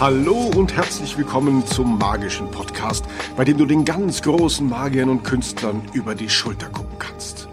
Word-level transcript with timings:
Hallo 0.00 0.48
und 0.54 0.76
herzlich 0.76 1.18
willkommen 1.18 1.66
zum 1.66 1.98
magischen 1.98 2.48
Podcast, 2.52 3.04
bei 3.36 3.44
dem 3.44 3.58
du 3.58 3.66
den 3.66 3.84
ganz 3.84 4.22
großen 4.22 4.68
Magiern 4.68 5.08
und 5.08 5.24
Künstlern 5.24 5.82
über 5.92 6.14
die 6.14 6.30
Schulter 6.30 6.68
gucken 6.68 6.96
kannst. 7.00 7.48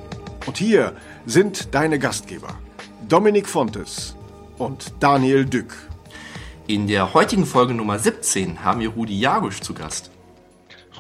Und 0.46 0.56
hier 0.56 0.94
sind 1.26 1.74
deine 1.74 1.98
Gastgeber, 1.98 2.50
Dominik 3.10 3.50
Fontes 3.50 4.16
und 4.60 4.94
Daniel 5.00 5.46
Dück. 5.46 5.74
In 6.68 6.86
der 6.86 7.16
heutigen 7.16 7.48
Folge 7.48 7.74
Nummer 7.74 7.98
17 7.98 8.64
haben 8.64 8.80
wir 8.80 8.90
Rudi 8.90 9.20
Jagusch 9.20 9.62
zu 9.62 9.74
Gast. 9.74 10.12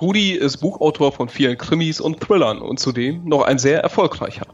Rudi 0.02 0.32
ist 0.32 0.57
Buchautor 0.57 1.12
von 1.12 1.30
vielen 1.30 1.59
Krimis 1.59 2.02
und 2.02 2.21
Thrillern 2.21 2.57
und 2.57 2.80
zudem 2.80 3.23
noch 3.23 3.43
ein 3.43 3.59
sehr 3.59 3.82
erfolgreicher. 3.82 4.48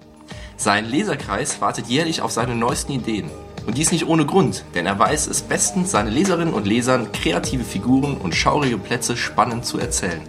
Sein 0.58 0.84
Leserkreis 0.90 1.62
wartet 1.62 1.88
jährlich 1.88 2.22
auf 2.22 2.32
seine 2.32 2.54
neuesten 2.54 2.92
Ideen. 2.92 3.32
Und 3.68 3.78
dies 3.78 3.92
nicht 3.92 4.08
ohne 4.08 4.26
Grund, 4.26 4.66
denn 4.74 4.86
er 4.86 4.98
weiß 4.98 5.28
es 5.28 5.44
bestens, 5.44 5.92
seine 5.92 6.10
Leserinnen 6.10 6.54
und 6.54 6.66
Lesern 6.66 7.12
kreative 7.12 7.64
Figuren 7.64 8.18
und 8.18 8.34
schaurige 8.34 8.78
Plätze 8.78 9.16
spannend 9.16 9.66
zu 9.66 9.78
erzählen. 9.78 10.22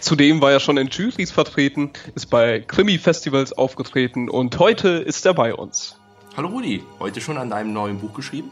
Zudem 0.00 0.40
war 0.40 0.52
er 0.52 0.60
schon 0.60 0.76
in 0.76 0.88
Jurys 0.88 1.30
vertreten, 1.30 1.90
ist 2.14 2.26
bei 2.26 2.60
Krimi-Festivals 2.60 3.52
aufgetreten 3.52 4.28
und 4.28 4.58
heute 4.58 4.88
ist 4.88 5.24
er 5.26 5.34
bei 5.34 5.54
uns. 5.54 5.96
Hallo 6.36 6.48
Rudi, 6.48 6.82
heute 7.00 7.20
schon 7.20 7.36
an 7.36 7.50
deinem 7.50 7.72
neuen 7.72 7.98
Buch 7.98 8.14
geschrieben? 8.14 8.50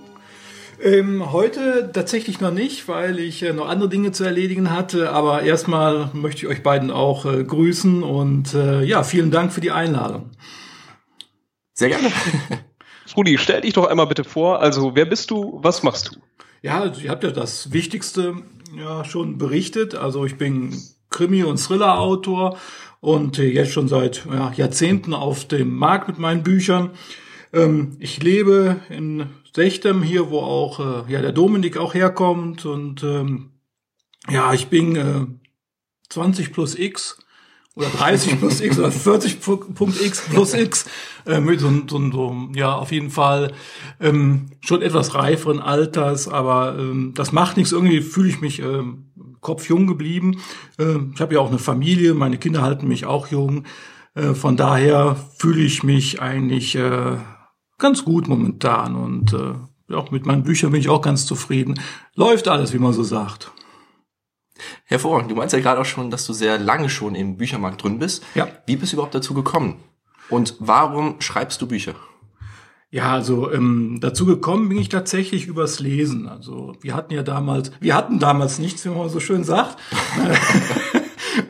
Ähm, 0.82 1.32
heute 1.32 1.91
tatsächlich 1.93 2.41
noch 2.41 2.52
nicht, 2.52 2.88
weil 2.88 3.18
ich 3.18 3.43
äh, 3.43 3.52
noch 3.52 3.68
andere 3.68 3.88
Dinge 3.88 4.12
zu 4.12 4.24
erledigen 4.24 4.70
hatte. 4.70 5.10
Aber 5.10 5.43
erstmal 5.43 6.10
möchte 6.12 6.43
ich 6.43 6.48
euch 6.48 6.62
beiden 6.62 6.91
auch 6.91 7.24
äh, 7.24 7.45
grüßen 7.45 8.02
und 8.02 8.54
äh, 8.54 8.82
ja, 8.82 9.02
vielen 9.02 9.30
Dank 9.30 9.52
für 9.52 9.60
die 9.60 9.70
Einladung. 9.70 10.30
Sehr 11.73 11.88
gerne. 11.88 12.12
Rudi, 13.15 13.37
stell 13.38 13.60
dich 13.60 13.74
doch 13.74 13.87
einmal 13.87 14.06
bitte 14.06 14.24
vor. 14.24 14.60
Also, 14.60 14.95
wer 14.95 15.05
bist 15.05 15.30
du? 15.30 15.59
Was 15.62 15.83
machst 15.83 16.12
du? 16.15 16.20
Ja, 16.62 16.84
ihr 16.87 17.10
habt 17.10 17.23
ja 17.23 17.30
das 17.30 17.73
Wichtigste 17.73 18.43
ja 18.74 19.04
schon 19.04 19.38
berichtet. 19.38 19.95
Also 19.95 20.24
ich 20.24 20.37
bin 20.37 20.76
Krimi- 21.10 21.45
und 21.45 21.59
Thriller-Autor 21.59 22.59
und 23.01 23.38
jetzt 23.38 23.73
schon 23.73 23.88
seit 23.88 24.27
ja, 24.27 24.52
Jahrzehnten 24.52 25.15
auf 25.15 25.46
dem 25.46 25.74
Markt 25.77 26.09
mit 26.09 26.18
meinen 26.18 26.43
Büchern. 26.43 26.90
Ähm, 27.52 27.96
ich 28.01 28.23
lebe 28.23 28.80
in 28.88 29.30
Sechtem 29.54 30.02
hier, 30.02 30.30
wo 30.30 30.40
auch 30.40 31.07
äh, 31.09 31.12
ja 31.12 31.23
der 31.23 31.32
Dominik 31.32 31.77
auch 31.77 31.95
herkommt 31.95 32.66
und 32.66 33.02
ähm, 33.02 33.52
ja, 34.29 34.52
ich 34.52 34.66
bin 34.66 34.96
äh, 34.96 35.27
20 36.09 36.52
plus 36.52 36.77
X 36.79 37.18
oder 37.77 37.88
30 37.88 38.41
plus 38.41 38.60
X 38.60 38.79
oder 38.79 38.91
40 38.91 39.41
Punkt 39.41 40.01
X 40.01 40.27
plus 40.30 40.55
X 40.55 40.87
äh, 41.27 41.41
mit 41.41 41.60
so, 41.60 41.71
so, 41.88 42.10
so, 42.10 42.49
ja, 42.55 42.74
auf 42.74 42.91
jeden 42.91 43.10
Fall 43.10 43.52
ähm, 44.01 44.46
schon 44.63 44.80
etwas 44.80 45.15
reiferen 45.15 45.60
Alters, 45.60 46.27
aber 46.27 46.77
ähm, 46.79 47.13
das 47.15 47.33
macht 47.33 47.59
nichts. 47.59 47.73
Irgendwie 47.73 48.01
fühle 48.01 48.30
ich 48.30 48.41
mich 48.41 48.60
ähm, 48.60 49.10
kopfjung 49.41 49.87
geblieben. 49.87 50.41
Äh, 50.79 50.96
ich 51.15 51.21
habe 51.21 51.35
ja 51.35 51.41
auch 51.41 51.51
eine 51.51 51.59
Familie, 51.59 52.15
meine 52.15 52.38
Kinder 52.38 52.63
halten 52.63 52.88
mich 52.88 53.05
auch 53.05 53.29
jung. 53.29 53.65
Äh, 54.15 54.33
von 54.33 54.57
daher 54.57 55.16
fühle 55.37 55.61
ich 55.61 55.83
mich 55.83 56.23
eigentlich 56.23 56.77
äh, 56.77 57.18
ganz 57.77 58.05
gut 58.07 58.27
momentan 58.27 58.96
und 58.96 59.35
äh, 59.35 59.95
auch 59.95 60.11
mit 60.11 60.24
meinen 60.24 60.45
Büchern 60.45 60.73
bin 60.73 60.80
ich 60.80 60.88
auch 60.88 61.02
ganz 61.02 61.27
zufrieden. 61.27 61.79
Läuft 62.15 62.49
alles, 62.49 62.73
wie 62.73 62.79
man 62.79 62.95
so 62.95 63.02
sagt. 63.02 63.52
Hervorragend. 64.84 65.31
Du 65.31 65.34
meinst 65.34 65.53
ja 65.53 65.60
gerade 65.60 65.81
auch 65.81 65.87
schon, 65.87 66.10
dass 66.10 66.26
du 66.26 66.32
sehr 66.32 66.59
lange 66.59 66.88
schon 66.88 67.15
im 67.15 67.37
Büchermarkt 67.37 67.82
drin 67.82 67.99
bist. 67.99 68.25
Ja. 68.34 68.49
Wie 68.66 68.76
bist 68.76 68.93
du 68.93 68.97
überhaupt 68.97 69.15
dazu 69.15 69.34
gekommen? 69.34 69.76
Und 70.28 70.56
warum 70.59 71.21
schreibst 71.21 71.60
du 71.62 71.69
Bücher? 71.69 71.94
Ja, 72.91 73.12
also 73.12 73.53
ähm, 73.53 73.99
dazu 74.00 74.27
gekommen 74.27 74.69
bin 74.69 74.78
ich 74.78 74.88
tatsächlich 74.88 75.47
übers 75.47 75.81
Lesen. 75.81 76.28
Also 76.28 76.77
wir 76.81 76.94
hatten 76.94 77.12
ja 77.12 77.22
damals, 77.22 77.72
wir 77.81 77.94
hatten 77.94 78.19
damals 78.19 78.59
nichts, 78.59 78.84
wie 78.84 78.91
man 78.91 79.09
so 79.09 79.21
schön 79.21 79.44
sagt. 79.44 79.77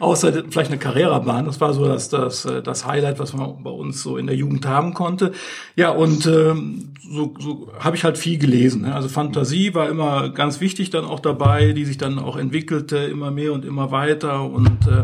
außer 0.00 0.44
vielleicht 0.50 0.70
eine 0.70 0.78
Carrera-Bahn. 0.78 1.46
Das 1.46 1.60
war 1.60 1.72
so 1.72 1.84
das, 1.86 2.08
das, 2.08 2.44
äh, 2.44 2.62
das 2.62 2.86
Highlight, 2.86 3.18
was 3.18 3.32
man 3.32 3.62
bei 3.62 3.70
uns 3.70 4.02
so 4.02 4.16
in 4.16 4.26
der 4.26 4.36
Jugend 4.36 4.66
haben 4.66 4.94
konnte. 4.94 5.32
Ja, 5.74 5.90
und 5.90 6.26
ähm, 6.26 6.94
so, 7.08 7.34
so 7.38 7.72
habe 7.78 7.96
ich 7.96 8.04
halt 8.04 8.18
viel 8.18 8.38
gelesen. 8.38 8.82
Ne? 8.82 8.94
Also 8.94 9.08
Fantasie 9.08 9.74
war 9.74 9.88
immer 9.88 10.30
ganz 10.30 10.60
wichtig 10.60 10.90
dann 10.90 11.04
auch 11.04 11.20
dabei, 11.20 11.72
die 11.72 11.84
sich 11.84 11.98
dann 11.98 12.18
auch 12.18 12.36
entwickelte, 12.36 12.98
immer 12.98 13.30
mehr 13.30 13.52
und 13.52 13.64
immer 13.64 13.90
weiter. 13.90 14.42
Und 14.44 14.86
äh, 14.86 15.02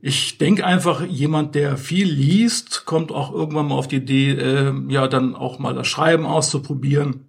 ich 0.00 0.38
denke 0.38 0.66
einfach, 0.66 1.04
jemand, 1.06 1.54
der 1.54 1.76
viel 1.76 2.08
liest, 2.08 2.84
kommt 2.86 3.12
auch 3.12 3.32
irgendwann 3.32 3.68
mal 3.68 3.76
auf 3.76 3.88
die 3.88 3.96
Idee, 3.96 4.32
äh, 4.32 4.72
ja, 4.88 5.06
dann 5.06 5.36
auch 5.36 5.58
mal 5.58 5.74
das 5.74 5.86
Schreiben 5.86 6.26
auszuprobieren. 6.26 7.28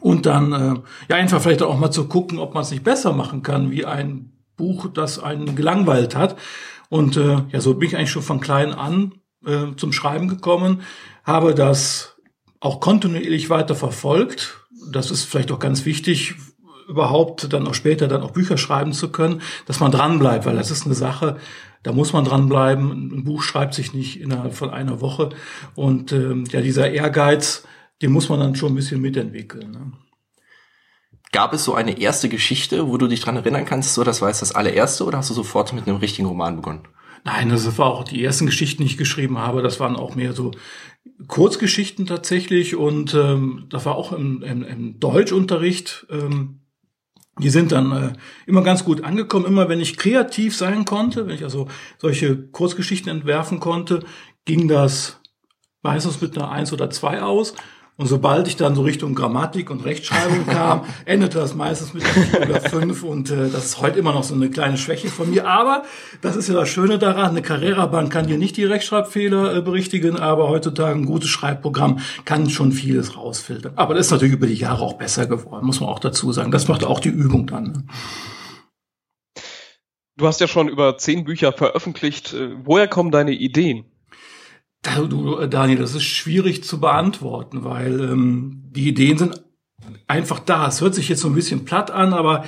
Und 0.00 0.26
dann 0.26 0.52
äh, 0.52 0.74
ja 1.08 1.16
einfach 1.16 1.40
vielleicht 1.40 1.62
auch 1.62 1.78
mal 1.78 1.92
zu 1.92 2.08
gucken, 2.08 2.40
ob 2.40 2.54
man 2.54 2.64
es 2.64 2.72
nicht 2.72 2.82
besser 2.82 3.12
machen 3.12 3.42
kann, 3.42 3.70
wie 3.70 3.84
ein 3.84 4.31
Buch, 4.56 4.88
das 4.92 5.18
einen 5.18 5.56
gelangweilt 5.56 6.14
hat. 6.16 6.36
Und 6.88 7.16
äh, 7.16 7.38
ja, 7.50 7.60
so 7.60 7.74
bin 7.74 7.88
ich 7.88 7.96
eigentlich 7.96 8.10
schon 8.10 8.22
von 8.22 8.40
klein 8.40 8.72
an 8.72 9.14
äh, 9.46 9.74
zum 9.76 9.92
Schreiben 9.92 10.28
gekommen, 10.28 10.82
habe 11.24 11.54
das 11.54 12.16
auch 12.60 12.80
kontinuierlich 12.80 13.50
weiter 13.50 13.74
verfolgt. 13.74 14.60
Das 14.90 15.10
ist 15.10 15.24
vielleicht 15.24 15.52
auch 15.52 15.58
ganz 15.58 15.84
wichtig, 15.84 16.34
überhaupt 16.88 17.52
dann 17.52 17.66
auch 17.66 17.74
später 17.74 18.08
dann 18.08 18.22
auch 18.22 18.32
Bücher 18.32 18.58
schreiben 18.58 18.92
zu 18.92 19.10
können, 19.10 19.40
dass 19.66 19.80
man 19.80 19.90
dranbleibt, 19.90 20.44
weil 20.46 20.56
das 20.56 20.70
ist 20.70 20.84
eine 20.84 20.94
Sache, 20.94 21.38
da 21.82 21.92
muss 21.92 22.12
man 22.12 22.24
dranbleiben. 22.24 22.90
Ein 22.90 23.24
Buch 23.24 23.42
schreibt 23.42 23.74
sich 23.74 23.92
nicht 23.92 24.20
innerhalb 24.20 24.54
von 24.54 24.70
einer 24.70 25.00
Woche. 25.00 25.30
Und 25.74 26.12
ähm, 26.12 26.44
ja, 26.50 26.60
dieser 26.60 26.90
Ehrgeiz, 26.90 27.64
den 28.00 28.12
muss 28.12 28.28
man 28.28 28.40
dann 28.40 28.54
schon 28.54 28.72
ein 28.72 28.76
bisschen 28.76 29.00
mitentwickeln. 29.00 29.70
Ne? 29.72 29.92
Gab 31.32 31.54
es 31.54 31.64
so 31.64 31.74
eine 31.74 31.98
erste 31.98 32.28
Geschichte, 32.28 32.88
wo 32.88 32.98
du 32.98 33.08
dich 33.08 33.20
dran 33.20 33.36
erinnern 33.36 33.64
kannst, 33.64 33.94
so 33.94 34.04
das 34.04 34.20
war 34.20 34.28
jetzt 34.28 34.42
das 34.42 34.54
allererste, 34.54 35.04
oder 35.04 35.18
hast 35.18 35.30
du 35.30 35.34
sofort 35.34 35.72
mit 35.72 35.88
einem 35.88 35.96
richtigen 35.96 36.28
Roman 36.28 36.56
begonnen? 36.56 36.86
Nein, 37.24 37.48
das 37.48 37.78
war 37.78 37.86
auch 37.86 38.04
die 38.04 38.22
ersten 38.22 38.46
Geschichten, 38.46 38.82
die 38.82 38.88
ich 38.88 38.98
geschrieben 38.98 39.38
habe. 39.38 39.62
Das 39.62 39.80
waren 39.80 39.96
auch 39.96 40.14
mehr 40.14 40.32
so 40.32 40.50
Kurzgeschichten 41.28 42.06
tatsächlich 42.06 42.76
und 42.76 43.14
ähm, 43.14 43.66
das 43.70 43.86
war 43.86 43.94
auch 43.94 44.12
im, 44.12 44.42
im, 44.42 44.62
im 44.62 45.00
Deutschunterricht. 45.00 46.06
Ähm, 46.10 46.60
die 47.38 47.50
sind 47.50 47.72
dann 47.72 47.92
äh, 47.92 48.12
immer 48.46 48.62
ganz 48.62 48.84
gut 48.84 49.04
angekommen. 49.04 49.46
Immer 49.46 49.68
wenn 49.68 49.80
ich 49.80 49.96
kreativ 49.96 50.56
sein 50.56 50.84
konnte, 50.84 51.26
wenn 51.26 51.34
ich 51.34 51.44
also 51.44 51.68
solche 51.98 52.36
Kurzgeschichten 52.36 53.10
entwerfen 53.10 53.58
konnte, 53.58 54.04
ging 54.44 54.68
das 54.68 55.20
meistens 55.82 56.20
mit 56.20 56.36
einer 56.36 56.50
Eins 56.50 56.72
oder 56.72 56.90
zwei 56.90 57.22
aus. 57.22 57.54
Und 57.98 58.06
sobald 58.06 58.48
ich 58.48 58.56
dann 58.56 58.74
so 58.74 58.82
Richtung 58.82 59.14
Grammatik 59.14 59.68
und 59.70 59.84
Rechtschreibung 59.84 60.46
kam, 60.46 60.84
endete 61.04 61.38
das 61.38 61.54
meistens 61.54 61.92
mit 61.92 62.02
einer 62.04 62.24
4 62.24 62.40
oder 62.40 62.60
5 62.60 63.02
und 63.02 63.30
äh, 63.30 63.50
das 63.50 63.66
ist 63.66 63.80
heute 63.82 63.98
immer 63.98 64.14
noch 64.14 64.24
so 64.24 64.34
eine 64.34 64.48
kleine 64.48 64.78
Schwäche 64.78 65.08
von 65.08 65.30
mir. 65.30 65.46
Aber 65.46 65.82
das 66.22 66.34
ist 66.34 66.48
ja 66.48 66.54
das 66.54 66.70
Schöne 66.70 66.98
daran, 66.98 67.30
eine 67.30 67.42
Carrera-Bahn 67.42 68.08
kann 68.08 68.26
dir 68.26 68.38
nicht 68.38 68.56
die 68.56 68.64
Rechtschreibfehler 68.64 69.56
äh, 69.56 69.60
berichtigen, 69.60 70.16
aber 70.16 70.48
heutzutage 70.48 70.98
ein 70.98 71.04
gutes 71.04 71.28
Schreibprogramm 71.28 71.98
kann 72.24 72.48
schon 72.48 72.72
vieles 72.72 73.14
rausfiltern. 73.16 73.74
Aber 73.76 73.92
das 73.94 74.06
ist 74.06 74.12
natürlich 74.12 74.34
über 74.34 74.46
die 74.46 74.54
Jahre 74.54 74.82
auch 74.82 74.94
besser 74.94 75.26
geworden, 75.26 75.66
muss 75.66 75.80
man 75.80 75.90
auch 75.90 76.00
dazu 76.00 76.32
sagen. 76.32 76.50
Das 76.50 76.68
macht 76.68 76.84
auch 76.84 76.98
die 76.98 77.10
Übung 77.10 77.46
dann. 77.46 77.64
Ne? 77.64 77.84
Du 80.16 80.26
hast 80.26 80.40
ja 80.40 80.48
schon 80.48 80.68
über 80.68 80.96
zehn 80.96 81.24
Bücher 81.24 81.52
veröffentlicht. 81.52 82.32
Äh, 82.32 82.56
woher 82.64 82.88
kommen 82.88 83.10
deine 83.10 83.32
Ideen? 83.32 83.84
Du, 84.82 85.46
Daniel, 85.46 85.78
das 85.78 85.94
ist 85.94 86.02
schwierig 86.02 86.64
zu 86.64 86.80
beantworten, 86.80 87.64
weil 87.64 88.00
ähm, 88.00 88.64
die 88.70 88.88
Ideen 88.88 89.16
sind 89.16 89.44
einfach 90.08 90.40
da. 90.40 90.66
Es 90.68 90.80
hört 90.80 90.94
sich 90.94 91.08
jetzt 91.08 91.20
so 91.20 91.28
ein 91.28 91.34
bisschen 91.34 91.64
platt 91.64 91.90
an, 91.90 92.12
aber 92.12 92.44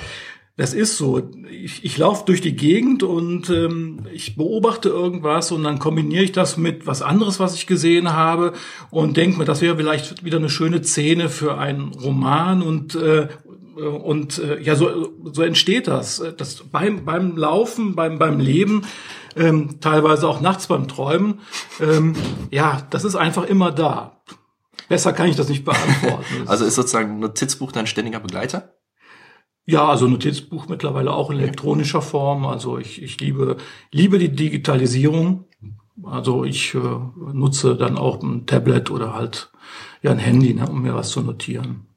das 0.57 0.73
ist 0.73 0.97
so. 0.97 1.31
Ich, 1.49 1.83
ich 1.83 1.97
laufe 1.97 2.25
durch 2.25 2.39
die 2.39 2.55
Gegend 2.55 3.03
und 3.03 3.49
ähm, 3.49 4.05
ich 4.13 4.37
beobachte 4.37 4.87
irgendwas 4.87 5.51
und 5.51 5.63
dann 5.63 5.79
kombiniere 5.79 6.23
ich 6.23 6.31
das 6.31 6.55
mit 6.55 6.87
was 6.87 7.01
anderes, 7.01 7.39
was 7.39 7.55
ich 7.55 7.67
gesehen 7.67 8.13
habe 8.13 8.53
und 8.89 9.17
denke 9.17 9.37
mir, 9.37 9.45
das 9.45 9.61
wäre 9.61 9.75
vielleicht 9.75 10.23
wieder 10.23 10.37
eine 10.37 10.49
schöne 10.49 10.81
Szene 10.81 11.27
für 11.27 11.57
einen 11.57 11.89
Roman 11.93 12.61
und 12.61 12.95
äh, 12.95 13.27
und 13.75 14.37
äh, 14.39 14.61
ja, 14.61 14.75
so, 14.75 15.13
so 15.31 15.41
entsteht 15.43 15.87
das. 15.87 16.23
Das 16.37 16.63
beim 16.71 17.05
beim 17.05 17.37
Laufen, 17.37 17.95
beim 17.95 18.17
beim 18.19 18.39
Leben 18.39 18.83
ähm, 19.35 19.79
teilweise 19.81 20.27
auch 20.27 20.41
nachts 20.41 20.67
beim 20.67 20.87
Träumen. 20.87 21.39
Ähm, 21.79 22.13
ja, 22.51 22.87
das 22.89 23.03
ist 23.03 23.15
einfach 23.15 23.43
immer 23.43 23.71
da. 23.71 24.21
Besser 24.87 25.13
kann 25.13 25.29
ich 25.29 25.35
das 25.35 25.49
nicht 25.49 25.65
beantworten. 25.65 26.23
also 26.47 26.65
ist 26.65 26.75
sozusagen 26.75 27.15
ein 27.15 27.19
Notizbuch 27.19 27.71
dein 27.71 27.87
ständiger 27.87 28.19
Begleiter? 28.19 28.75
Ja, 29.65 29.87
also 29.87 30.07
Notizbuch 30.07 30.67
mittlerweile 30.67 31.11
auch 31.11 31.31
in 31.31 31.39
elektronischer 31.39 32.01
Form. 32.01 32.45
Also 32.45 32.77
ich, 32.77 33.01
ich 33.01 33.19
liebe, 33.19 33.57
liebe 33.91 34.19
die 34.19 34.29
Digitalisierung. 34.29 35.45
Also 36.03 36.43
ich 36.43 36.75
äh, 36.75 36.79
nutze 37.33 37.75
dann 37.75 37.97
auch 37.97 38.21
ein 38.21 38.45
Tablet 38.45 38.91
oder 38.91 39.13
halt 39.13 39.51
ja 40.01 40.11
ein 40.11 40.19
Handy, 40.19 40.53
ne, 40.53 40.67
um 40.69 40.81
mir 40.83 40.93
was 40.93 41.09
zu 41.09 41.21
notieren. 41.21 41.87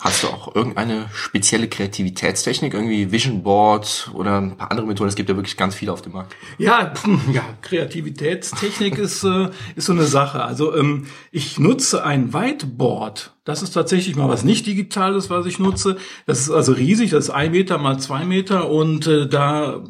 Hast 0.00 0.24
du 0.24 0.28
auch 0.28 0.54
irgendeine 0.56 1.08
spezielle 1.14 1.68
Kreativitätstechnik, 1.68 2.74
irgendwie 2.74 3.12
Vision 3.12 3.44
Board 3.44 4.10
oder 4.14 4.40
ein 4.40 4.56
paar 4.56 4.72
andere 4.72 4.86
Methoden? 4.86 5.08
Es 5.08 5.14
gibt 5.14 5.28
ja 5.28 5.36
wirklich 5.36 5.56
ganz 5.56 5.76
viele 5.76 5.92
auf 5.92 6.02
dem 6.02 6.12
Markt. 6.12 6.34
Ja, 6.58 6.92
ja, 7.32 7.42
Kreativitätstechnik 7.62 8.98
ist, 8.98 9.22
äh, 9.22 9.50
ist 9.76 9.86
so 9.86 9.92
eine 9.92 10.04
Sache. 10.04 10.42
Also 10.42 10.74
ähm, 10.74 11.06
ich 11.30 11.60
nutze 11.60 12.04
ein 12.04 12.34
Whiteboard. 12.34 13.32
Das 13.44 13.62
ist 13.62 13.70
tatsächlich 13.72 14.16
mal 14.16 14.28
was 14.28 14.42
nicht 14.42 14.66
Digitales, 14.66 15.30
was 15.30 15.46
ich 15.46 15.60
nutze. 15.60 15.96
Das 16.26 16.40
ist 16.40 16.50
also 16.50 16.72
riesig, 16.72 17.10
das 17.10 17.24
ist 17.24 17.30
ein 17.30 17.52
Meter 17.52 17.78
mal 17.78 17.98
zwei 17.98 18.24
Meter 18.24 18.70
und 18.70 19.06
äh, 19.06 19.28
da 19.28 19.82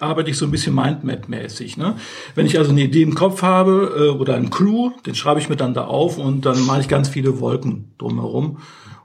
arbeite 0.00 0.30
ich 0.30 0.36
so 0.36 0.46
ein 0.46 0.50
bisschen 0.50 0.74
Mindmap-mäßig. 0.74 1.76
Ne? 1.76 1.96
Wenn 2.34 2.46
ich 2.46 2.58
also 2.58 2.70
eine 2.70 2.82
Idee 2.82 3.02
im 3.02 3.14
Kopf 3.14 3.42
habe 3.42 3.94
äh, 3.96 4.18
oder 4.18 4.34
einen 4.34 4.50
Clue, 4.50 4.92
den 5.06 5.14
schreibe 5.14 5.40
ich 5.40 5.48
mir 5.48 5.56
dann 5.56 5.74
da 5.74 5.84
auf 5.84 6.18
und 6.18 6.44
dann 6.44 6.64
mache 6.66 6.80
ich 6.80 6.88
ganz 6.88 7.08
viele 7.08 7.40
Wolken 7.40 7.94
drumherum. 7.98 8.58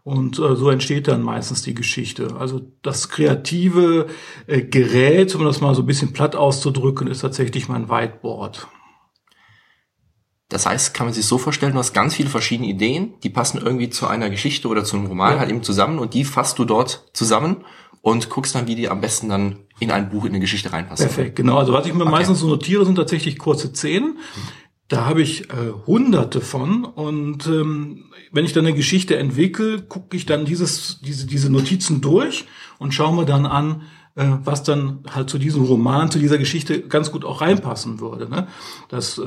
Und 0.07 0.39
äh, 0.39 0.55
so 0.55 0.69
entsteht 0.69 1.09
dann 1.09 1.21
meistens 1.21 1.63
die 1.63 1.73
Geschichte. 1.73 2.37
Also 2.39 2.61
das 2.81 3.09
kreative 3.09 4.07
äh, 4.47 4.61
Gerät, 4.61 5.35
um 5.35 5.43
das 5.43 5.59
mal 5.59 5.75
so 5.75 5.81
ein 5.81 5.85
bisschen 5.85 6.13
platt 6.13 6.33
auszudrücken, 6.33 7.07
ist 7.07 7.19
tatsächlich 7.19 7.67
mein 7.67 7.89
Whiteboard. 7.89 8.69
Das 10.47 10.65
heißt, 10.65 10.93
kann 10.93 11.07
man 11.07 11.13
sich 11.13 11.25
so 11.25 11.37
vorstellen, 11.37 11.73
du 11.73 11.79
hast 11.79 11.91
ganz 11.91 12.15
viele 12.15 12.29
verschiedene 12.29 12.69
Ideen, 12.69 13.15
die 13.21 13.29
passen 13.29 13.59
irgendwie 13.61 13.89
zu 13.89 14.07
einer 14.07 14.29
Geschichte 14.29 14.69
oder 14.69 14.85
zu 14.85 14.95
einem 14.95 15.07
Roman 15.07 15.33
ja. 15.33 15.39
halt 15.39 15.49
eben 15.49 15.61
zusammen 15.61 15.99
und 15.99 16.13
die 16.13 16.23
fasst 16.23 16.57
du 16.57 16.63
dort 16.63 17.09
zusammen 17.11 17.65
und 18.01 18.29
guckst 18.29 18.55
dann, 18.55 18.65
wie 18.65 18.75
die 18.75 18.87
am 18.87 19.01
besten 19.01 19.27
dann 19.27 19.65
in 19.81 19.91
ein 19.91 20.09
Buch, 20.09 20.23
in 20.23 20.29
eine 20.29 20.39
Geschichte 20.39 20.71
reinpassen. 20.71 21.07
Perfekt, 21.07 21.35
genau. 21.35 21.57
Also 21.57 21.73
was 21.73 21.85
ich 21.85 21.93
mir 21.93 22.03
okay. 22.03 22.11
meistens 22.11 22.39
so 22.39 22.47
notiere, 22.47 22.85
sind 22.85 22.95
tatsächlich 22.95 23.37
kurze 23.37 23.75
Szenen. 23.75 24.19
Da 24.87 25.03
habe 25.03 25.21
ich 25.21 25.49
äh, 25.49 25.73
hunderte 25.85 26.39
von 26.39 26.85
und 26.85 27.45
ähm, 27.47 28.05
wenn 28.37 28.45
ich 28.45 28.53
dann 28.53 28.67
eine 28.67 28.75
Geschichte 28.75 29.17
entwickle, 29.17 29.81
gucke 29.81 30.15
ich 30.15 30.27
dann 30.27 30.45
dieses, 30.45 31.01
diese, 31.01 31.25
diese 31.25 31.51
Notizen 31.51 32.01
durch 32.01 32.45
und 32.77 32.93
schaue 32.93 33.15
mir 33.15 33.25
dann 33.25 33.47
an, 33.47 33.81
äh, 34.13 34.27
was 34.43 34.61
dann 34.61 34.99
halt 35.09 35.27
zu 35.27 35.39
diesem 35.39 35.63
Roman, 35.63 36.11
zu 36.11 36.19
dieser 36.19 36.37
Geschichte 36.37 36.83
ganz 36.83 37.11
gut 37.11 37.25
auch 37.25 37.41
reinpassen 37.41 37.99
würde. 37.99 38.29
Ne? 38.29 38.47
Das, 38.89 39.17
äh, 39.17 39.23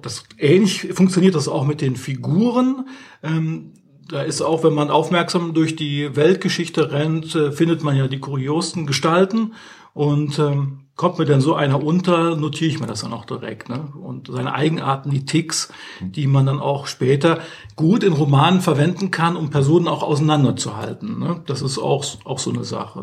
das 0.00 0.22
ähnlich 0.38 0.92
funktioniert 0.92 1.34
das 1.34 1.48
auch 1.48 1.66
mit 1.66 1.80
den 1.80 1.96
Figuren. 1.96 2.86
Ähm, 3.24 3.72
da 4.08 4.22
ist 4.22 4.42
auch, 4.42 4.62
wenn 4.62 4.74
man 4.74 4.90
aufmerksam 4.90 5.54
durch 5.54 5.74
die 5.74 6.14
Weltgeschichte 6.14 6.92
rennt, 6.92 7.34
äh, 7.34 7.50
findet 7.50 7.82
man 7.82 7.96
ja 7.96 8.06
die 8.06 8.20
kuriosten 8.20 8.86
Gestalten 8.86 9.54
und 9.92 10.38
ähm, 10.38 10.86
kommt 11.02 11.18
mir 11.18 11.24
denn 11.24 11.40
so 11.40 11.56
einer 11.56 11.82
unter, 11.82 12.36
notiere 12.36 12.70
ich 12.70 12.78
mir 12.78 12.86
das 12.86 13.00
dann 13.00 13.12
auch 13.12 13.24
direkt. 13.24 13.68
Ne? 13.68 13.88
Und 14.00 14.28
seine 14.28 14.54
Eigenarten, 14.54 15.10
die 15.10 15.24
Ticks, 15.24 15.72
die 15.98 16.28
man 16.28 16.46
dann 16.46 16.60
auch 16.60 16.86
später 16.86 17.40
gut 17.74 18.04
in 18.04 18.12
Romanen 18.12 18.60
verwenden 18.60 19.10
kann, 19.10 19.34
um 19.34 19.50
Personen 19.50 19.88
auch 19.88 20.04
auseinanderzuhalten. 20.04 21.18
Ne? 21.18 21.42
Das 21.48 21.60
ist 21.60 21.78
auch, 21.78 22.04
auch 22.24 22.38
so 22.38 22.52
eine 22.52 22.62
Sache. 22.62 23.02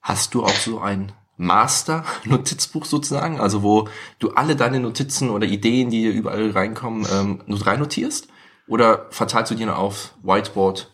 Hast 0.00 0.32
du 0.32 0.44
auch 0.44 0.48
so 0.48 0.78
ein 0.78 1.12
Master-Notizbuch 1.36 2.86
sozusagen, 2.86 3.38
also 3.38 3.62
wo 3.62 3.86
du 4.18 4.30
alle 4.30 4.56
deine 4.56 4.80
Notizen 4.80 5.28
oder 5.28 5.46
Ideen, 5.46 5.90
die 5.90 6.06
überall 6.06 6.52
reinkommen, 6.52 7.06
ähm, 7.12 7.42
rein 7.50 7.80
notierst? 7.80 8.28
Oder 8.66 9.08
verteilst 9.10 9.50
du 9.50 9.56
die 9.56 9.68
auf 9.68 10.14
Whiteboard 10.22 10.90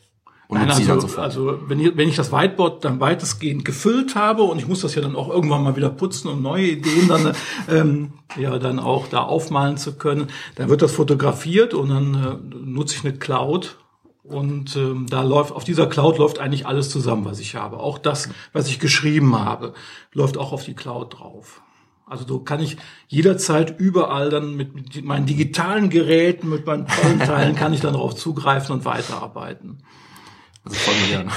und 0.50 0.58
Nein, 0.58 0.69
also, 0.69 0.85
dann 0.85 1.00
sofort. 1.00 1.25
also 1.25 1.61
wenn 1.69 1.79
ich, 1.79 1.97
wenn 1.97 2.08
ich 2.08 2.17
das 2.17 2.32
Whiteboard 2.32 2.85
dann 2.85 2.99
weitestgehend 2.99 3.64
gefüllt 3.64 4.17
habe 4.17 4.43
und 4.43 4.58
ich 4.58 4.67
muss 4.67 4.81
das 4.81 4.97
ja 4.97 5.00
dann 5.00 5.14
auch 5.14 5.31
irgendwann 5.31 5.62
mal 5.62 5.76
wieder 5.76 5.91
putzen, 5.91 6.26
um 6.26 6.43
neue 6.43 6.67
Ideen 6.67 7.06
dann 7.06 7.35
ähm, 7.70 8.12
ja 8.37 8.58
dann 8.58 8.81
auch 8.81 9.06
da 9.06 9.23
aufmalen 9.23 9.76
zu 9.76 9.94
können, 9.94 10.26
dann 10.56 10.69
wird 10.69 10.82
das 10.82 10.91
fotografiert 10.91 11.73
und 11.73 11.91
dann 11.91 12.14
äh, 12.14 12.56
nutze 12.67 12.97
ich 12.97 13.05
eine 13.05 13.17
Cloud 13.17 13.79
und 14.25 14.75
ähm, 14.75 15.06
da 15.08 15.23
läuft 15.23 15.52
auf 15.52 15.62
dieser 15.62 15.87
Cloud 15.87 16.19
läuft 16.19 16.41
eigentlich 16.41 16.67
alles 16.67 16.91
zusammen, 16.91 17.25
was 17.25 17.38
ich 17.38 17.55
habe. 17.55 17.79
Auch 17.79 17.99
das, 17.99 18.29
was 18.52 18.67
ich 18.67 18.81
geschrieben 18.81 19.38
habe, 19.38 19.73
läuft 20.12 20.37
auch 20.37 20.52
auf 20.52 20.64
die 20.64 20.75
Cloud 20.75 21.20
drauf. 21.20 21.62
Also 22.06 22.26
so 22.26 22.41
kann 22.41 22.58
ich 22.58 22.76
jederzeit 23.06 23.79
überall 23.79 24.31
dann 24.31 24.56
mit, 24.56 24.75
mit 24.75 25.05
meinen 25.05 25.26
digitalen 25.26 25.91
Geräten, 25.91 26.49
mit 26.49 26.67
meinen 26.67 26.88
tollen 26.88 27.20
Teilen 27.25 27.55
kann 27.55 27.73
ich 27.73 27.81
dann 27.81 27.93
darauf 27.93 28.17
zugreifen 28.17 28.75
und 28.75 28.85
weiterarbeiten. 28.85 29.79
Also 30.64 30.76
voll 30.78 30.94
modern. 31.06 31.32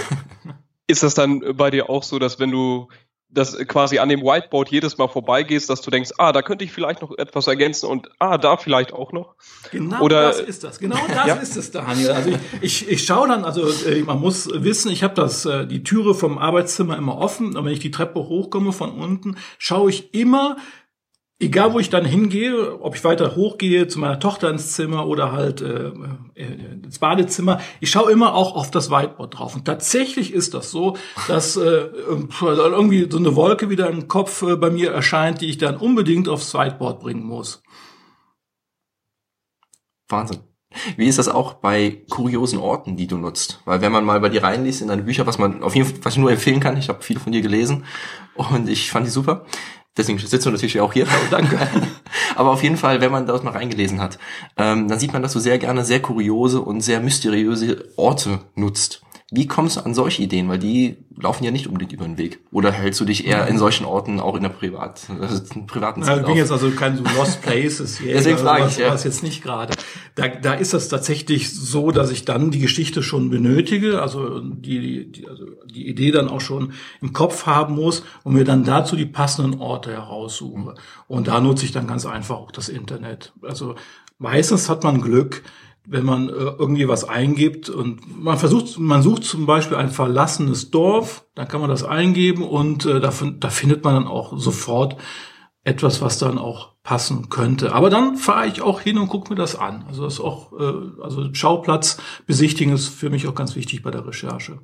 Ist 0.87 1.03
das 1.03 1.15
dann 1.15 1.55
bei 1.55 1.71
dir 1.71 1.89
auch 1.89 2.03
so, 2.03 2.19
dass 2.19 2.39
wenn 2.39 2.51
du 2.51 2.87
das 3.33 3.57
quasi 3.67 3.99
an 3.99 4.09
dem 4.09 4.21
Whiteboard 4.21 4.69
jedes 4.69 4.97
Mal 4.97 5.07
vorbeigehst, 5.07 5.69
dass 5.69 5.81
du 5.81 5.89
denkst, 5.89 6.11
ah, 6.17 6.31
da 6.31 6.41
könnte 6.41 6.63
ich 6.63 6.71
vielleicht 6.71 7.01
noch 7.01 7.17
etwas 7.17 7.47
ergänzen 7.47 7.87
und 7.87 8.09
ah, 8.19 8.37
da 8.37 8.57
vielleicht 8.57 8.93
auch 8.93 9.11
noch. 9.11 9.35
Genau 9.71 10.01
Oder, 10.01 10.27
das 10.27 10.39
ist 10.39 10.63
das. 10.63 10.79
Genau 10.79 10.99
das 11.07 11.27
ja? 11.27 11.35
ist 11.35 11.57
es, 11.57 11.71
Daniel. 11.71 12.11
Also 12.11 12.29
ich, 12.29 12.37
ich, 12.61 12.89
ich 12.89 13.05
schaue 13.05 13.27
dann, 13.27 13.43
also 13.43 13.67
äh, 13.87 14.03
man 14.03 14.19
muss 14.19 14.49
wissen, 14.53 14.91
ich 14.91 15.03
habe 15.03 15.15
das 15.15 15.45
äh, 15.45 15.65
die 15.65 15.83
Türe 15.83 16.13
vom 16.13 16.37
Arbeitszimmer 16.37 16.97
immer 16.97 17.17
offen 17.17 17.57
und 17.57 17.65
wenn 17.65 17.73
ich 17.73 17.79
die 17.79 17.91
Treppe 17.91 18.19
hochkomme 18.19 18.71
von 18.71 18.91
unten, 18.91 19.37
schaue 19.57 19.89
ich 19.89 20.13
immer 20.13 20.57
egal 21.43 21.73
wo 21.73 21.79
ich 21.79 21.89
dann 21.89 22.05
hingehe, 22.05 22.81
ob 22.81 22.95
ich 22.95 23.03
weiter 23.03 23.35
hochgehe 23.35 23.87
zu 23.87 23.99
meiner 23.99 24.19
Tochter 24.19 24.49
ins 24.49 24.73
Zimmer 24.73 25.07
oder 25.07 25.31
halt 25.31 25.61
äh, 25.61 25.91
äh, 26.35 26.45
ins 26.83 26.99
Badezimmer, 26.99 27.59
ich 27.79 27.91
schaue 27.91 28.11
immer 28.11 28.33
auch 28.33 28.55
auf 28.55 28.71
das 28.71 28.89
Whiteboard 28.89 29.37
drauf. 29.37 29.55
Und 29.55 29.65
tatsächlich 29.65 30.33
ist 30.33 30.53
das 30.53 30.71
so, 30.71 30.97
dass 31.27 31.57
äh, 31.57 31.61
irgendwie 31.61 33.07
so 33.09 33.17
eine 33.17 33.35
Wolke 33.35 33.69
wieder 33.69 33.89
im 33.89 34.07
Kopf 34.07 34.41
äh, 34.41 34.55
bei 34.55 34.69
mir 34.69 34.91
erscheint, 34.91 35.41
die 35.41 35.49
ich 35.49 35.57
dann 35.57 35.77
unbedingt 35.77 36.29
aufs 36.29 36.53
Whiteboard 36.53 36.99
bringen 36.99 37.23
muss. 37.23 37.61
Wahnsinn. 40.09 40.39
Wie 40.97 41.07
ist 41.07 41.19
das 41.19 41.29
auch 41.29 41.53
bei 41.53 42.03
kuriosen 42.09 42.59
Orten, 42.59 42.97
die 42.97 43.05
du 43.05 43.17
nutzt? 43.17 43.61
Weil 43.65 43.81
wenn 43.81 43.91
man 43.91 44.05
mal 44.05 44.19
bei 44.19 44.29
dir 44.29 44.43
reinliest 44.43 44.81
in 44.81 44.87
deine 44.87 45.03
Bücher, 45.03 45.27
was 45.27 45.37
man 45.37 45.61
auf 45.61 45.75
jeden 45.75 45.87
Fall, 45.87 45.99
was 46.03 46.13
ich 46.13 46.19
nur 46.19 46.31
empfehlen 46.31 46.59
kann, 46.59 46.77
ich 46.77 46.89
habe 46.89 47.03
viele 47.03 47.19
von 47.19 47.31
dir 47.31 47.41
gelesen 47.41 47.85
und 48.35 48.67
ich 48.67 48.89
fand 48.89 49.05
die 49.05 49.11
super. 49.11 49.45
Deswegen 49.95 50.17
sitzen 50.17 50.45
wir 50.45 50.51
natürlich 50.53 50.79
auch 50.81 50.93
hier. 50.93 51.07
Danke. 51.31 51.59
Aber 52.35 52.51
auf 52.51 52.63
jeden 52.63 52.77
Fall, 52.77 53.01
wenn 53.01 53.11
man 53.11 53.27
dort 53.27 53.43
mal 53.43 53.51
reingelesen 53.51 54.01
hat, 54.01 54.17
ähm, 54.57 54.87
dann 54.87 54.99
sieht 54.99 55.13
man, 55.13 55.21
dass 55.21 55.33
du 55.33 55.39
sehr 55.39 55.59
gerne 55.59 55.85
sehr 55.85 56.01
kuriose 56.01 56.61
und 56.61 56.81
sehr 56.81 56.99
mysteriöse 56.99 57.85
Orte 57.95 58.39
nutzt. 58.55 59.01
Wie 59.35 59.47
kommst 59.47 59.77
du 59.77 59.81
an 59.81 59.95
solche 59.95 60.21
Ideen? 60.21 60.47
Weil 60.47 60.59
die 60.59 60.95
laufen 61.17 61.43
ja 61.43 61.49
nicht 61.49 61.65
unbedingt 61.65 61.91
über 61.91 62.05
den 62.05 62.19
Weg. 62.19 62.39
Oder 62.51 62.71
hältst 62.71 62.99
du 63.01 63.05
dich 63.05 63.25
eher 63.25 63.47
in 63.47 63.57
solchen 63.57 63.83
Orten 63.83 64.19
auch 64.19 64.35
in 64.35 64.43
der 64.43 64.49
Privat, 64.49 65.07
äh, 65.09 65.61
privaten 65.65 66.03
Zeit 66.03 66.19
Ich 66.19 66.25
bin 66.27 66.35
jetzt 66.35 66.51
also 66.51 66.69
kein 66.69 66.97
so 66.97 67.03
Lost 67.17 67.41
Places 67.41 67.97
hier. 67.97 68.13
Deswegen 68.13 68.37
frage 68.37 68.67
ich, 68.67 68.77
ja. 68.77 68.93
Jetzt 68.93 69.23
nicht 69.23 69.41
gerade. 69.41 69.73
Da, 70.13 70.27
da 70.27 70.53
ist 70.53 70.75
es 70.75 70.87
tatsächlich 70.87 71.51
so, 71.51 71.89
dass 71.89 72.11
ich 72.11 72.25
dann 72.25 72.51
die 72.51 72.59
Geschichte 72.59 73.01
schon 73.01 73.31
benötige, 73.31 74.03
also 74.03 74.39
die, 74.39 75.11
die, 75.11 75.27
also 75.27 75.45
die 75.65 75.87
Idee 75.87 76.11
dann 76.11 76.29
auch 76.29 76.41
schon 76.41 76.73
im 77.01 77.11
Kopf 77.11 77.47
haben 77.47 77.73
muss 77.73 78.03
und 78.23 78.33
mir 78.33 78.43
dann 78.43 78.63
dazu 78.63 78.95
die 78.95 79.07
passenden 79.07 79.59
Orte 79.59 79.91
heraussuche. 79.91 80.75
Und 81.07 81.27
da 81.27 81.39
nutze 81.39 81.65
ich 81.65 81.71
dann 81.71 81.87
ganz 81.87 82.05
einfach 82.05 82.35
auch 82.35 82.51
das 82.51 82.69
Internet. 82.69 83.33
Also 83.41 83.73
meistens 84.19 84.69
hat 84.69 84.83
man 84.83 85.01
Glück, 85.01 85.41
wenn 85.85 86.05
man 86.05 86.29
äh, 86.29 86.31
irgendwie 86.31 86.87
was 86.87 87.03
eingibt 87.03 87.69
und 87.69 88.23
man 88.23 88.37
versucht, 88.37 88.79
man 88.79 89.01
sucht 89.01 89.23
zum 89.25 89.45
Beispiel 89.45 89.77
ein 89.77 89.89
verlassenes 89.89 90.71
Dorf, 90.71 91.25
dann 91.35 91.47
kann 91.47 91.61
man 91.61 91.69
das 91.69 91.83
eingeben 91.83 92.43
und 92.43 92.85
äh, 92.85 92.99
da, 92.99 93.11
da 93.39 93.49
findet 93.49 93.83
man 93.83 93.95
dann 93.95 94.07
auch 94.07 94.37
sofort 94.37 94.97
etwas, 95.63 96.01
was 96.01 96.17
dann 96.17 96.37
auch 96.37 96.73
passen 96.83 97.29
könnte. 97.29 97.73
Aber 97.73 97.89
dann 97.89 98.17
fahre 98.17 98.47
ich 98.47 98.61
auch 98.61 98.81
hin 98.81 98.97
und 98.97 99.07
gucke 99.07 99.29
mir 99.29 99.37
das 99.37 99.55
an. 99.55 99.85
Also 99.87 100.03
das 100.03 100.15
ist 100.15 100.19
auch, 100.19 100.53
äh, 100.53 101.01
also 101.01 101.33
Schauplatz 101.33 101.97
besichtigen 102.25 102.73
ist 102.73 102.87
für 102.87 103.09
mich 103.09 103.27
auch 103.27 103.35
ganz 103.35 103.55
wichtig 103.55 103.83
bei 103.83 103.91
der 103.91 104.05
Recherche. 104.05 104.59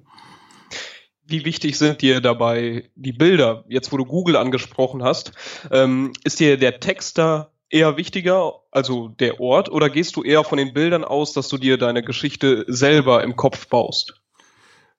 Wie 1.25 1.45
wichtig 1.45 1.77
sind 1.77 2.01
dir 2.01 2.21
dabei 2.21 2.89
die 2.95 3.13
Bilder? 3.13 3.63
Jetzt, 3.69 3.91
wo 3.91 3.97
du 3.97 4.05
Google 4.05 4.35
angesprochen 4.35 5.03
hast, 5.03 5.31
ähm, 5.69 6.11
ist 6.23 6.39
dir 6.39 6.57
der 6.57 6.79
Text 6.79 7.17
da 7.17 7.51
eher 7.69 7.97
wichtiger, 7.97 8.53
also 8.71 9.09
der 9.09 9.39
Ort, 9.39 9.69
oder 9.69 9.89
gehst 9.89 10.15
du 10.15 10.23
eher 10.23 10.43
von 10.43 10.57
den 10.57 10.73
Bildern 10.73 11.03
aus, 11.03 11.33
dass 11.33 11.49
du 11.49 11.57
dir 11.57 11.77
deine 11.77 12.03
Geschichte 12.03 12.65
selber 12.67 13.23
im 13.23 13.35
Kopf 13.35 13.67
baust? 13.67 14.15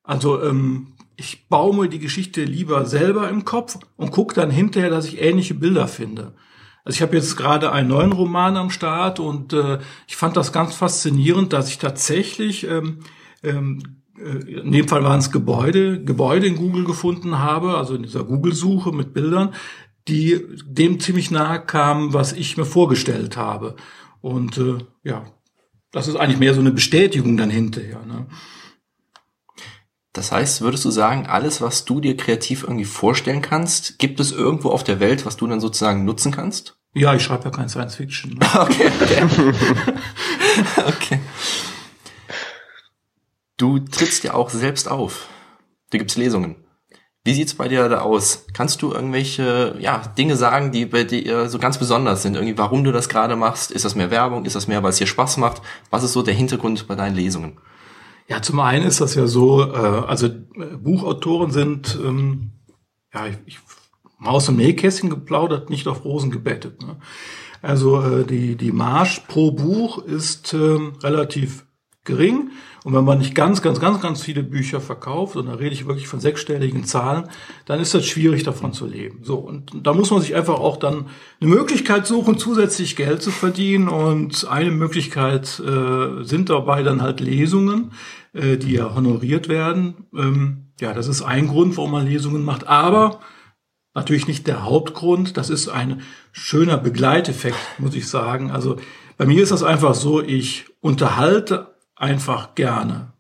Also 0.02 0.42
ähm, 0.42 0.94
ich 1.16 1.48
baue 1.48 1.76
mir 1.76 1.88
die 1.88 1.98
Geschichte 1.98 2.44
lieber 2.44 2.86
selber 2.86 3.28
im 3.28 3.44
Kopf 3.44 3.78
und 3.96 4.10
gucke 4.10 4.34
dann 4.34 4.50
hinterher, 4.50 4.90
dass 4.90 5.06
ich 5.06 5.20
ähnliche 5.20 5.54
Bilder 5.54 5.86
finde. 5.86 6.34
Also 6.84 6.96
ich 6.96 7.02
habe 7.02 7.16
jetzt 7.16 7.36
gerade 7.36 7.72
einen 7.72 7.88
neuen 7.88 8.12
Roman 8.12 8.56
am 8.56 8.70
Start 8.70 9.20
und 9.20 9.52
äh, 9.52 9.78
ich 10.08 10.16
fand 10.16 10.36
das 10.36 10.52
ganz 10.52 10.74
faszinierend, 10.74 11.52
dass 11.52 11.68
ich 11.68 11.78
tatsächlich 11.78 12.66
ähm, 12.66 13.00
ähm, 13.42 14.00
äh, 14.18 14.60
in 14.60 14.72
dem 14.72 14.88
Fall 14.88 15.04
waren 15.04 15.18
es 15.18 15.30
Gebäude, 15.30 16.02
Gebäude 16.02 16.46
in 16.46 16.56
Google 16.56 16.84
gefunden 16.84 17.38
habe, 17.38 17.76
also 17.76 17.94
in 17.94 18.02
dieser 18.02 18.24
Google-Suche 18.24 18.92
mit 18.92 19.12
Bildern, 19.12 19.54
die 20.11 20.45
dem 20.64 21.00
ziemlich 21.00 21.31
nahe 21.31 21.61
kamen, 21.64 22.12
was 22.12 22.33
ich 22.33 22.57
mir 22.57 22.67
vorgestellt 22.67 23.37
habe. 23.37 23.76
Und 24.21 24.59
äh, 24.59 24.79
ja, 25.02 25.25
das 25.93 26.09
ist 26.09 26.17
eigentlich 26.17 26.38
mehr 26.38 26.55
so 26.55 26.61
eine 26.61 26.73
Bestätigung 26.73 27.37
dann 27.37 27.50
hinterher. 27.50 28.05
Ne? 28.05 28.26
Das 30.12 30.33
heißt, 30.33 30.61
würdest 30.61 30.85
du 30.85 30.90
sagen, 30.90 31.26
alles, 31.26 31.61
was 31.61 31.85
du 31.85 32.00
dir 32.00 32.17
kreativ 32.17 32.64
irgendwie 32.64 32.85
vorstellen 32.85 33.43
kannst, 33.43 33.99
gibt 33.99 34.19
es 34.19 34.33
irgendwo 34.33 34.71
auf 34.71 34.83
der 34.83 34.99
Welt, 34.99 35.25
was 35.25 35.37
du 35.37 35.47
dann 35.47 35.61
sozusagen 35.61 36.05
nutzen 36.05 36.33
kannst? 36.33 36.76
Ja, 36.95 37.14
ich 37.14 37.23
schreibe 37.23 37.45
ja 37.45 37.50
kein 37.50 37.69
Science 37.69 37.95
Fiction. 37.95 38.35
Ne? 38.35 38.40
okay, 38.55 38.90
okay. 39.00 39.52
okay. 40.87 41.21
Du 43.57 43.79
trittst 43.79 44.25
ja 44.25 44.35
auch 44.35 44.50
selbst 44.50 44.88
auf. 44.88 45.29
Du 45.90 45.99
gibst 45.99 46.17
Lesungen. 46.17 46.57
Wie 47.22 47.34
sieht's 47.34 47.54
bei 47.54 47.68
dir 47.68 47.88
da 47.90 48.00
aus? 48.00 48.46
Kannst 48.54 48.80
du 48.80 48.92
irgendwelche 48.92 49.76
ja, 49.78 49.98
Dinge 50.16 50.36
sagen, 50.36 50.72
die 50.72 50.86
bei 50.86 51.04
dir 51.04 51.50
so 51.50 51.58
ganz 51.58 51.76
besonders 51.78 52.22
sind? 52.22 52.34
Irgendwie, 52.34 52.56
warum 52.56 52.82
du 52.82 52.92
das 52.92 53.10
gerade 53.10 53.36
machst? 53.36 53.70
Ist 53.70 53.84
das 53.84 53.94
mehr 53.94 54.10
Werbung? 54.10 54.46
Ist 54.46 54.56
das 54.56 54.68
mehr, 54.68 54.82
weil 54.82 54.90
es 54.90 54.96
dir 54.96 55.06
Spaß 55.06 55.36
macht? 55.36 55.60
Was 55.90 56.02
ist 56.02 56.14
so 56.14 56.22
der 56.22 56.32
Hintergrund 56.32 56.88
bei 56.88 56.94
deinen 56.94 57.14
Lesungen? 57.14 57.58
Ja, 58.26 58.40
zum 58.40 58.60
einen 58.60 58.86
ist 58.86 59.02
das 59.02 59.14
ja 59.16 59.26
so, 59.26 59.62
äh, 59.62 59.76
also 59.76 60.28
äh, 60.28 60.76
Buchautoren 60.78 61.50
sind, 61.50 61.98
ähm, 62.02 62.52
ja, 63.12 63.26
ich, 63.26 63.36
ich 63.44 63.58
Maus- 64.18 64.48
und 64.48 64.56
Nähkästchen 64.56 65.10
geplaudert, 65.10 65.68
nicht 65.68 65.88
auf 65.88 66.04
Rosen 66.04 66.30
gebettet. 66.30 66.80
Ne? 66.82 66.96
Also 67.60 68.00
äh, 68.00 68.24
die, 68.24 68.56
die 68.56 68.72
Marsch 68.72 69.20
pro 69.28 69.50
Buch 69.50 69.98
ist 69.98 70.54
äh, 70.54 70.78
relativ 71.02 71.66
gering. 72.04 72.50
Und 72.83 72.95
wenn 72.95 73.04
man 73.04 73.19
nicht 73.19 73.35
ganz, 73.35 73.61
ganz, 73.61 73.78
ganz, 73.78 74.00
ganz 74.00 74.23
viele 74.23 74.42
Bücher 74.42 74.80
verkauft, 74.80 75.37
und 75.37 75.47
da 75.47 75.54
rede 75.54 75.75
ich 75.75 75.87
wirklich 75.87 76.09
von 76.09 76.19
sechsstelligen 76.19 76.85
Zahlen, 76.85 77.28
dann 77.66 77.78
ist 77.78 77.92
das 77.92 78.07
schwierig, 78.07 78.42
davon 78.42 78.73
zu 78.73 78.87
leben. 78.87 79.21
So, 79.23 79.37
und 79.37 79.71
da 79.83 79.92
muss 79.92 80.11
man 80.11 80.23
sich 80.23 80.35
einfach 80.35 80.59
auch 80.59 80.78
dann 80.78 81.07
eine 81.40 81.50
Möglichkeit 81.50 82.07
suchen, 82.07 82.38
zusätzlich 82.38 82.97
Geld 82.97 83.23
zu 83.23 83.30
verdienen. 83.30 83.88
Und 83.88 84.49
eine 84.49 84.71
Möglichkeit 84.71 85.61
äh, 85.61 86.25
sind 86.25 86.49
dabei 86.49 86.83
dann 86.83 87.02
halt 87.02 87.21
Lesungen, 87.21 87.92
äh, 88.33 88.57
die 88.57 88.73
ja 88.73 88.95
honoriert 88.95 89.49
werden. 89.49 90.07
Ähm, 90.16 90.73
ja, 90.80 90.95
das 90.95 91.07
ist 91.07 91.21
ein 91.21 91.49
Grund, 91.49 91.76
warum 91.76 91.90
man 91.90 92.07
Lesungen 92.07 92.45
macht. 92.45 92.66
Aber 92.66 93.21
natürlich 93.95 94.26
nicht 94.26 94.47
der 94.47 94.64
Hauptgrund. 94.64 95.37
Das 95.37 95.50
ist 95.50 95.69
ein 95.69 96.00
schöner 96.33 96.78
Begleiteffekt, 96.78 97.59
muss 97.78 97.95
ich 97.95 98.09
sagen. 98.09 98.50
Also 98.50 98.76
bei 99.19 99.26
mir 99.26 99.42
ist 99.42 99.52
das 99.52 99.62
einfach 99.62 99.95
so, 99.95 100.23
ich 100.23 100.64
unterhalte 100.80 101.75
einfach 102.00 102.54
gerne. 102.54 103.12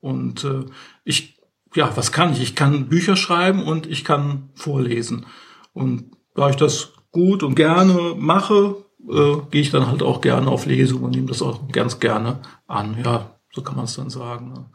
Und 0.00 0.44
äh, 0.44 0.64
ich, 1.04 1.38
ja, 1.74 1.94
was 1.96 2.12
kann 2.12 2.32
ich? 2.32 2.40
Ich 2.40 2.54
kann 2.54 2.88
Bücher 2.88 3.16
schreiben 3.16 3.64
und 3.64 3.86
ich 3.86 4.04
kann 4.04 4.50
vorlesen. 4.54 5.26
Und 5.72 6.12
da 6.34 6.48
ich 6.48 6.56
das 6.56 6.92
gut 7.10 7.42
und 7.42 7.56
gerne 7.56 8.14
mache, 8.16 8.76
äh, 9.08 9.36
gehe 9.50 9.60
ich 9.60 9.70
dann 9.70 9.88
halt 9.88 10.02
auch 10.02 10.20
gerne 10.20 10.48
auf 10.48 10.66
Lesungen 10.66 11.04
und 11.04 11.10
nehme 11.10 11.26
das 11.26 11.42
auch 11.42 11.68
ganz 11.68 11.98
gerne 11.98 12.40
an. 12.66 12.96
Ja, 13.04 13.38
so 13.52 13.62
kann 13.62 13.76
man 13.76 13.86
es 13.86 13.96
dann 13.96 14.10
sagen. 14.10 14.52
Ne? 14.52 14.66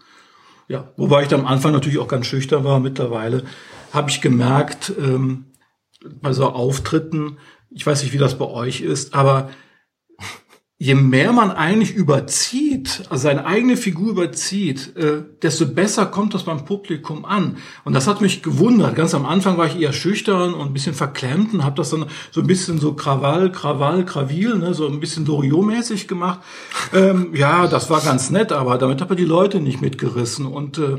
Ja, 0.68 0.92
wobei 0.98 1.24
ich 1.24 1.34
am 1.34 1.46
Anfang 1.46 1.72
natürlich 1.72 2.00
auch 2.00 2.08
ganz 2.08 2.26
schüchtern 2.26 2.64
war. 2.64 2.80
Mittlerweile 2.80 3.44
habe 3.94 4.10
ich 4.10 4.22
gemerkt, 4.22 4.94
ähm, 5.00 5.46
bei 6.22 6.34
so 6.34 6.48
Auftritten, 6.48 7.38
ich 7.70 7.86
weiß 7.86 8.04
nicht, 8.04 8.12
wie 8.14 8.18
das 8.18 8.38
bei 8.38 8.46
euch 8.46 8.82
ist, 8.82 9.14
aber 9.14 9.50
je 10.80 10.96
mehr 10.96 11.32
man 11.32 11.52
eigentlich 11.52 11.96
überzieht, 11.96 13.04
also 13.10 13.24
seine 13.24 13.46
eigene 13.46 13.78
Figur 13.78 14.10
überzieht, 14.10 14.96
äh, 14.98 15.24
desto 15.42 15.66
besser 15.66 16.08
kommt 16.08 16.34
das 16.34 16.44
beim 16.44 16.66
Publikum 16.66 17.26
an. 17.26 17.58
Und 17.86 17.94
das 17.94 18.08
hat 18.08 18.22
mich 18.22 18.44
gewundert. 18.44 18.96
Ganz 18.96 19.14
am 19.14 19.26
Anfang 19.26 19.58
war 19.58 19.68
ich 19.68 19.80
eher 19.80 19.94
schüchtern 19.94 20.54
und 20.54 20.68
ein 20.68 20.74
bisschen 20.74 20.96
verklemmt 20.96 21.54
und 21.54 21.64
habe 21.64 21.78
das 21.78 21.92
dann 21.92 22.08
so 22.32 22.42
ein 22.42 22.48
bisschen 22.48 22.80
so 22.80 22.94
Krawall, 22.94 23.52
Krawall, 23.52 24.04
Krawil, 24.04 24.58
ne, 24.58 24.74
so 24.74 24.88
ein 24.88 25.00
bisschen 25.00 25.26
Doriot-mäßig 25.26 26.08
gemacht. 26.08 26.40
Ähm, 26.94 27.34
ja, 27.34 27.68
das 27.68 27.90
war 27.90 28.02
ganz 28.02 28.30
nett, 28.30 28.52
aber 28.52 28.78
damit 28.78 29.00
habe 29.00 29.14
ich 29.14 29.20
die 29.20 29.26
Leute 29.26 29.62
nicht 29.62 29.82
mitgerissen. 29.82 30.46
Und 30.46 30.80
äh, 30.80 30.98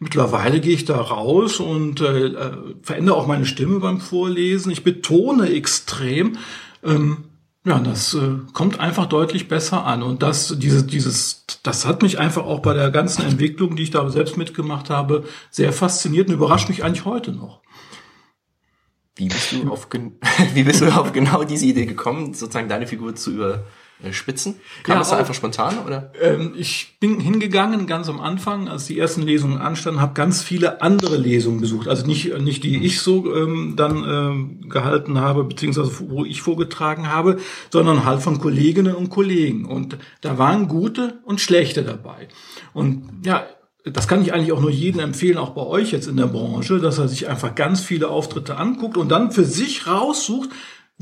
mittlerweile 0.00 0.60
gehe 0.60 0.74
ich 0.74 0.86
da 0.86 1.00
raus 1.00 1.60
und 1.60 2.00
äh, 2.00 2.26
äh, 2.26 2.52
verändere 2.82 3.16
auch 3.16 3.28
meine 3.28 3.46
Stimme 3.46 3.78
beim 3.78 4.00
Vorlesen. 4.00 4.72
Ich 4.72 4.82
betone 4.82 5.50
extrem. 5.50 6.38
Ähm, 6.82 7.29
ja, 7.64 7.78
das 7.78 8.14
äh, 8.14 8.38
kommt 8.54 8.80
einfach 8.80 9.06
deutlich 9.06 9.48
besser 9.48 9.84
an. 9.84 10.02
Und 10.02 10.22
das, 10.22 10.56
diese, 10.58 10.84
dieses, 10.84 11.44
das 11.62 11.84
hat 11.84 12.02
mich 12.02 12.18
einfach 12.18 12.44
auch 12.44 12.60
bei 12.60 12.72
der 12.72 12.90
ganzen 12.90 13.22
Entwicklung, 13.22 13.76
die 13.76 13.82
ich 13.82 13.90
da 13.90 14.08
selbst 14.08 14.36
mitgemacht 14.38 14.88
habe, 14.88 15.24
sehr 15.50 15.72
fasziniert 15.72 16.28
und 16.28 16.34
überrascht 16.34 16.68
mich 16.70 16.84
eigentlich 16.84 17.04
heute 17.04 17.32
noch. 17.32 17.60
Wie 19.16 19.28
bist 19.28 19.52
du 19.52 19.70
auf, 19.70 19.88
wie 20.54 20.62
bist 20.62 20.80
du 20.80 20.86
auf 20.86 21.12
genau 21.12 21.44
diese 21.44 21.66
Idee 21.66 21.84
gekommen, 21.84 22.32
sozusagen 22.32 22.68
deine 22.68 22.86
Figur 22.86 23.14
zu 23.14 23.32
über, 23.32 23.64
Spitzen? 24.12 24.56
Kam 24.82 24.94
ja, 24.94 24.98
das 24.98 25.10
da 25.10 25.18
einfach 25.18 25.34
spontan 25.34 25.78
oder? 25.86 26.12
Ähm, 26.20 26.54
ich 26.56 26.96
bin 27.00 27.20
hingegangen 27.20 27.86
ganz 27.86 28.08
am 28.08 28.20
Anfang, 28.20 28.68
als 28.68 28.86
die 28.86 28.98
ersten 28.98 29.22
Lesungen 29.22 29.58
anstanden, 29.58 30.00
habe 30.00 30.14
ganz 30.14 30.42
viele 30.42 30.82
andere 30.82 31.16
Lesungen 31.16 31.60
besucht. 31.60 31.88
Also 31.88 32.06
nicht 32.06 32.36
nicht 32.40 32.64
die 32.64 32.84
ich 32.84 33.00
so 33.00 33.34
ähm, 33.34 33.74
dann 33.76 34.04
ähm, 34.08 34.68
gehalten 34.70 35.20
habe 35.20 35.44
beziehungsweise 35.44 35.92
wo 36.08 36.24
ich 36.24 36.42
vorgetragen 36.42 37.08
habe, 37.08 37.38
sondern 37.70 38.04
halt 38.04 38.22
von 38.22 38.40
Kolleginnen 38.40 38.94
und 38.94 39.10
Kollegen. 39.10 39.64
Und 39.64 39.98
da 40.20 40.38
waren 40.38 40.68
gute 40.68 41.20
und 41.24 41.40
schlechte 41.40 41.82
dabei. 41.82 42.28
Und 42.72 43.08
ja, 43.24 43.44
das 43.84 44.08
kann 44.08 44.22
ich 44.22 44.32
eigentlich 44.32 44.52
auch 44.52 44.60
nur 44.60 44.70
jedem 44.70 45.00
empfehlen, 45.00 45.38
auch 45.38 45.50
bei 45.50 45.62
euch 45.62 45.92
jetzt 45.92 46.06
in 46.06 46.16
der 46.16 46.26
Branche, 46.26 46.80
dass 46.80 46.98
er 46.98 47.08
sich 47.08 47.28
einfach 47.28 47.54
ganz 47.54 47.80
viele 47.80 48.08
Auftritte 48.08 48.56
anguckt 48.56 48.96
und 48.96 49.08
dann 49.08 49.32
für 49.32 49.44
sich 49.44 49.86
raussucht, 49.86 50.50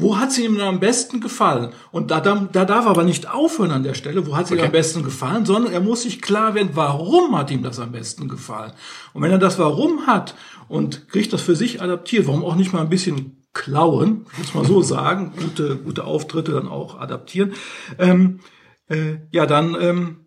wo 0.00 0.17
hat 0.17 0.31
sie 0.31 0.45
ihm 0.45 0.61
am 0.61 0.78
besten 0.78 1.21
gefallen? 1.21 1.73
Und 1.90 2.12
da, 2.12 2.21
da, 2.21 2.49
da 2.52 2.64
darf 2.64 2.85
er 2.85 2.93
aber 2.93 3.02
nicht 3.02 3.28
aufhören 3.28 3.73
an 3.73 3.83
der 3.83 3.95
Stelle, 3.95 4.28
wo 4.28 4.37
hat 4.37 4.47
sie 4.47 4.55
okay. 4.55 4.62
ihm 4.62 4.67
am 4.67 4.73
besten 4.73 5.02
gefallen, 5.02 5.45
sondern 5.45 5.73
er 5.73 5.81
muss 5.81 6.02
sich 6.02 6.23
klar 6.23 6.55
werden, 6.55 6.71
warum 6.75 7.37
hat 7.37 7.50
ihm 7.50 7.64
das 7.64 7.81
am 7.81 7.90
besten 7.90 8.28
gefallen? 8.28 8.73
Und 9.12 9.23
wenn 9.23 9.33
er 9.33 9.38
das 9.38 9.59
Warum 9.59 10.07
hat 10.07 10.37
und 10.69 11.09
kriegt 11.09 11.33
das 11.33 11.43
für 11.43 11.57
sich 11.57 11.83
adaptiert, 11.83 12.28
warum 12.28 12.45
auch 12.45 12.55
nicht 12.55 12.73
mal 12.73 12.81
ein 12.81 12.88
bisschen 12.88 13.45
klauen, 13.52 14.25
muss 14.38 14.55
man 14.55 14.64
so 14.64 14.83
sagen, 14.83 15.33
gute, 15.37 15.76
gute 15.76 16.05
Auftritte 16.05 16.52
dann 16.52 16.69
auch 16.69 17.00
adaptieren, 17.00 17.55
ähm, 17.99 18.38
äh, 18.88 19.17
ja, 19.33 19.47
dann, 19.47 19.76
ähm, 19.81 20.26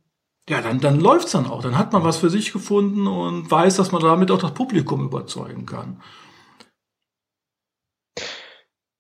ja, 0.49 0.61
dann, 0.61 0.81
dann 0.81 0.99
läuft's 0.99 1.31
dann 1.31 1.45
auch. 1.45 1.61
Dann 1.61 1.77
hat 1.77 1.93
man 1.93 2.03
was 2.03 2.17
für 2.17 2.29
sich 2.29 2.51
gefunden 2.51 3.07
und 3.07 3.49
weiß, 3.49 3.77
dass 3.77 3.93
man 3.93 4.01
damit 4.01 4.31
auch 4.31 4.41
das 4.41 4.53
Publikum 4.53 5.05
überzeugen 5.05 5.65
kann. 5.65 6.01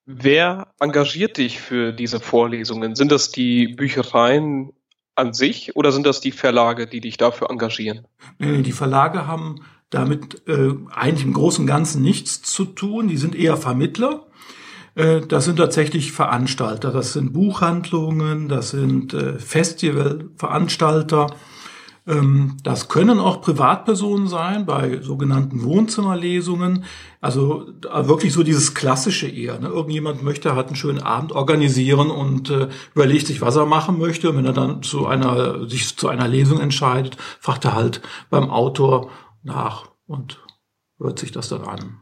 Wer 0.05 0.67
engagiert 0.79 1.37
dich 1.37 1.59
für 1.59 1.91
diese 1.91 2.19
Vorlesungen? 2.19 2.95
Sind 2.95 3.11
das 3.11 3.31
die 3.31 3.67
Büchereien 3.67 4.71
an 5.15 5.33
sich 5.33 5.75
oder 5.75 5.91
sind 5.91 6.05
das 6.05 6.21
die 6.21 6.31
Verlage, 6.31 6.87
die 6.87 7.01
dich 7.01 7.17
dafür 7.17 7.49
engagieren? 7.49 8.07
Die 8.39 8.71
Verlage 8.71 9.27
haben 9.27 9.61
damit 9.91 10.47
äh, 10.47 10.69
eigentlich 10.89 11.25
im 11.25 11.33
Großen 11.33 11.63
und 11.63 11.67
Ganzen 11.67 12.01
nichts 12.01 12.41
zu 12.41 12.65
tun. 12.65 13.09
Die 13.09 13.17
sind 13.17 13.35
eher 13.35 13.57
Vermittler. 13.57 14.27
Äh, 14.95 15.21
das 15.21 15.45
sind 15.45 15.57
tatsächlich 15.57 16.11
Veranstalter. 16.11 16.91
Das 16.91 17.13
sind 17.13 17.33
Buchhandlungen, 17.33 18.47
das 18.47 18.71
sind 18.71 19.13
äh, 19.13 19.37
Festivalveranstalter. 19.37 21.35
Ähm, 22.11 22.57
das 22.63 22.89
können 22.89 23.19
auch 23.19 23.41
Privatpersonen 23.41 24.27
sein 24.27 24.65
bei 24.65 25.01
sogenannten 25.01 25.63
Wohnzimmerlesungen. 25.63 26.83
Also 27.21 27.67
wirklich 27.81 28.33
so 28.33 28.43
dieses 28.43 28.73
klassische 28.73 29.27
eher. 29.27 29.59
Ne? 29.59 29.69
Irgendjemand 29.69 30.21
möchte 30.21 30.55
halt 30.55 30.67
einen 30.67 30.75
schönen 30.75 30.99
Abend 30.99 31.31
organisieren 31.31 32.11
und 32.11 32.49
äh, 32.49 32.67
überlegt 32.93 33.27
sich, 33.27 33.41
was 33.41 33.55
er 33.55 33.65
machen 33.65 33.97
möchte. 33.97 34.29
Und 34.29 34.37
wenn 34.37 34.45
er 34.45 34.53
dann 34.53 34.83
zu 34.83 35.07
einer, 35.07 35.67
sich 35.69 35.95
zu 35.97 36.09
einer 36.09 36.27
Lesung 36.27 36.59
entscheidet, 36.59 37.17
fragt 37.39 37.63
er 37.65 37.75
halt 37.75 38.01
beim 38.29 38.49
Autor 38.49 39.09
nach 39.43 39.85
und 40.05 40.39
hört 40.99 41.17
sich 41.17 41.31
das 41.31 41.47
dann 41.47 41.61
an. 41.61 41.99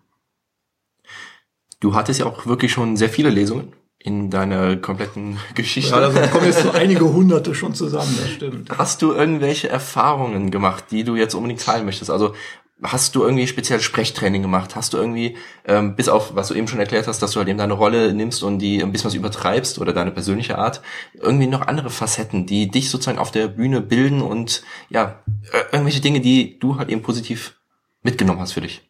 Du 1.79 1.93
hattest 1.93 2.19
ja 2.19 2.25
auch 2.25 2.45
wirklich 2.45 2.71
schon 2.71 2.97
sehr 2.97 3.09
viele 3.09 3.29
Lesungen 3.29 3.73
in 4.01 4.29
deiner 4.29 4.77
kompletten 4.77 5.37
Geschichte. 5.55 5.91
Ja, 5.91 6.09
da 6.09 6.27
kommen 6.27 6.45
jetzt 6.45 6.63
so 6.63 6.71
einige 6.71 7.11
hunderte 7.11 7.53
schon 7.53 7.73
zusammen, 7.73 8.17
das 8.19 8.31
stimmt. 8.31 8.69
Hast 8.77 9.01
du 9.01 9.11
irgendwelche 9.11 9.67
Erfahrungen 9.67 10.51
gemacht, 10.51 10.85
die 10.91 11.03
du 11.03 11.15
jetzt 11.15 11.33
unbedingt 11.33 11.61
teilen 11.61 11.85
möchtest? 11.85 12.09
Also 12.09 12.33
hast 12.81 13.15
du 13.15 13.23
irgendwie 13.23 13.45
speziell 13.45 13.81
Sprechtraining 13.81 14.41
gemacht? 14.41 14.77
Hast 14.77 14.93
du 14.93 14.97
irgendwie, 14.97 15.35
ähm, 15.65 15.97
bis 15.97 16.07
auf 16.07 16.33
was 16.33 16.47
du 16.47 16.53
eben 16.53 16.69
schon 16.69 16.79
erklärt 16.79 17.07
hast, 17.07 17.21
dass 17.21 17.31
du 17.31 17.39
halt 17.39 17.49
eben 17.49 17.57
deine 17.57 17.73
Rolle 17.73 18.13
nimmst 18.13 18.41
und 18.41 18.59
die 18.59 18.81
ein 18.81 18.93
bisschen 18.93 19.07
was 19.07 19.15
übertreibst 19.15 19.79
oder 19.79 19.91
deine 19.91 20.11
persönliche 20.11 20.57
Art, 20.57 20.81
irgendwie 21.13 21.47
noch 21.47 21.67
andere 21.67 21.89
Facetten, 21.89 22.45
die 22.45 22.69
dich 22.69 22.89
sozusagen 22.89 23.19
auf 23.19 23.31
der 23.31 23.49
Bühne 23.49 23.81
bilden 23.81 24.21
und 24.21 24.63
ja, 24.89 25.21
äh, 25.51 25.63
irgendwelche 25.73 25.99
Dinge, 25.99 26.21
die 26.21 26.57
du 26.57 26.77
halt 26.77 26.89
eben 26.89 27.01
positiv 27.01 27.59
mitgenommen 28.01 28.39
hast 28.39 28.53
für 28.53 28.61
dich? 28.61 28.89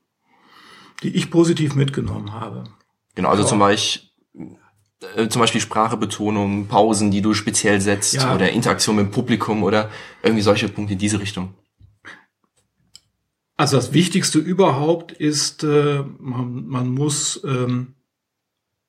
Die 1.02 1.16
ich 1.16 1.32
positiv 1.32 1.74
mitgenommen 1.74 2.34
habe. 2.34 2.66
Genau, 3.16 3.30
also 3.30 3.42
ja. 3.42 3.50
zum 3.50 3.58
Beispiel 3.58 4.09
äh, 5.16 5.28
zum 5.30 5.40
Beispiel 5.40 5.62
Sprachebetonung, 5.62 6.68
Pausen, 6.68 7.12
die 7.12 7.22
du 7.22 7.34
speziell 7.34 7.80
setzt 7.82 8.16
ja. 8.16 8.36
oder 8.36 8.52
Interaktion 8.52 8.96
mit 8.98 9.06
dem 9.06 9.12
Publikum 9.12 9.64
oder 9.64 9.90
irgendwie 10.24 10.42
solche 10.42 10.70
Punkte 10.70 10.94
in 10.94 11.00
diese 11.00 11.20
Richtung? 11.20 11.54
Also 13.56 13.76
das 13.76 13.94
Wichtigste 13.94 14.40
überhaupt 14.40 15.12
ist, 15.12 15.64
äh, 15.64 16.04
man, 16.18 16.66
man 16.68 16.90
muss 16.90 17.42
ähm, 17.44 17.96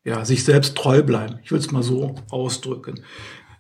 ja, 0.05 0.25
sich 0.25 0.45
selbst 0.45 0.77
treu 0.77 1.03
bleiben. 1.03 1.41
Ich 1.43 1.53
will 1.53 1.59
es 1.59 1.73
mal 1.73 1.83
so 1.83 2.15
ausdrücken. 2.31 3.01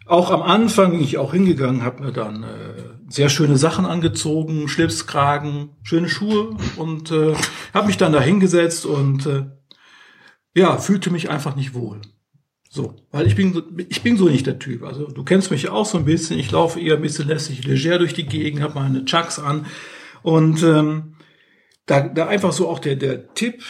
Auch 0.07 0.30
am 0.30 0.42
Anfang 0.42 0.92
bin 0.92 1.02
ich 1.02 1.19
auch 1.19 1.33
hingegangen, 1.33 1.85
habe 1.85 2.02
mir 2.02 2.12
dann 2.12 2.42
äh, 2.42 2.83
sehr 3.09 3.28
schöne 3.28 3.57
Sachen 3.57 3.87
angezogen, 3.87 4.69
Schlipskragen, 4.69 5.71
schöne 5.83 6.09
Schuhe 6.09 6.57
und 6.76 7.12
äh, 7.12 7.35
habe 7.75 7.87
mich 7.87 7.97
dann 7.97 8.12
da 8.12 8.21
hingesetzt 8.21 8.87
und 8.87 9.26
äh, 9.26 9.47
ja, 10.54 10.78
fühlte 10.78 11.11
mich 11.11 11.30
einfach 11.30 11.54
nicht 11.54 11.75
wohl. 11.75 12.00
So, 12.72 12.94
weil 13.10 13.26
ich 13.26 13.34
bin, 13.34 13.52
so- 13.52 13.62
ich 13.88 14.02
bin 14.02 14.16
so 14.16 14.28
nicht 14.28 14.46
der 14.46 14.60
Typ. 14.60 14.84
Also 14.84 15.08
du 15.08 15.24
kennst 15.24 15.50
mich 15.50 15.68
auch 15.70 15.84
so 15.84 15.98
ein 15.98 16.04
bisschen. 16.04 16.38
Ich 16.38 16.52
laufe 16.52 16.78
eher 16.80 16.94
ein 16.94 17.02
bisschen 17.02 17.26
lässig, 17.26 17.64
leger 17.64 17.98
durch 17.98 18.14
die 18.14 18.26
Gegend, 18.26 18.62
habe 18.62 18.74
meine 18.78 19.04
Chucks 19.04 19.40
an. 19.40 19.66
Und 20.22 20.62
ähm, 20.62 21.16
da, 21.86 22.02
da 22.08 22.28
einfach 22.28 22.52
so 22.52 22.68
auch 22.68 22.78
der, 22.78 22.94
der 22.94 23.34
Tipp, 23.34 23.64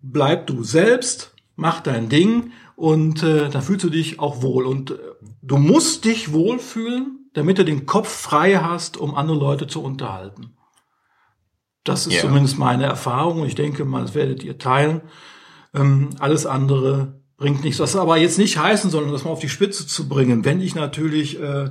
bleib 0.00 0.46
du 0.46 0.62
selbst, 0.62 1.34
mach 1.56 1.80
dein 1.80 2.08
Ding 2.08 2.52
und 2.76 3.24
äh, 3.24 3.48
da 3.50 3.60
fühlst 3.60 3.84
du 3.84 3.90
dich 3.90 4.20
auch 4.20 4.40
wohl. 4.40 4.66
Und 4.66 4.92
äh, 4.92 4.98
du 5.42 5.56
musst 5.56 6.04
dich 6.04 6.32
wohlfühlen, 6.32 7.28
damit 7.32 7.58
du 7.58 7.64
den 7.64 7.86
Kopf 7.86 8.08
frei 8.08 8.54
hast, 8.58 8.96
um 8.98 9.16
andere 9.16 9.36
Leute 9.36 9.66
zu 9.66 9.82
unterhalten. 9.82 10.54
Das 11.82 12.06
ist 12.06 12.14
Ja. 12.14 12.20
zumindest 12.20 12.56
meine 12.56 12.84
Erfahrung 12.84 13.44
ich 13.44 13.56
denke 13.56 13.84
mal, 13.84 14.02
das 14.02 14.14
werdet 14.14 14.44
ihr 14.44 14.58
teilen. 14.58 15.00
Ähm, 15.74 16.10
alles 16.20 16.46
andere 16.46 17.20
bringt 17.36 17.64
nichts. 17.64 17.78
Soll 17.78 18.00
aber 18.00 18.16
jetzt 18.16 18.38
nicht 18.38 18.58
heißen, 18.58 18.90
sondern 18.90 19.12
das 19.12 19.24
mal 19.24 19.30
auf 19.30 19.40
die 19.40 19.48
Spitze 19.48 19.86
zu 19.86 20.08
bringen. 20.08 20.44
Wenn 20.44 20.60
ich 20.60 20.74
natürlich 20.74 21.40
äh, 21.40 21.70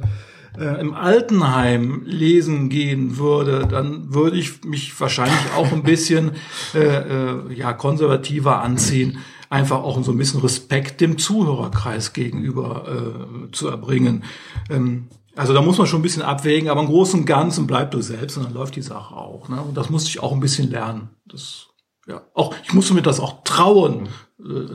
äh, 0.57 0.79
im 0.79 0.93
Altenheim 0.93 2.03
lesen 2.05 2.69
gehen 2.69 3.17
würde, 3.17 3.67
dann 3.67 4.13
würde 4.13 4.37
ich 4.37 4.63
mich 4.63 4.99
wahrscheinlich 4.99 5.53
auch 5.55 5.71
ein 5.71 5.83
bisschen 5.83 6.33
äh, 6.73 6.79
äh, 6.79 7.53
ja 7.53 7.73
konservativer 7.73 8.61
anziehen, 8.61 9.19
einfach 9.49 9.83
auch 9.83 10.03
so 10.03 10.11
ein 10.11 10.17
bisschen 10.17 10.41
Respekt 10.41 11.01
dem 11.01 11.17
Zuhörerkreis 11.17 12.13
gegenüber 12.13 12.85
äh, 12.87 13.51
zu 13.51 13.67
erbringen. 13.67 14.23
Ähm, 14.69 15.07
also 15.35 15.53
da 15.53 15.61
muss 15.61 15.79
man 15.79 15.87
schon 15.87 15.99
ein 15.99 16.03
bisschen 16.03 16.21
abwägen, 16.21 16.69
aber 16.69 16.81
im 16.81 16.87
Großen 16.87 17.21
und 17.21 17.25
Ganzen 17.25 17.65
bleib 17.65 17.91
du 17.91 18.01
selbst 18.01 18.37
und 18.37 18.43
dann 18.43 18.53
läuft 18.53 18.75
die 18.75 18.83
Sache 18.83 19.15
auch. 19.15 19.49
Ne? 19.49 19.61
Und 19.61 19.75
das 19.75 19.89
musste 19.89 20.09
ich 20.09 20.21
auch 20.21 20.31
ein 20.31 20.39
bisschen 20.39 20.69
lernen. 20.69 21.09
Das, 21.25 21.69
ja, 22.07 22.21
auch 22.35 22.53
ich 22.63 22.73
musste 22.73 22.93
mir 22.93 23.01
das 23.01 23.19
auch 23.19 23.43
trauen, 23.43 24.09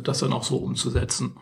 das 0.03 0.19
dann 0.21 0.33
auch 0.33 0.45
so 0.45 0.57
umzusetzen. 0.57 1.37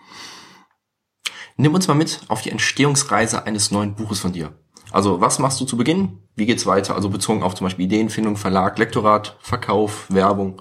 Nimm 1.57 1.75
uns 1.75 1.89
mal 1.89 1.95
mit 1.95 2.21
auf 2.29 2.43
die 2.43 2.51
Entstehungsreise 2.51 3.47
eines 3.47 3.71
neuen 3.71 3.95
Buches 3.95 4.21
von 4.21 4.33
dir. 4.33 4.53
Also 4.93 5.21
was 5.21 5.39
machst 5.39 5.61
du 5.61 5.65
zu 5.65 5.77
Beginn? 5.77 6.19
Wie 6.37 6.47
geht's 6.47 6.67
weiter? 6.67 6.95
Also 6.95 7.09
bezogen 7.09 7.43
auf 7.43 7.55
zum 7.55 7.67
Beispiel 7.67 7.87
Ideenfindung, 7.87 8.37
Verlag, 8.37 8.79
Lektorat, 8.79 9.37
Verkauf, 9.41 10.07
Werbung. 10.11 10.61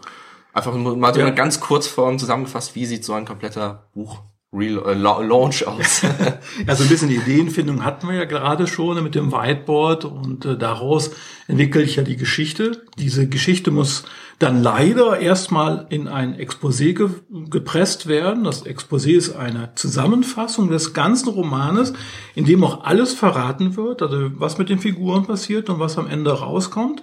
Einfach 0.54 0.74
nur 0.74 0.96
mal 0.96 1.14
so 1.14 1.20
Ja. 1.20 1.26
eine 1.28 1.36
ganz 1.36 1.60
Kurzform 1.60 2.18
zusammengefasst, 2.18 2.76
wie 2.76 2.86
sieht 2.86 3.04
so 3.04 3.14
ein 3.14 3.26
kompletter 3.26 3.90
Buch 3.94 4.22
Real, 4.56 4.82
äh, 4.86 4.94
La- 4.94 5.22
Launch 5.22 5.66
aus? 5.68 6.02
Ja, 6.68 6.76
so 6.76 6.84
ein 6.84 6.90
bisschen 6.90 7.12
Ideenfindung 7.12 7.84
hatten 7.84 8.08
wir 8.08 8.16
ja 8.16 8.26
gerade 8.26 8.68
schon 8.68 9.02
mit 9.04 9.16
dem 9.16 9.32
Whiteboard 9.32 10.06
und 10.06 10.46
äh, 10.46 10.58
daraus 10.58 11.12
entwickle 11.48 11.82
ich 11.84 11.96
ja 11.98 12.04
die 12.04 12.16
Geschichte. 12.18 12.84
Diese 12.98 13.28
Geschichte 13.28 13.72
muss 13.72 14.04
dann 14.40 14.62
leider 14.64 15.20
erstmal 15.20 15.86
in 15.90 16.08
ein 16.08 16.36
Exposé 16.38 16.94
ge 16.94 17.10
gepresst 17.50 18.08
werden. 18.08 18.44
Das 18.44 18.66
Exposé 18.66 19.12
ist 19.16 19.36
eine 19.36 19.72
Zusammenfassung 19.76 20.70
des 20.70 20.94
ganzen 20.94 21.30
Romanes, 21.30 21.94
in 22.36 22.46
dem 22.46 22.64
auch 22.64 22.84
alles 22.84 23.14
verraten 23.14 23.76
wird, 23.78 24.02
also 24.02 24.32
was 24.40 24.58
mit 24.58 24.70
den 24.70 24.80
Figuren 24.80 25.26
passiert 25.26 25.70
und 25.70 25.80
was 25.80 25.98
am 25.98 26.08
Ende 26.08 26.32
rauskommt. 26.32 27.02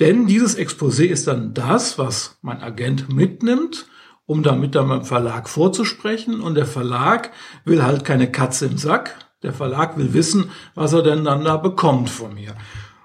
Denn 0.00 0.26
dieses 0.26 0.56
Exposé 0.56 1.04
ist 1.06 1.26
dann 1.26 1.54
das, 1.54 1.98
was 1.98 2.38
mein 2.42 2.60
Agent 2.62 3.12
mitnimmt, 3.12 3.86
um 4.28 4.42
damit 4.42 4.74
dann 4.74 4.88
beim 4.88 5.04
Verlag 5.06 5.48
vorzusprechen. 5.48 6.42
Und 6.42 6.54
der 6.54 6.66
Verlag 6.66 7.32
will 7.64 7.82
halt 7.82 8.04
keine 8.04 8.30
Katze 8.30 8.66
im 8.66 8.76
Sack. 8.76 9.16
Der 9.42 9.54
Verlag 9.54 9.96
will 9.96 10.12
wissen, 10.12 10.50
was 10.74 10.92
er 10.92 11.02
denn 11.02 11.24
dann 11.24 11.44
da 11.44 11.56
bekommt 11.56 12.10
von 12.10 12.34
mir. 12.34 12.54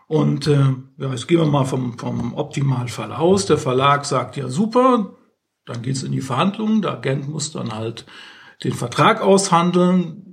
Und 0.07 0.47
äh, 0.47 0.65
ja, 0.97 1.09
jetzt 1.11 1.29
gehen 1.29 1.39
wir 1.39 1.45
mal 1.45 1.63
vom, 1.63 1.97
vom 1.97 2.33
Optimalfall 2.33 3.13
aus. 3.13 3.45
Der 3.45 3.57
Verlag 3.57 4.03
sagt, 4.03 4.35
ja 4.35 4.49
super, 4.49 5.15
dann 5.65 5.81
geht's 5.81 6.03
in 6.03 6.11
die 6.11 6.19
Verhandlungen. 6.19 6.81
Der 6.81 6.91
Agent 6.91 7.29
muss 7.29 7.53
dann 7.53 7.73
halt 7.73 8.05
den 8.65 8.73
Vertrag 8.73 9.21
aushandeln. 9.21 10.32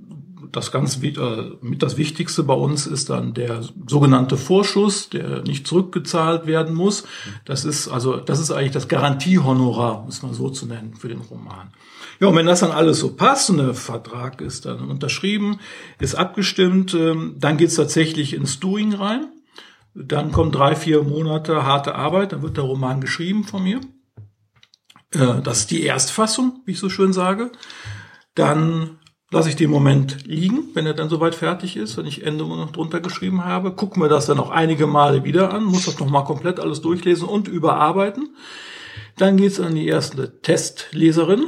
Das 0.51 0.71
ganz 0.71 1.01
äh, 1.01 1.51
mit 1.61 1.81
das 1.81 1.97
Wichtigste 1.97 2.43
bei 2.43 2.53
uns 2.53 2.87
ist 2.87 3.09
dann 3.09 3.33
der 3.33 3.63
sogenannte 3.87 4.37
Vorschuss, 4.37 5.09
der 5.09 5.43
nicht 5.43 5.67
zurückgezahlt 5.67 6.45
werden 6.45 6.75
muss. 6.75 7.03
Das 7.45 7.65
ist 7.65 7.87
also 7.87 8.17
das 8.17 8.39
ist 8.39 8.51
eigentlich 8.51 8.71
das 8.71 8.87
Garantiehonorar, 8.87 10.03
muss 10.03 10.21
man 10.21 10.33
so 10.33 10.49
zu 10.49 10.65
nennen 10.65 10.95
für 10.95 11.07
den 11.07 11.21
Roman. 11.21 11.71
Ja, 12.19 12.27
und 12.27 12.35
wenn 12.35 12.45
das 12.45 12.59
dann 12.59 12.71
alles 12.71 12.99
so 12.99 13.15
passt 13.15 13.49
und 13.49 13.57
der 13.57 13.73
Vertrag 13.73 14.41
ist 14.41 14.65
dann 14.65 14.87
unterschrieben, 14.89 15.59
ist 15.99 16.15
abgestimmt, 16.15 16.93
ähm, 16.93 17.35
dann 17.39 17.57
geht's 17.57 17.75
tatsächlich 17.75 18.33
ins 18.33 18.59
Doing 18.59 18.93
rein. 18.93 19.27
Dann 19.93 20.31
kommen 20.31 20.51
drei, 20.51 20.75
vier 20.75 21.03
Monate 21.03 21.65
harte 21.65 21.95
Arbeit, 21.95 22.31
dann 22.31 22.43
wird 22.43 22.57
der 22.57 22.63
Roman 22.63 23.01
geschrieben 23.01 23.43
von 23.43 23.63
mir. 23.63 23.81
Äh, 25.13 25.41
Das 25.43 25.59
ist 25.61 25.71
die 25.71 25.83
Erstfassung, 25.83 26.61
wie 26.65 26.71
ich 26.71 26.79
so 26.79 26.89
schön 26.89 27.11
sage. 27.11 27.51
Dann 28.35 28.99
lasse 29.31 29.49
ich 29.49 29.55
den 29.55 29.71
Moment 29.71 30.27
liegen, 30.27 30.65
wenn 30.73 30.85
er 30.85 30.93
dann 30.93 31.09
soweit 31.09 31.35
fertig 31.35 31.77
ist, 31.77 31.97
wenn 31.97 32.05
ich 32.05 32.25
Änderungen 32.25 32.59
noch 32.59 32.71
drunter 32.71 32.99
geschrieben 32.99 33.45
habe. 33.45 33.71
Gucken 33.71 34.03
wir 34.03 34.09
das 34.09 34.25
dann 34.25 34.37
noch 34.37 34.51
einige 34.51 34.87
Male 34.87 35.23
wieder 35.23 35.53
an, 35.53 35.63
muss 35.63 35.85
das 35.85 35.99
nochmal 35.99 36.25
komplett 36.25 36.59
alles 36.59 36.81
durchlesen 36.81 37.27
und 37.27 37.47
überarbeiten. 37.47 38.35
Dann 39.17 39.37
geht's 39.37 39.59
an 39.59 39.73
die 39.73 39.87
erste 39.87 40.41
Testleserin. 40.41 41.45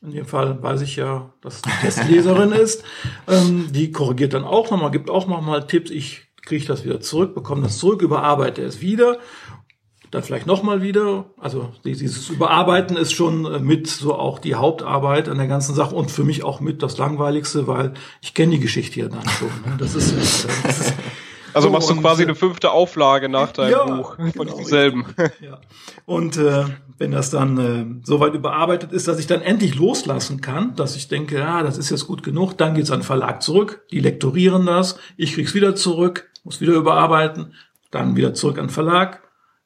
In 0.00 0.12
dem 0.12 0.26
Fall 0.26 0.62
weiß 0.62 0.80
ich 0.82 0.96
ja, 0.96 1.34
dass 1.42 1.56
es 1.56 1.62
die 1.62 1.70
Testleserin 1.82 2.52
ist. 2.52 2.84
Ähm, 3.28 3.66
die 3.72 3.90
korrigiert 3.90 4.34
dann 4.34 4.44
auch 4.44 4.70
nochmal, 4.70 4.92
gibt 4.92 5.10
auch 5.10 5.26
nochmal 5.26 5.66
Tipps. 5.66 5.90
Ich 5.90 6.28
kriege 6.42 6.66
das 6.66 6.84
wieder 6.84 7.00
zurück, 7.00 7.34
bekomme 7.34 7.62
das 7.62 7.78
zurück, 7.78 8.02
überarbeite 8.02 8.62
es 8.62 8.80
wieder. 8.80 9.18
Dann 10.12 10.22
vielleicht 10.22 10.46
nochmal 10.46 10.82
wieder. 10.82 11.24
Also 11.40 11.70
dieses 11.84 12.28
Überarbeiten 12.28 12.96
ist 12.96 13.12
schon 13.12 13.46
äh, 13.46 13.58
mit 13.58 13.88
so 13.88 14.14
auch 14.14 14.38
die 14.38 14.54
Hauptarbeit 14.54 15.28
an 15.28 15.38
der 15.38 15.48
ganzen 15.48 15.74
Sache 15.74 15.94
und 15.94 16.10
für 16.10 16.22
mich 16.22 16.44
auch 16.44 16.60
mit 16.60 16.82
das 16.82 16.98
Langweiligste, 16.98 17.66
weil 17.66 17.94
ich 18.20 18.34
kenne 18.34 18.52
die 18.52 18.60
Geschichte 18.60 19.00
ja 19.00 19.08
dann 19.08 19.26
schon. 19.28 19.48
Ne? 19.48 19.76
Das 19.78 19.94
ist, 19.94 20.14
das 20.14 20.80
ist 20.80 20.94
Also 21.54 21.68
So, 21.68 21.72
machst 21.72 21.90
du 21.90 21.96
quasi 21.96 22.22
äh, 22.22 22.26
eine 22.26 22.34
fünfte 22.34 22.70
Auflage 22.70 23.28
nach 23.28 23.52
deinem 23.52 23.72
Ja, 23.72 23.84
Buch 23.84 24.16
von 24.16 24.30
genau, 24.30 24.44
diesem 24.44 24.64
selben. 24.64 25.06
Ja. 25.40 25.60
Und 26.06 26.36
äh, 26.36 26.64
wenn 26.98 27.10
das 27.10 27.30
dann 27.30 27.58
äh, 27.58 28.06
soweit 28.06 28.34
überarbeitet 28.34 28.92
ist, 28.92 29.08
dass 29.08 29.18
ich 29.18 29.26
dann 29.26 29.42
endlich 29.42 29.74
loslassen 29.74 30.40
kann, 30.40 30.74
dass 30.76 30.96
ich 30.96 31.08
denke, 31.08 31.38
ja, 31.38 31.62
das 31.62 31.78
ist 31.78 31.90
jetzt 31.90 32.06
gut 32.06 32.22
genug, 32.22 32.56
dann 32.58 32.74
geht's 32.74 32.90
an 32.90 33.00
den 33.00 33.04
Verlag 33.04 33.42
zurück, 33.42 33.82
die 33.90 34.00
lektorieren 34.00 34.66
das, 34.66 34.98
ich 35.16 35.34
krieg's 35.34 35.54
wieder 35.54 35.74
zurück, 35.74 36.30
muss 36.44 36.60
wieder 36.60 36.74
überarbeiten, 36.74 37.54
dann 37.90 38.16
wieder 38.16 38.34
zurück 38.34 38.58
an 38.58 38.66
den 38.66 38.72
Verlag, 38.72 39.22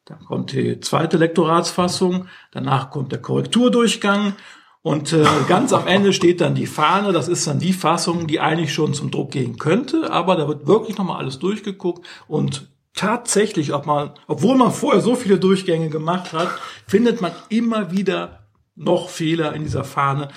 dann 0.06 0.24
kommt 0.24 0.52
die 0.52 0.78
zweite 0.80 1.16
Lektoratsfassung, 1.16 2.28
danach 2.52 2.90
kommt 2.90 3.10
der 3.10 3.20
Korrekturdurchgang 3.20 4.34
und 4.82 5.12
äh, 5.12 5.26
ganz 5.48 5.72
am 5.72 5.88
Ende 5.88 6.12
steht 6.12 6.40
dann 6.40 6.54
die 6.54 6.68
Fahne, 6.68 7.12
das 7.12 7.26
ist 7.26 7.46
dann 7.48 7.58
die 7.58 7.72
Fassung, 7.72 8.28
die 8.28 8.38
eigentlich 8.38 8.72
schon 8.72 8.94
zum 8.94 9.10
Druck 9.10 9.32
gehen 9.32 9.58
könnte, 9.58 10.12
aber 10.12 10.36
da 10.36 10.46
wird 10.46 10.68
wirklich 10.68 10.96
nochmal 10.96 11.18
alles 11.18 11.40
durchgeguckt 11.40 12.06
und 12.28 12.68
tatsächlich, 12.94 13.74
ob 13.74 13.86
man, 13.86 14.12
obwohl 14.28 14.56
man 14.56 14.70
vorher 14.70 15.00
so 15.00 15.16
viele 15.16 15.40
Durchgänge 15.40 15.90
gemacht 15.90 16.32
hat, 16.32 16.48
findet 16.86 17.20
man 17.20 17.32
immer 17.48 17.90
wieder 17.90 18.46
noch 18.76 19.08
Fehler 19.08 19.54
in 19.54 19.64
dieser 19.64 19.84
Fahne. 19.84 20.28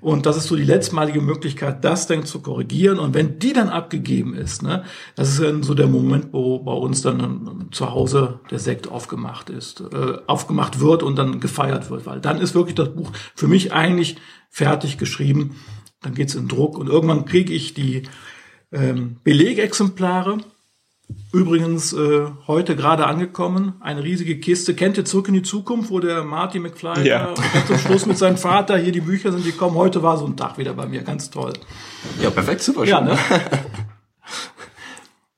Und 0.00 0.26
das 0.26 0.36
ist 0.36 0.44
so 0.44 0.56
die 0.56 0.64
letztmalige 0.64 1.20
Möglichkeit, 1.20 1.84
das 1.84 2.06
dann 2.06 2.24
zu 2.24 2.40
korrigieren. 2.40 2.98
Und 2.98 3.14
wenn 3.14 3.38
die 3.38 3.52
dann 3.52 3.68
abgegeben 3.68 4.34
ist, 4.34 4.62
ne, 4.62 4.84
das 5.16 5.30
ist 5.30 5.42
dann 5.42 5.62
so 5.62 5.74
der 5.74 5.88
Moment, 5.88 6.32
wo 6.32 6.60
bei 6.60 6.72
uns 6.72 7.02
dann 7.02 7.20
ähm, 7.20 7.68
zu 7.72 7.90
Hause 7.90 8.40
der 8.50 8.58
Sekt 8.58 8.88
aufgemacht 8.88 9.50
ist, 9.50 9.80
äh, 9.80 10.18
aufgemacht 10.26 10.80
wird 10.80 11.02
und 11.02 11.16
dann 11.16 11.40
gefeiert 11.40 11.90
wird, 11.90 12.06
weil 12.06 12.20
dann 12.20 12.38
ist 12.38 12.54
wirklich 12.54 12.76
das 12.76 12.94
Buch 12.94 13.10
für 13.34 13.48
mich 13.48 13.72
eigentlich 13.72 14.16
fertig 14.50 14.98
geschrieben. 14.98 15.56
Dann 16.02 16.14
geht's 16.14 16.34
in 16.34 16.48
Druck 16.48 16.78
und 16.78 16.88
irgendwann 16.88 17.24
kriege 17.24 17.52
ich 17.52 17.74
die 17.74 18.04
ähm, 18.72 19.16
Belegexemplare. 19.24 20.38
Übrigens 21.32 21.92
äh, 21.92 22.26
heute 22.46 22.74
gerade 22.74 23.06
angekommen, 23.06 23.74
eine 23.80 24.02
riesige 24.02 24.40
Kiste. 24.40 24.74
Kennt 24.74 24.96
ihr 24.96 25.04
Zurück 25.04 25.28
in 25.28 25.34
die 25.34 25.42
Zukunft, 25.42 25.90
wo 25.90 26.00
der 26.00 26.24
Marty 26.24 26.58
McFly 26.58 27.06
Ja. 27.06 27.34
ganz 27.34 27.66
zum 27.66 27.78
Schluss 27.78 28.06
mit 28.06 28.16
seinem 28.16 28.38
Vater 28.38 28.78
hier 28.78 28.92
die 28.92 29.02
Bücher 29.02 29.30
sind 29.32 29.44
gekommen. 29.44 29.76
Heute 29.76 30.02
war 30.02 30.16
so 30.16 30.24
ein 30.26 30.36
Tag 30.38 30.56
wieder 30.56 30.72
bei 30.72 30.86
mir, 30.86 31.02
ganz 31.02 31.28
toll. 31.30 31.52
ja, 32.22 32.30
perfekt, 32.30 32.62
super 32.62 32.84
Ja, 32.84 32.98
schön. 32.98 33.08
ne? 33.08 33.18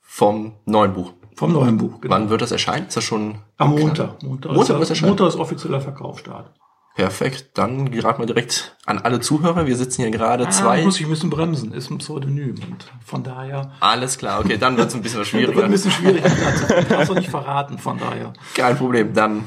Vom 0.00 0.52
neuen 0.66 0.92
Buch. 0.92 1.12
Vom 1.34 1.52
neuen 1.52 1.78
Buch. 1.78 2.00
Genau. 2.00 2.14
Wann 2.14 2.28
wird 2.30 2.42
das 2.42 2.52
erscheinen? 2.52 2.86
Ist 2.88 2.96
das 2.96 3.04
schon 3.04 3.38
Am 3.56 3.70
Montag. 3.70 4.22
Montag, 4.22 4.52
Montag 4.52 4.80
ist, 4.82 5.00
ja-. 5.00 5.06
Montag 5.08 5.28
ist 5.28 5.36
offizieller 5.36 5.80
Verkaufsstart. 5.80 6.52
Perfekt? 7.02 7.50
Dann 7.54 7.90
geraten 7.90 8.20
wir 8.22 8.26
direkt 8.26 8.76
an 8.86 8.98
alle 8.98 9.20
Zuhörer. 9.20 9.66
Wir 9.66 9.76
sitzen 9.76 10.02
hier 10.02 10.10
gerade 10.10 10.46
Ah, 10.46 10.50
zwei. 10.50 10.82
muss 10.84 10.98
ich 11.00 11.06
ein 11.06 11.10
bisschen 11.10 11.30
bremsen, 11.30 11.72
ist 11.72 11.90
ein 11.90 11.98
Pseudonym 11.98 12.56
und 12.70 12.86
von 13.04 13.22
daher 13.22 13.72
Alles 13.80 14.18
klar, 14.18 14.40
okay, 14.40 14.56
dann 14.58 14.76
wird 14.76 14.88
es 14.88 14.94
ein 14.94 15.02
bisschen 15.02 15.20
was 15.20 15.32
wird 15.32 15.44
schwieriger. 15.44 15.64
ein 15.64 15.70
bisschen 15.70 15.90
schwierig. 15.90 16.24
Ich 16.24 16.88
kann 16.88 17.00
es 17.02 17.08
doch 17.08 17.14
nicht 17.14 17.30
verraten, 17.30 17.78
von 17.78 17.98
daher. 17.98 18.32
Kein 18.54 18.76
Problem, 18.76 19.14
dann 19.14 19.46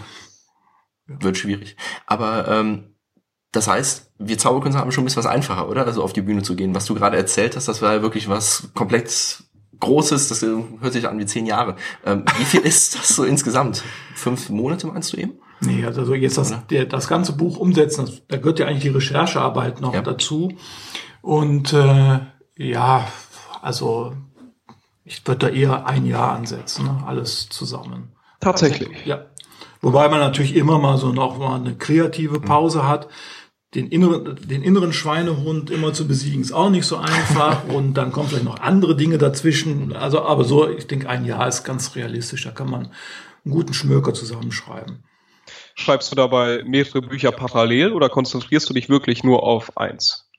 wird 1.08 1.38
schwierig. 1.38 1.76
Aber 2.06 2.48
ähm, 2.48 2.96
das 3.52 3.68
heißt, 3.68 4.12
wir 4.18 4.38
Zauberkünstler 4.38 4.82
haben 4.82 4.92
schon 4.92 5.04
ein 5.04 5.06
bisschen 5.06 5.24
was 5.24 5.32
einfacher, 5.32 5.70
oder? 5.70 5.86
Also 5.86 6.04
auf 6.04 6.14
die 6.14 6.22
Bühne 6.22 6.42
zu 6.42 6.56
gehen. 6.56 6.74
Was 6.74 6.86
du 6.86 6.96
gerade 6.96 7.18
erzählt 7.18 7.56
hast, 7.56 7.68
das 7.68 7.82
war 7.82 7.94
ja 7.94 8.02
wirklich 8.02 8.28
was 8.30 8.70
komplett 8.74 9.44
Großes. 9.80 10.30
Das 10.30 10.42
hört 10.42 10.94
sich 10.94 11.08
an 11.08 11.20
wie 11.20 11.26
zehn 11.26 11.46
Jahre. 11.46 11.76
Ähm, 12.06 12.24
wie 12.38 12.46
viel 12.46 12.62
ist 12.64 12.96
das 12.96 13.10
so 13.10 13.24
insgesamt? 13.26 13.84
Fünf 14.16 14.50
Monate 14.50 14.88
meinst 14.88 15.12
du 15.14 15.18
eben? 15.18 15.34
Nee, 15.66 15.86
also 15.86 16.14
jetzt 16.14 16.38
das, 16.38 16.54
der, 16.68 16.86
das 16.86 17.08
ganze 17.08 17.34
Buch 17.34 17.58
umsetzen, 17.58 18.06
das, 18.06 18.22
da 18.28 18.38
gehört 18.38 18.60
ja 18.60 18.68
eigentlich 18.68 18.84
die 18.84 18.90
Recherchearbeit 18.90 19.82
noch 19.82 19.94
Ja. 19.94 20.02
dazu. 20.02 20.52
Und 21.22 21.74
äh, 21.74 22.20
ja, 22.58 23.08
also 23.62 24.14
ich 25.06 25.26
würde 25.28 25.48
da 25.48 25.54
eher 25.54 25.86
ein 25.88 26.06
Jahr 26.06 26.34
ansetzen, 26.34 26.86
ne? 26.86 27.04
alles 27.06 27.50
zusammen. 27.50 28.14
Tatsächlich. 28.40 29.06
Ja. 29.06 29.26
Wobei 29.82 30.08
man 30.10 30.20
natürlich 30.20 30.56
immer 30.56 30.80
mal 30.80 30.98
so 30.98 31.12
noch 31.12 31.38
mal 31.38 31.56
eine 31.56 31.76
kreative 31.76 32.40
Pause 32.40 32.88
hat. 32.88 33.08
Den 33.76 33.88
inneren, 33.88 34.38
den 34.48 34.62
inneren 34.62 34.94
Schweinehund 34.94 35.72
immer 35.72 35.94
zu 35.94 36.08
besiegen 36.08 36.42
ist 36.42 36.52
auch 36.52 36.70
nicht 36.70 36.86
so 36.86 36.98
einfach 36.98 37.64
und 37.68 37.96
dann 37.96 38.12
kommen 38.12 38.30
vielleicht 38.30 38.46
noch 38.46 38.60
andere 38.60 38.96
Dinge 38.96 39.18
dazwischen. 39.18 39.94
Also, 39.96 40.22
aber 40.24 40.44
so, 40.44 40.70
ich 40.70 40.88
denke, 40.88 41.10
ein 41.10 41.26
Jahr 41.26 41.48
ist 41.48 41.64
ganz 41.64 41.96
realistisch. 41.96 42.44
Da 42.44 42.52
kann 42.52 42.70
man 42.70 42.90
einen 43.46 43.54
guten 43.54 43.74
Schmöker 43.74 44.14
zusammenschreiben. 44.14 45.04
Schreibst 45.76 46.12
du 46.12 46.16
dabei 46.16 46.64
mehrere 46.66 47.02
Bücher 47.02 47.32
parallel 47.32 47.92
oder 47.94 48.10
konzentrierst 48.10 48.70
du 48.70 48.74
dich 48.74 48.90
wirklich 48.90 49.24
nur 49.24 49.44
auf 49.44 49.78
eins? 49.78 50.30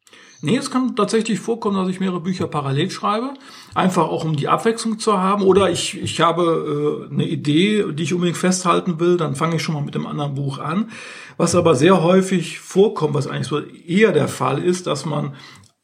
Nee, 0.44 0.58
es 0.58 0.70
kann 0.70 0.94
tatsächlich 0.94 1.40
vorkommen, 1.40 1.76
dass 1.76 1.88
ich 1.88 2.00
mehrere 2.00 2.20
Bücher 2.20 2.46
parallel 2.46 2.90
schreibe. 2.90 3.32
Einfach 3.74 4.08
auch, 4.08 4.24
um 4.24 4.36
die 4.36 4.48
Abwechslung 4.48 4.98
zu 4.98 5.18
haben. 5.18 5.42
Oder 5.42 5.70
ich, 5.70 5.98
ich 6.00 6.20
habe 6.20 7.06
äh, 7.08 7.12
eine 7.12 7.26
Idee, 7.26 7.86
die 7.92 8.02
ich 8.02 8.12
unbedingt 8.12 8.36
festhalten 8.36 9.00
will, 9.00 9.16
dann 9.16 9.36
fange 9.36 9.56
ich 9.56 9.62
schon 9.62 9.74
mal 9.74 9.82
mit 9.82 9.94
dem 9.94 10.06
anderen 10.06 10.34
Buch 10.34 10.58
an. 10.58 10.90
Was 11.38 11.54
aber 11.54 11.74
sehr 11.74 12.02
häufig 12.02 12.60
vorkommt, 12.60 13.14
was 13.14 13.26
eigentlich 13.26 13.46
so 13.46 13.60
eher 13.60 14.12
der 14.12 14.28
Fall 14.28 14.62
ist, 14.62 14.86
dass 14.86 15.06
man 15.06 15.34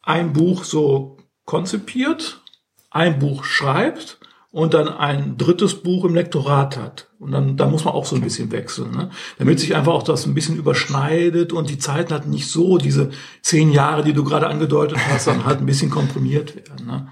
ein 0.03 0.35
Buch 0.35 0.65
so 0.65 1.17
konzipiert, 1.47 2.43
ein 2.91 3.19
Buch 3.19 3.45
schreibt 3.45 4.20
und 4.53 4.75
dann 4.75 4.89
ein 4.89 5.37
drittes 5.37 5.83
Buch 5.83 6.05
im 6.05 6.15
Lektorat 6.15 6.77
hat. 6.77 7.09
Und 7.19 7.33
dann 7.33 7.57
da 7.57 7.67
muss 7.67 7.85
man 7.85 7.95
auch 7.95 8.05
so 8.05 8.17
ein 8.17 8.23
bisschen 8.23 8.51
wechseln, 8.51 8.91
ne? 8.91 9.11
damit 9.39 9.61
sich 9.61 9.77
einfach 9.77 9.93
auch 9.93 10.03
das 10.03 10.27
ein 10.27 10.35
bisschen 10.35 10.57
überschneidet 10.57 11.53
und 11.53 11.71
die 11.71 11.79
Zeiten 11.79 12.13
halt 12.13 12.27
nicht 12.27 12.49
so, 12.49 12.79
diese 12.79 13.11
zehn 13.43 13.71
Jahre, 13.71 14.03
die 14.03 14.13
du 14.13 14.25
gerade 14.25 14.49
angedeutet 14.49 14.99
hast, 15.09 15.27
dann 15.27 15.45
halt 15.45 15.61
ein 15.61 15.67
bisschen 15.67 15.91
komprimiert 15.91 16.57
werden. 16.57 16.87
Ne? 16.87 17.09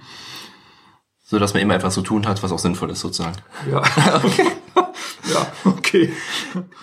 So 1.25 1.39
dass 1.39 1.53
man 1.53 1.63
immer 1.63 1.75
etwas 1.75 1.95
so 1.95 2.01
tun 2.01 2.27
hat, 2.27 2.43
was 2.43 2.53
auch 2.53 2.59
sinnvoll 2.59 2.91
ist, 2.91 3.01
sozusagen. 3.01 3.37
Ja. 3.71 3.83
okay. 4.25 4.47
ja, 5.31 5.47
okay. 5.67 6.13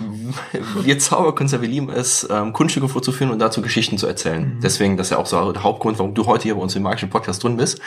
Wir 0.83 0.99
Zauberkünstler, 0.99 1.61
wir 1.61 1.69
lieben 1.69 1.89
es, 1.89 2.27
ähm, 2.29 2.53
Kunststücke 2.53 2.87
vorzuführen 2.87 3.31
und 3.31 3.39
dazu 3.39 3.63
Geschichten 3.63 3.97
zu 3.97 4.05
erzählen. 4.05 4.55
Mhm. 4.55 4.61
Deswegen, 4.61 4.97
das 4.97 5.07
ist 5.07 5.11
ja 5.11 5.17
auch 5.17 5.25
so 5.25 5.51
der 5.51 5.63
Hauptgrund, 5.63 5.97
warum 5.97 6.13
du 6.13 6.27
heute 6.27 6.43
hier 6.43 6.55
bei 6.55 6.61
uns 6.61 6.75
im 6.75 6.83
magischen 6.83 7.09
Podcast 7.09 7.43
drin 7.43 7.57
bist. 7.57 7.81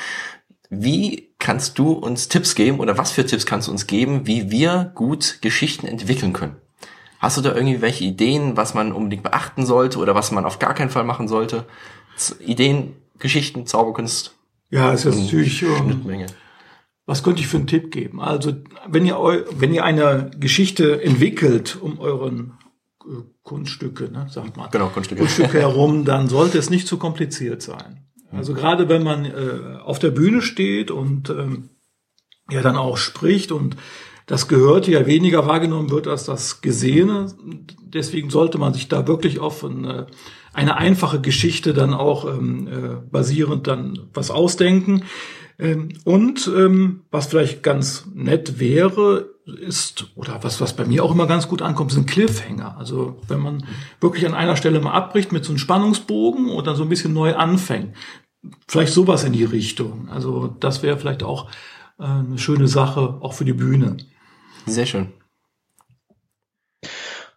Wie 0.71 1.31
kannst 1.39 1.79
du 1.79 1.93
uns 1.93 2.29
Tipps 2.29 2.55
geben 2.55 2.81
oder 2.81 2.99
was 2.99 3.13
für 3.13 3.25
Tipps 3.25 3.47
kannst 3.47 3.69
du 3.69 3.73
uns 3.73 3.87
geben, 3.87 4.27
wie 4.27 4.51
wir 4.51 4.93
gut 4.95 5.39
Geschichten 5.41 5.87
entwickeln 5.87 6.33
können? 6.33 6.57
Hast 7.19 7.37
du 7.37 7.41
da 7.41 7.55
irgendwie 7.55 7.81
welche 7.81 8.05
Ideen, 8.05 8.57
was 8.57 8.75
man 8.75 8.93
unbedingt 8.93 9.23
beachten 9.23 9.67
sollte 9.67 9.99
oder 9.99 10.15
was 10.15 10.31
man 10.31 10.45
auf 10.45 10.59
gar 10.59 10.75
keinen 10.75 10.91
Fall 10.91 11.05
machen 11.05 11.27
sollte? 11.27 11.67
Ideen, 12.41 12.95
Geschichten, 13.19 13.67
Zauberkunst? 13.67 14.37
Ja, 14.71 14.93
ist 14.93 15.05
jetzt 15.05 15.19
natürlich 15.19 15.59
Schnittmenge. 15.59 16.27
Was 17.07 17.23
könnte 17.23 17.41
ich 17.41 17.49
für 17.49 17.57
einen 17.57 17.67
Tipp 17.67 17.91
geben? 17.91 18.21
Also, 18.21 18.53
wenn 18.87 19.07
ihr, 19.07 19.19
eu, 19.19 19.43
wenn 19.53 19.73
ihr 19.73 19.83
eine 19.83 20.31
Geschichte 20.39 21.03
entwickelt 21.03 21.79
um 21.81 21.99
euren 22.01 22.59
äh, 23.03 23.23
Kunststücke, 23.43 24.11
ne, 24.13 24.27
sagt 24.29 24.59
man, 24.59 24.71
genau, 24.71 24.89
Kunststücke. 24.89 25.23
Kunststücke 25.23 25.59
herum, 25.61 26.05
dann 26.05 26.29
sollte 26.29 26.59
es 26.59 26.69
nicht 26.69 26.87
zu 26.87 26.99
kompliziert 26.99 27.63
sein. 27.63 28.08
Also 28.33 28.55
gerade 28.55 28.89
wenn 28.89 29.03
man 29.03 29.25
äh, 29.25 29.79
auf 29.83 29.99
der 29.99 30.11
Bühne 30.11 30.43
steht 30.43 30.91
und 30.91 31.31
ähm, 31.31 31.71
ja 32.51 32.63
dann 32.63 32.77
auch 32.77 32.97
spricht 32.97 33.53
und 33.53 33.77
das 34.27 34.47
Gehörte 34.47 34.91
ja 34.91 35.07
weniger 35.07 35.47
wahrgenommen 35.47 35.91
wird 35.91 36.07
als 36.07 36.25
das 36.25 36.61
Gesehene. 36.61 37.33
Deswegen 37.83 38.29
sollte 38.29 38.59
man 38.59 38.75
sich 38.75 38.89
da 38.89 39.07
wirklich 39.07 39.39
auf 39.39 39.65
eine, 39.65 40.07
eine 40.53 40.77
einfache 40.77 41.21
Geschichte 41.21 41.73
dann 41.73 41.95
auch 41.95 42.27
ähm, 42.27 42.69
äh, 42.69 42.97
basierend 43.11 43.67
dann 43.67 43.99
was 44.13 44.31
ausdenken. 44.31 45.05
Ähm, 45.59 45.89
und 46.05 46.51
ähm, 46.55 47.03
was 47.11 47.27
vielleicht 47.27 47.63
ganz 47.63 48.07
nett 48.15 48.61
wäre, 48.61 49.31
ist, 49.47 50.07
oder 50.15 50.43
was, 50.43 50.61
was 50.61 50.77
bei 50.77 50.85
mir 50.85 51.03
auch 51.03 51.11
immer 51.11 51.27
ganz 51.27 51.49
gut 51.49 51.63
ankommt, 51.63 51.93
sind 51.93 52.09
Cliffhanger. 52.09 52.77
Also 52.79 53.21
wenn 53.29 53.41
man 53.41 53.65
wirklich 54.01 54.27
an 54.27 54.35
einer 54.35 54.57
Stelle 54.57 54.81
mal 54.81 54.93
abbricht 54.93 55.33
mit 55.33 55.45
so 55.45 55.53
einem 55.53 55.59
Spannungsbogen 55.59 56.63
dann 56.65 56.77
so 56.77 56.83
ein 56.83 56.89
bisschen 56.89 57.13
neu 57.13 57.35
anfängt. 57.35 57.97
Vielleicht 58.69 58.93
sowas 58.93 59.25
in 59.25 59.33
die 59.33 59.45
Richtung. 59.45 60.09
Also 60.11 60.55
das 60.61 60.83
wäre 60.83 60.99
vielleicht 60.99 61.23
auch 61.23 61.51
äh, 61.99 62.05
eine 62.05 62.39
schöne 62.39 62.69
Sache, 62.69 63.19
auch 63.21 63.33
für 63.33 63.45
die 63.45 63.53
Bühne. 63.53 63.97
Sehr 64.67 64.87
schön. 64.87 65.13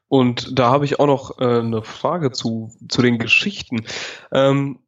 Und 0.08 0.60
da 0.60 0.70
habe 0.70 0.84
ich 0.84 1.00
auch 1.00 1.08
noch 1.08 1.40
äh, 1.40 1.60
eine 1.60 1.84
Frage 1.84 2.32
zu, 2.32 2.74
zu 2.90 3.02
den 3.02 3.18
Geschichten. 3.18 3.86
Ähm, 4.34 4.80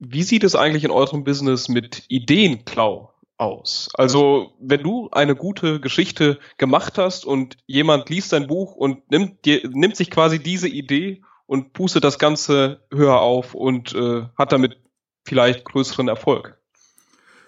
wie 0.00 0.22
sieht 0.22 0.44
es 0.44 0.56
eigentlich 0.56 0.84
in 0.84 0.90
eurem 0.90 1.24
Business 1.24 1.68
mit 1.68 2.04
Ideenklau 2.08 3.12
aus? 3.36 3.90
Also, 3.94 4.54
wenn 4.58 4.82
du 4.82 5.10
eine 5.12 5.36
gute 5.36 5.78
Geschichte 5.78 6.38
gemacht 6.56 6.98
hast 6.98 7.26
und 7.26 7.58
jemand 7.66 8.08
liest 8.08 8.32
dein 8.32 8.46
Buch 8.46 8.74
und 8.74 9.10
nimmt, 9.10 9.44
dir, 9.44 9.60
nimmt 9.68 9.96
sich 9.96 10.10
quasi 10.10 10.42
diese 10.42 10.68
Idee 10.68 11.22
und 11.46 11.74
pustet 11.74 12.02
das 12.02 12.18
Ganze 12.18 12.80
höher 12.90 13.20
auf 13.20 13.54
und 13.54 13.94
äh, 13.94 14.22
hat 14.36 14.52
damit 14.52 14.78
vielleicht 15.24 15.64
größeren 15.64 16.08
Erfolg. 16.08 16.58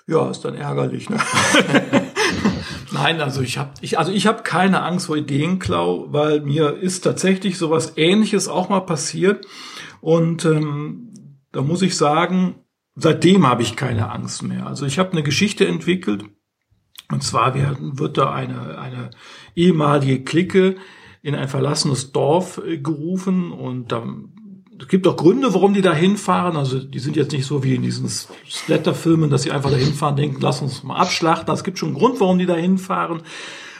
Ja, 0.07 0.31
ist 0.31 0.45
dann 0.45 0.55
ärgerlich. 0.55 1.09
Ne? 1.09 1.19
Nein, 2.93 3.21
also 3.23 3.41
ich 3.41 3.57
habe 3.57 3.71
ich, 3.81 3.99
also 3.99 4.12
ich 4.12 4.27
habe 4.27 4.43
keine 4.43 4.83
Angst 4.83 5.07
vor 5.07 5.17
Ideenklau, 5.17 6.07
weil 6.11 6.41
mir 6.41 6.77
ist 6.77 7.03
tatsächlich 7.03 7.57
sowas 7.57 7.95
Ähnliches 7.97 8.49
auch 8.49 8.69
mal 8.69 8.81
passiert 8.81 9.47
und 10.01 10.45
ähm, 10.45 11.12
da 11.53 11.62
muss 11.62 11.83
ich 11.83 11.97
sagen, 11.97 12.57
seitdem 12.95 13.47
habe 13.47 13.62
ich 13.62 13.77
keine 13.77 14.11
Angst 14.11 14.43
mehr. 14.43 14.67
Also 14.67 14.87
ich 14.87 14.99
habe 14.99 15.12
eine 15.12 15.23
Geschichte 15.23 15.67
entwickelt, 15.67 16.25
und 17.11 17.23
zwar 17.23 17.55
wird 17.55 18.17
da 18.17 18.33
eine, 18.33 18.79
eine 18.79 19.11
ehemalige 19.55 20.25
Clique 20.25 20.77
in 21.21 21.35
ein 21.35 21.49
verlassenes 21.49 22.11
Dorf 22.12 22.61
äh, 22.67 22.79
gerufen 22.79 23.53
und 23.53 23.93
dann 23.93 24.33
es 24.81 24.88
gibt 24.88 25.07
auch 25.07 25.17
Gründe, 25.17 25.55
warum 25.55 25.75
die 25.75 25.81
da 25.81 25.95
hinfahren. 25.95 26.57
Also 26.57 26.81
die 26.81 26.99
sind 26.99 27.15
jetzt 27.15 27.31
nicht 27.31 27.47
so 27.47 27.62
wie 27.62 27.77
in 27.77 27.83
diesen 27.83 28.09
Splatter-Filmen, 28.09 29.31
dass 29.31 29.45
sie 29.45 29.53
einfach 29.53 29.71
da 29.71 29.77
hinfahren, 29.77 30.17
denken, 30.17 30.41
lass 30.41 30.61
uns 30.61 30.83
mal 30.83 30.97
abschlachten. 30.97 31.55
Es 31.55 31.62
gibt 31.62 31.79
schon 31.79 31.91
einen 31.91 31.99
Grund, 31.99 32.19
warum 32.19 32.38
die 32.38 32.47
da 32.47 32.57
hinfahren. 32.57 33.23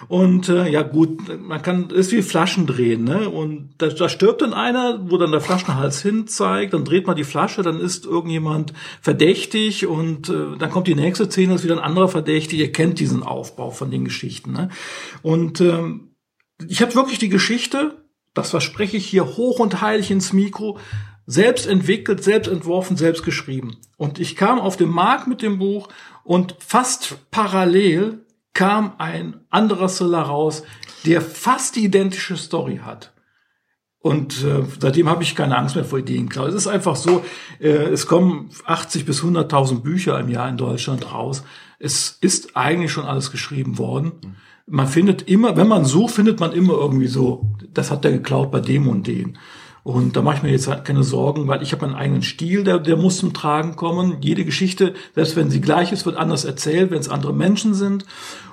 Und 0.09 0.49
äh, 0.49 0.69
ja 0.69 0.83
gut, 0.83 1.21
man 1.41 1.63
kann 1.63 1.91
ist 1.91 2.13
wie 2.13 2.23
Flaschen 2.23 2.67
drehen, 2.67 3.05
ne? 3.05 3.29
Und 3.29 3.71
da, 3.79 3.89
da 3.89 4.09
stirbt 4.09 4.43
dann 4.43 4.53
einer, 4.53 5.11
wo 5.11 5.17
dann 5.17 5.31
der 5.31 5.41
Flaschenhals 5.41 6.03
hin 6.03 6.27
zeigt, 6.27 6.75
dann 6.75 6.85
dreht 6.85 7.07
man 7.07 7.17
die 7.17 7.25
Flasche, 7.25 7.63
dann 7.63 7.81
ist 7.81 8.05
irgendjemand 8.05 8.73
verdächtig 9.01 9.87
und 9.87 10.29
äh, 10.29 10.57
dann 10.59 10.71
kommt 10.71 10.89
die 10.89 10.95
nächste 10.95 11.27
Szene, 11.27 11.55
ist 11.55 11.65
wieder 11.65 11.77
ein 11.77 11.85
anderer 11.85 12.09
verdächtig. 12.09 12.59
Ihr 12.59 12.73
kennt 12.73 13.01
diesen 13.01 13.23
Aufbau 13.23 13.71
von 13.71 13.91
den 13.91 14.05
Geschichten, 14.05 14.53
ne? 14.53 14.69
Und 15.23 15.61
ähm, 15.61 16.15
ich 16.69 16.83
habe 16.83 16.95
wirklich 16.95 17.19
die 17.19 17.29
Geschichte, 17.29 18.05
das 18.35 18.51
verspreche 18.51 18.97
ich 18.97 19.07
hier 19.07 19.37
hoch 19.37 19.59
und 19.59 19.81
heilig 19.81 20.11
ins 20.11 20.33
Mikro, 20.33 20.79
selbst 21.27 21.67
entwickelt, 21.67 22.23
selbst 22.23 22.51
entworfen, 22.51 22.97
selbst 22.97 23.25
geschrieben. 23.25 23.77
Und 23.97 24.19
ich 24.19 24.37
kam 24.37 24.59
auf 24.59 24.77
den 24.77 24.91
Markt 24.91 25.29
mit 25.29 25.43
dem 25.43 25.59
Buch 25.59 25.89
und 26.25 26.57
fast 26.59 27.17
parallel 27.31 28.25
kam 28.55 28.95
ein 28.99 29.41
anderer 29.51 29.89
Seller 29.89 30.23
raus, 30.23 30.63
der 31.07 31.21
fast 31.21 31.77
die 31.77 31.85
identische 31.85 32.37
Story 32.37 32.81
hat. 32.85 33.13
Und 34.03 34.43
äh, 34.43 34.65
seitdem 34.81 35.09
habe 35.09 35.23
ich 35.23 35.37
keine 35.37 35.57
Angst 35.57 35.77
mehr 35.77 35.85
vor 35.85 36.01
Ideenklau. 36.01 36.47
Es 36.47 36.57
ist 36.57 36.67
einfach 36.67 36.97
so, 36.97 37.25
äh, 37.61 37.69
es 37.69 38.09
kommen 38.09 38.51
80 38.67 39.07
bis 39.07 39.23
100.000 39.23 39.83
Bücher 39.83 40.19
im 40.19 40.29
Jahr 40.29 40.49
in 40.49 40.57
Deutschland 40.57 41.13
raus. 41.13 41.45
Es 41.79 42.19
ist 42.21 42.57
eigentlich 42.57 42.91
schon 42.91 43.05
alles 43.05 43.31
geschrieben 43.31 43.79
worden. 43.79 44.37
Man 44.67 44.89
findet 44.89 45.23
immer, 45.23 45.57
wenn 45.57 45.69
man 45.69 45.85
sucht, 45.85 46.15
findet 46.15 46.41
man 46.41 46.53
immer 46.53 46.75
irgendwie 46.75 47.07
so, 47.07 47.55
das 47.73 47.93
hat 47.93 48.03
der 48.03 48.13
geklaut 48.13 48.51
bei 48.51 48.61
dem 48.61 48.89
und 48.89 49.07
den. 49.07 49.39
Und 49.85 50.15
da 50.17 50.23
mache 50.23 50.37
ich 50.37 50.43
mir 50.43 50.51
jetzt 50.51 50.69
halt 50.69 50.85
keine 50.85 51.03
Sorgen, 51.03 51.49
weil 51.49 51.63
ich 51.63 51.73
habe 51.73 51.87
meinen 51.87 51.97
eigenen 51.97 52.23
Stil, 52.23 52.63
der, 52.63 52.79
der 52.79 52.97
muss 52.97 53.19
zum 53.19 53.35
Tragen 53.35 53.75
kommen. 53.75 54.19
Jede 54.21 54.45
Geschichte, 54.45 54.95
selbst 55.15 55.35
wenn 55.35 55.51
sie 55.51 55.61
gleich 55.61 55.91
ist, 55.91 56.07
wird 56.07 56.17
anders 56.17 56.45
erzählt, 56.45 56.91
wenn 56.91 57.01
es 57.01 57.09
andere 57.09 57.35
Menschen 57.35 57.75
sind. 57.75 58.07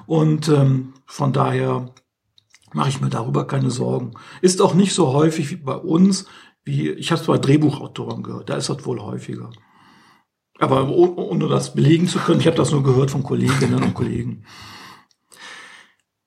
Und 0.08 0.48
ähm, 0.50 0.94
von 1.06 1.32
daher 1.32 1.94
mache 2.74 2.89
ich 2.89 3.02
mir 3.02 3.10
darüber 3.10 3.46
keine 3.46 3.70
Sorgen. 3.70 4.13
Ist 4.42 4.62
auch 4.62 4.74
nicht 4.74 4.94
so 4.94 5.13
häufig 5.13 5.52
wie 5.52 5.58
bei 5.58 5.76
uns, 5.76 6.26
wie 6.63 6.89
ich 6.89 7.12
habe 7.12 7.22
zwar 7.22 7.38
Drehbuchautoren 7.38 8.24
gehört, 8.24 8.50
da 8.50 8.56
ist 8.56 8.70
das 8.70 8.86
wohl 8.86 9.00
häufiger. 9.00 9.52
Aber 10.60 10.89
ohne 10.89 11.48
das 11.48 11.74
belegen 11.74 12.08
zu 12.08 12.20
können, 12.20 12.42
ich 12.42 12.48
habe 12.48 12.58
das 12.58 12.72
nur 12.72 12.84
gehört 12.84 13.12
von 13.12 13.24
Kolleginnen 13.24 13.82
und 13.82 13.94
Kollegen. 13.94 14.46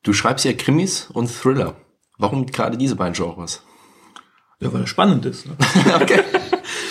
Du 0.02 0.12
schreibst 0.12 0.44
ja 0.44 0.52
Krimis 0.52 1.10
und 1.12 1.28
Thriller. 1.28 1.76
Warum 2.18 2.46
gerade 2.46 2.78
diese 2.78 2.96
beiden 2.96 3.14
Genres? 3.14 3.62
Ja, 4.62 4.72
weil 4.72 4.82
er 4.82 4.86
spannend 4.86 5.26
ist. 5.26 5.46
Ne? 5.46 5.56
okay. 6.00 6.20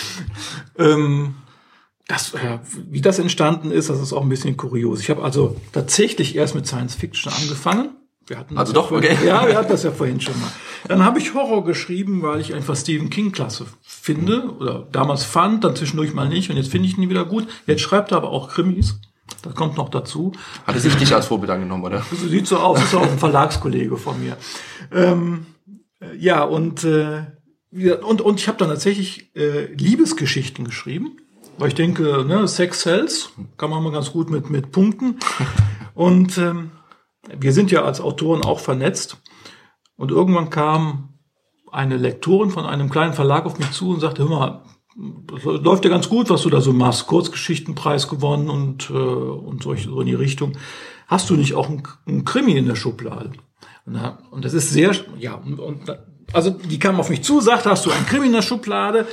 ähm, 0.78 1.34
das, 2.08 2.34
äh, 2.34 2.58
wie 2.90 3.00
das 3.00 3.18
entstanden 3.18 3.70
ist, 3.70 3.88
das 3.88 4.00
ist 4.00 4.12
auch 4.12 4.22
ein 4.22 4.28
bisschen 4.28 4.56
kurios. 4.56 5.00
Ich 5.00 5.08
habe 5.08 5.22
also 5.22 5.56
tatsächlich 5.72 6.36
erst 6.36 6.54
mit 6.54 6.66
Science 6.66 6.94
Fiction 6.94 7.32
angefangen 7.32 7.90
Wir 8.26 8.38
hatten 8.38 8.58
Also 8.58 8.72
das 8.72 8.82
doch, 8.82 8.90
ja 8.90 8.98
vorhin, 8.98 9.16
okay. 9.16 9.26
Ja, 9.26 9.46
wir 9.46 9.56
hatten 9.56 9.70
das 9.70 9.82
ja 9.82 9.92
vorhin 9.92 10.20
schon 10.20 10.38
mal. 10.40 10.52
Dann 10.88 11.04
habe 11.04 11.18
ich 11.18 11.32
Horror 11.32 11.64
geschrieben, 11.64 12.22
weil 12.22 12.40
ich 12.40 12.54
einfach 12.54 12.76
Stephen 12.76 13.08
King 13.08 13.32
klasse 13.32 13.66
finde 13.82 14.50
oder 14.58 14.86
damals 14.92 15.24
fand, 15.24 15.64
dann 15.64 15.76
zwischendurch 15.76 16.12
mal 16.12 16.28
nicht 16.28 16.50
und 16.50 16.56
jetzt 16.56 16.70
finde 16.70 16.88
ich 16.88 16.98
ihn 16.98 17.08
wieder 17.08 17.24
gut. 17.24 17.46
Jetzt 17.66 17.80
schreibt 17.80 18.10
er 18.10 18.18
aber 18.18 18.30
auch 18.30 18.48
Krimis. 18.48 19.00
Das 19.42 19.54
kommt 19.54 19.76
noch 19.76 19.88
dazu. 19.88 20.32
Hat 20.66 20.74
er 20.74 20.80
sich 20.80 20.94
dich 20.96 21.14
als 21.14 21.26
Vorbild 21.26 21.50
angenommen, 21.50 21.84
oder? 21.84 22.02
So 22.10 22.28
sieht 22.28 22.46
so 22.46 22.58
aus, 22.58 22.82
ist 22.82 22.94
auch 22.94 23.02
ein 23.02 23.18
Verlagskollege 23.18 23.96
von 23.96 24.20
mir. 24.22 24.36
Ähm, 24.92 25.46
äh, 26.00 26.16
ja, 26.16 26.42
und, 26.42 26.84
äh, 26.84 27.22
und, 27.72 28.20
und 28.20 28.40
ich 28.40 28.48
habe 28.48 28.58
dann 28.58 28.68
tatsächlich 28.68 29.34
äh, 29.34 29.72
Liebesgeschichten 29.72 30.64
geschrieben, 30.64 31.16
weil 31.58 31.68
ich 31.68 31.74
denke, 31.74 32.24
ne, 32.24 32.46
Sex 32.48 32.82
sells, 32.82 33.30
kann 33.56 33.70
man 33.70 33.82
mal 33.82 33.92
ganz 33.92 34.12
gut 34.12 34.30
mit, 34.30 34.50
mit 34.50 34.72
Punkten. 34.72 35.18
Und 35.94 36.38
ähm, 36.38 36.70
wir 37.38 37.52
sind 37.52 37.70
ja 37.70 37.84
als 37.84 38.00
Autoren 38.00 38.42
auch 38.42 38.60
vernetzt. 38.60 39.22
Und 39.96 40.10
irgendwann 40.10 40.50
kam 40.50 41.18
eine 41.70 41.96
Lektorin 41.96 42.50
von 42.50 42.64
einem 42.64 42.90
kleinen 42.90 43.12
Verlag 43.12 43.46
auf 43.46 43.58
mich 43.58 43.70
zu 43.72 43.90
und 43.90 44.00
sagte, 44.00 44.22
hör 44.22 44.30
mal, 44.30 44.64
das 45.26 45.44
läuft 45.44 45.84
ja 45.84 45.90
ganz 45.90 46.08
gut, 46.08 46.28
was 46.28 46.42
du 46.42 46.50
da 46.50 46.60
so 46.60 46.72
machst. 46.72 47.06
Kurzgeschichtenpreis 47.06 48.08
gewonnen 48.08 48.50
und, 48.50 48.90
äh, 48.90 48.94
und 48.94 49.62
solche, 49.62 49.88
so 49.88 50.00
in 50.00 50.06
die 50.06 50.14
Richtung. 50.14 50.56
Hast 51.06 51.30
du 51.30 51.36
nicht 51.36 51.54
auch 51.54 51.68
einen, 51.68 51.82
einen 52.06 52.24
Krimi 52.24 52.52
in 52.52 52.66
der 52.66 52.76
Schublade? 52.76 53.32
Und, 53.86 53.94
da- 53.94 54.18
und 54.30 54.44
das 54.44 54.54
ist 54.54 54.70
sehr, 54.70 54.92
ja, 55.18 55.34
und, 55.34 55.58
also 56.32 56.50
die 56.50 56.78
kam 56.78 56.98
auf 57.00 57.10
mich 57.10 57.22
zu, 57.22 57.40
sagte, 57.40 57.70
hast 57.70 57.86
du 57.86 57.90
einen 57.90 58.06
Krimi 58.06 58.26
in 58.26 58.32
der 58.32 58.42
Schublade? 58.42 59.06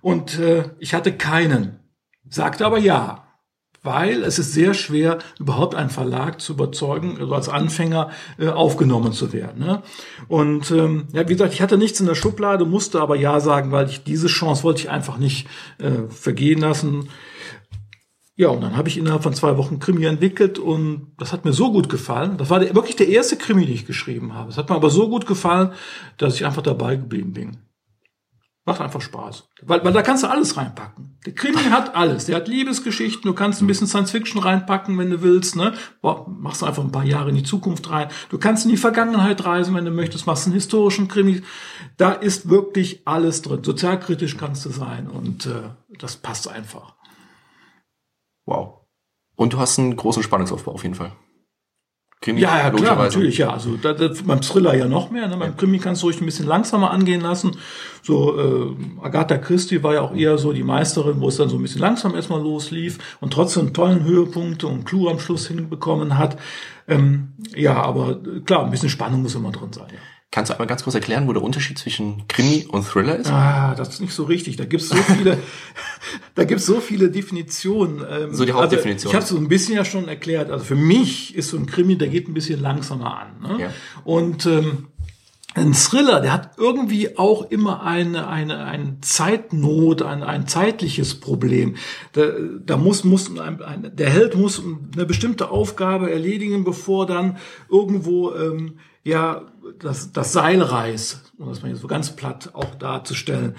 Und 0.00 0.38
äh, 0.38 0.70
ich 0.78 0.94
hatte 0.94 1.12
keinen. 1.12 1.80
Sagte 2.28 2.66
aber 2.66 2.78
ja. 2.78 3.20
Weil 3.82 4.22
es 4.22 4.38
ist 4.38 4.54
sehr 4.54 4.72
schwer, 4.72 5.18
überhaupt 5.38 5.74
einen 5.74 5.90
Verlag 5.90 6.40
zu 6.40 6.54
überzeugen, 6.54 7.18
also 7.20 7.34
als 7.34 7.50
Anfänger 7.50 8.10
äh, 8.38 8.48
aufgenommen 8.48 9.12
zu 9.12 9.34
werden. 9.34 9.62
Ne? 9.62 9.82
Und 10.26 10.70
ähm, 10.70 11.08
ja, 11.12 11.28
wie 11.28 11.34
gesagt, 11.34 11.52
ich 11.52 11.60
hatte 11.60 11.76
nichts 11.76 12.00
in 12.00 12.06
der 12.06 12.14
Schublade, 12.14 12.64
musste 12.64 13.02
aber 13.02 13.14
ja 13.14 13.40
sagen, 13.40 13.72
weil 13.72 13.90
ich 13.90 14.02
diese 14.02 14.28
Chance 14.28 14.62
wollte 14.62 14.80
ich 14.80 14.90
einfach 14.90 15.18
nicht 15.18 15.48
äh, 15.76 16.08
vergehen 16.08 16.60
lassen. 16.60 17.10
Ja, 18.36 18.48
und 18.48 18.62
dann 18.62 18.76
habe 18.76 18.88
ich 18.88 18.98
innerhalb 18.98 19.22
von 19.22 19.34
zwei 19.34 19.56
Wochen 19.56 19.78
Krimi 19.78 20.04
entwickelt 20.06 20.58
und 20.58 21.12
das 21.18 21.32
hat 21.32 21.44
mir 21.44 21.52
so 21.52 21.70
gut 21.70 21.88
gefallen. 21.88 22.36
Das 22.36 22.50
war 22.50 22.60
wirklich 22.60 22.96
der 22.96 23.08
erste 23.08 23.36
Krimi, 23.36 23.64
den 23.64 23.74
ich 23.74 23.86
geschrieben 23.86 24.34
habe. 24.34 24.50
Es 24.50 24.58
hat 24.58 24.70
mir 24.70 24.74
aber 24.74 24.90
so 24.90 25.08
gut 25.08 25.26
gefallen, 25.26 25.72
dass 26.18 26.34
ich 26.34 26.44
einfach 26.44 26.62
dabei 26.62 26.96
geblieben 26.96 27.32
bin. 27.32 27.58
Macht 28.66 28.80
einfach 28.80 29.02
Spaß. 29.02 29.44
Weil, 29.62 29.84
weil 29.84 29.92
da 29.92 30.00
kannst 30.00 30.24
du 30.24 30.30
alles 30.30 30.56
reinpacken. 30.56 31.18
Der 31.26 31.34
Krimi 31.34 31.62
hat 31.70 31.94
alles. 31.94 32.24
Der 32.24 32.36
hat 32.36 32.48
Liebesgeschichten, 32.48 33.22
du 33.22 33.34
kannst 33.34 33.60
ein 33.60 33.66
bisschen 33.66 33.86
Science 33.86 34.10
Fiction 34.10 34.42
reinpacken, 34.42 34.98
wenn 34.98 35.10
du 35.10 35.22
willst. 35.22 35.54
Ne? 35.54 35.74
Boah, 36.00 36.26
machst 36.26 36.64
einfach 36.64 36.82
ein 36.82 36.90
paar 36.90 37.04
Jahre 37.04 37.28
in 37.28 37.36
die 37.36 37.42
Zukunft 37.42 37.90
rein. 37.90 38.08
Du 38.30 38.38
kannst 38.38 38.64
in 38.64 38.70
die 38.70 38.78
Vergangenheit 38.78 39.44
reisen, 39.44 39.74
wenn 39.74 39.84
du 39.84 39.90
möchtest, 39.90 40.26
machst 40.26 40.46
einen 40.46 40.54
historischen 40.54 41.08
Krimi. 41.08 41.42
Da 41.98 42.12
ist 42.12 42.48
wirklich 42.48 43.02
alles 43.06 43.42
drin. 43.42 43.62
Sozialkritisch 43.62 44.38
kannst 44.38 44.64
du 44.64 44.70
sein 44.70 45.08
und 45.08 45.46
äh, 45.46 45.68
das 45.98 46.16
passt 46.16 46.48
einfach. 46.48 46.94
Wow. 48.46 48.80
Und 49.36 49.52
du 49.52 49.58
hast 49.58 49.78
einen 49.78 49.96
großen 49.96 50.22
Spannungsaufbau 50.22 50.72
auf 50.72 50.82
jeden 50.82 50.94
Fall. 50.94 51.12
Krimi, 52.24 52.40
Ja, 52.40 52.56
ja, 52.56 52.70
klar, 52.70 52.96
natürlich, 52.96 53.36
ja. 53.36 53.50
Also 53.50 53.76
da, 53.76 53.92
da, 53.92 54.08
beim 54.24 54.40
Thriller 54.40 54.74
ja 54.74 54.86
noch 54.86 55.10
mehr. 55.10 55.28
Ne? 55.28 55.36
Beim 55.36 55.56
Krimi 55.58 55.78
kannst 55.78 56.00
du 56.02 56.06
ruhig 56.06 56.20
ein 56.22 56.24
bisschen 56.24 56.46
langsamer 56.46 56.90
angehen 56.90 57.20
lassen. 57.20 57.58
So 58.02 58.38
äh, 58.38 58.76
Agatha 59.02 59.36
Christie 59.36 59.82
war 59.82 59.92
ja 59.92 60.00
auch 60.00 60.14
eher 60.14 60.38
so 60.38 60.54
die 60.54 60.62
Meisterin, 60.62 61.20
wo 61.20 61.28
es 61.28 61.36
dann 61.36 61.50
so 61.50 61.56
ein 61.56 61.62
bisschen 61.62 61.82
langsam 61.82 62.14
erstmal 62.14 62.40
loslief 62.40 62.98
und 63.20 63.32
trotzdem 63.32 63.74
tollen 63.74 64.04
Höhepunkt 64.04 64.64
und 64.64 64.86
Clou 64.86 65.08
am 65.10 65.18
Schluss 65.18 65.48
hinbekommen 65.48 66.16
hat. 66.16 66.38
Ähm, 66.88 67.34
ja, 67.54 67.74
aber 67.74 68.12
äh, 68.12 68.40
klar, 68.40 68.64
ein 68.64 68.70
bisschen 68.70 68.88
Spannung 68.88 69.20
muss 69.20 69.34
immer 69.34 69.52
drin 69.52 69.72
sein. 69.72 69.88
Ja. 69.90 69.98
Kannst 70.34 70.50
du 70.50 70.54
einmal 70.54 70.66
ganz 70.66 70.82
kurz 70.82 70.96
erklären, 70.96 71.28
wo 71.28 71.32
der 71.32 71.44
Unterschied 71.44 71.78
zwischen 71.78 72.26
Krimi 72.26 72.66
und 72.68 72.84
Thriller 72.84 73.14
ist? 73.14 73.30
Ah, 73.30 73.76
das 73.76 73.90
ist 73.90 74.00
nicht 74.00 74.12
so 74.12 74.24
richtig. 74.24 74.56
Da 74.56 74.64
gibt's 74.64 74.88
so 74.88 74.96
viele, 74.96 75.38
da 76.34 76.42
gibt's 76.42 76.66
so 76.66 76.80
viele 76.80 77.08
Definitionen. 77.08 78.04
Ähm, 78.10 78.34
So 78.34 78.44
die 78.44 78.50
Hauptdefinition. 78.50 79.06
Also 79.06 79.08
ich 79.10 79.14
habe 79.14 79.26
so 79.26 79.36
ein 79.36 79.46
bisschen 79.46 79.76
ja 79.76 79.84
schon 79.84 80.08
erklärt. 80.08 80.50
Also 80.50 80.64
für 80.64 80.74
mich 80.74 81.36
ist 81.36 81.50
so 81.50 81.56
ein 81.56 81.66
Krimi, 81.66 81.96
der 81.96 82.08
geht 82.08 82.26
ein 82.26 82.34
bisschen 82.34 82.60
langsamer 82.60 83.16
an. 83.16 83.28
Ne? 83.42 83.62
Ja. 83.62 83.70
Und 84.02 84.44
ähm, 84.46 84.88
ein 85.54 85.72
Thriller, 85.72 86.20
der 86.20 86.32
hat 86.32 86.54
irgendwie 86.56 87.16
auch 87.16 87.48
immer 87.52 87.84
eine, 87.84 88.26
eine, 88.26 88.64
eine 88.64 88.96
Zeitnot, 89.02 90.02
ein, 90.02 90.24
ein 90.24 90.48
zeitliches 90.48 91.20
Problem. 91.20 91.76
Da, 92.10 92.22
da 92.66 92.76
muss, 92.76 93.04
muss 93.04 93.30
ein, 93.38 93.62
ein, 93.62 93.92
der 93.94 94.10
Held 94.10 94.34
muss 94.34 94.60
eine 94.94 95.06
bestimmte 95.06 95.52
Aufgabe 95.52 96.10
erledigen, 96.10 96.64
bevor 96.64 97.06
dann 97.06 97.36
irgendwo 97.70 98.34
ähm, 98.34 98.80
ja 99.04 99.42
das, 99.80 100.12
das 100.12 100.32
Seil 100.32 100.62
reißt, 100.62 101.32
um 101.38 101.48
das 101.48 101.62
mal 101.62 101.68
hier 101.68 101.76
so 101.76 101.86
ganz 101.86 102.14
platt 102.14 102.50
auch 102.54 102.74
darzustellen. 102.74 103.54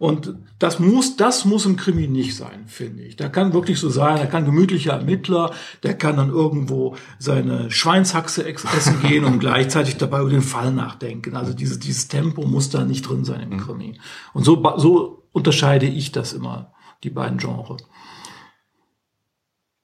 Und 0.00 0.34
das 0.58 0.78
muss, 0.78 1.16
das 1.16 1.44
muss 1.44 1.66
im 1.66 1.76
Krimi 1.76 2.08
nicht 2.08 2.34
sein, 2.34 2.64
finde 2.66 3.02
ich. 3.02 3.16
Da 3.16 3.28
kann 3.28 3.52
wirklich 3.52 3.78
so 3.78 3.90
sein, 3.90 4.16
er 4.16 4.28
kann 4.28 4.46
gemütlicher 4.46 4.94
Ermittler, 4.94 5.52
der 5.82 5.92
kann 5.92 6.16
dann 6.16 6.30
irgendwo 6.30 6.96
seine 7.18 7.70
Schweinshaxe 7.70 8.46
essen 8.46 9.00
gehen 9.06 9.24
und 9.24 9.40
gleichzeitig 9.40 9.98
dabei 9.98 10.22
über 10.22 10.30
den 10.30 10.40
Fall 10.40 10.72
nachdenken. 10.72 11.36
Also 11.36 11.52
dieses, 11.52 11.80
dieses 11.80 12.08
Tempo 12.08 12.46
muss 12.46 12.70
da 12.70 12.86
nicht 12.86 13.02
drin 13.02 13.26
sein 13.26 13.42
im 13.42 13.60
Krimi. 13.60 14.00
Und 14.32 14.44
so, 14.44 14.62
so 14.78 15.24
unterscheide 15.32 15.84
ich 15.84 16.12
das 16.12 16.32
immer, 16.32 16.72
die 17.04 17.10
beiden 17.10 17.36
Genres. 17.36 17.82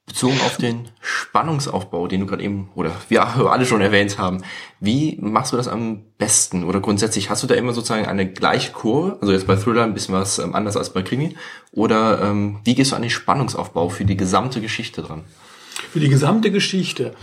Bezogen 0.07 0.41
auf 0.47 0.57
den 0.57 0.89
Spannungsaufbau, 1.01 2.07
den 2.07 2.21
du 2.21 2.27
gerade 2.27 2.43
eben, 2.43 2.71
oder 2.75 2.93
wir 3.09 3.27
alle 3.51 3.67
schon 3.67 3.81
erwähnt 3.81 4.19
haben, 4.19 4.43
wie 4.81 5.19
machst 5.21 5.53
du 5.53 5.57
das 5.57 5.69
am 5.69 6.05
besten? 6.17 6.65
Oder 6.65 6.81
grundsätzlich 6.81 7.29
hast 7.29 7.43
du 7.43 7.47
da 7.47 7.55
immer 7.55 7.73
sozusagen 7.73 8.07
eine 8.07 8.31
gleiche 8.31 8.73
Kurve? 8.73 9.19
Also 9.21 9.33
jetzt 9.33 9.47
bei 9.47 9.57
Thriller 9.57 9.83
ein 9.83 9.95
bisschen 9.95 10.15
was 10.15 10.39
ähm, 10.39 10.55
anders 10.55 10.77
als 10.77 10.93
bei 10.93 11.03
Krimi. 11.03 11.37
Oder 11.73 12.23
ähm, 12.23 12.61
wie 12.65 12.75
gehst 12.75 12.93
du 12.93 12.97
an 12.97 13.03
den 13.03 13.11
Spannungsaufbau 13.11 13.89
für 13.89 14.05
die 14.05 14.17
gesamte 14.17 14.61
Geschichte 14.61 15.03
dran? 15.03 15.25
Für 15.91 16.01
die 16.01 16.09
gesamte 16.09 16.51
Geschichte. 16.51 17.15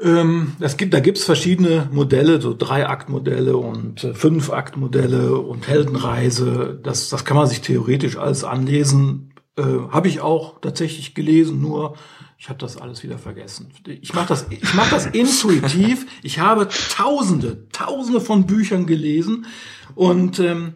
Ähm, 0.00 0.52
es 0.60 0.76
gibt, 0.76 0.94
da 0.94 1.00
gibt's 1.00 1.24
verschiedene 1.24 1.88
Modelle, 1.90 2.40
so 2.40 2.54
Drei-Akt-Modelle 2.56 3.56
und 3.56 4.04
äh, 4.04 4.14
Fünf-Akt-Modelle 4.14 5.36
und 5.38 5.66
Heldenreise. 5.66 6.78
Das, 6.82 7.08
das 7.08 7.24
kann 7.24 7.36
man 7.36 7.48
sich 7.48 7.62
theoretisch 7.62 8.16
alles 8.16 8.44
anlesen. 8.44 9.32
Äh, 9.58 9.90
habe 9.90 10.06
ich 10.06 10.20
auch 10.20 10.60
tatsächlich 10.60 11.14
gelesen, 11.14 11.60
nur 11.60 11.96
ich 12.38 12.48
habe 12.48 12.60
das 12.60 12.76
alles 12.76 13.02
wieder 13.02 13.18
vergessen. 13.18 13.72
Ich 14.00 14.14
mache 14.14 14.28
das, 14.28 14.46
ich 14.50 14.72
mach 14.74 14.88
das 14.88 15.06
intuitiv. 15.12 16.06
Ich 16.22 16.38
habe 16.38 16.68
Tausende, 16.68 17.68
Tausende 17.70 18.20
von 18.20 18.46
Büchern 18.46 18.86
gelesen 18.86 19.46
und 19.96 20.38
ähm, 20.38 20.74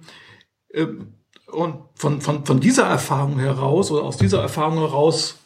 ähm, 0.74 1.14
und 1.46 1.76
von, 1.94 2.20
von, 2.22 2.44
von 2.44 2.60
dieser 2.60 2.86
Erfahrung 2.86 3.38
heraus 3.38 3.90
oder 3.90 4.02
aus 4.02 4.16
dieser 4.16 4.40
Erfahrung 4.40 4.78
heraus 4.78 5.36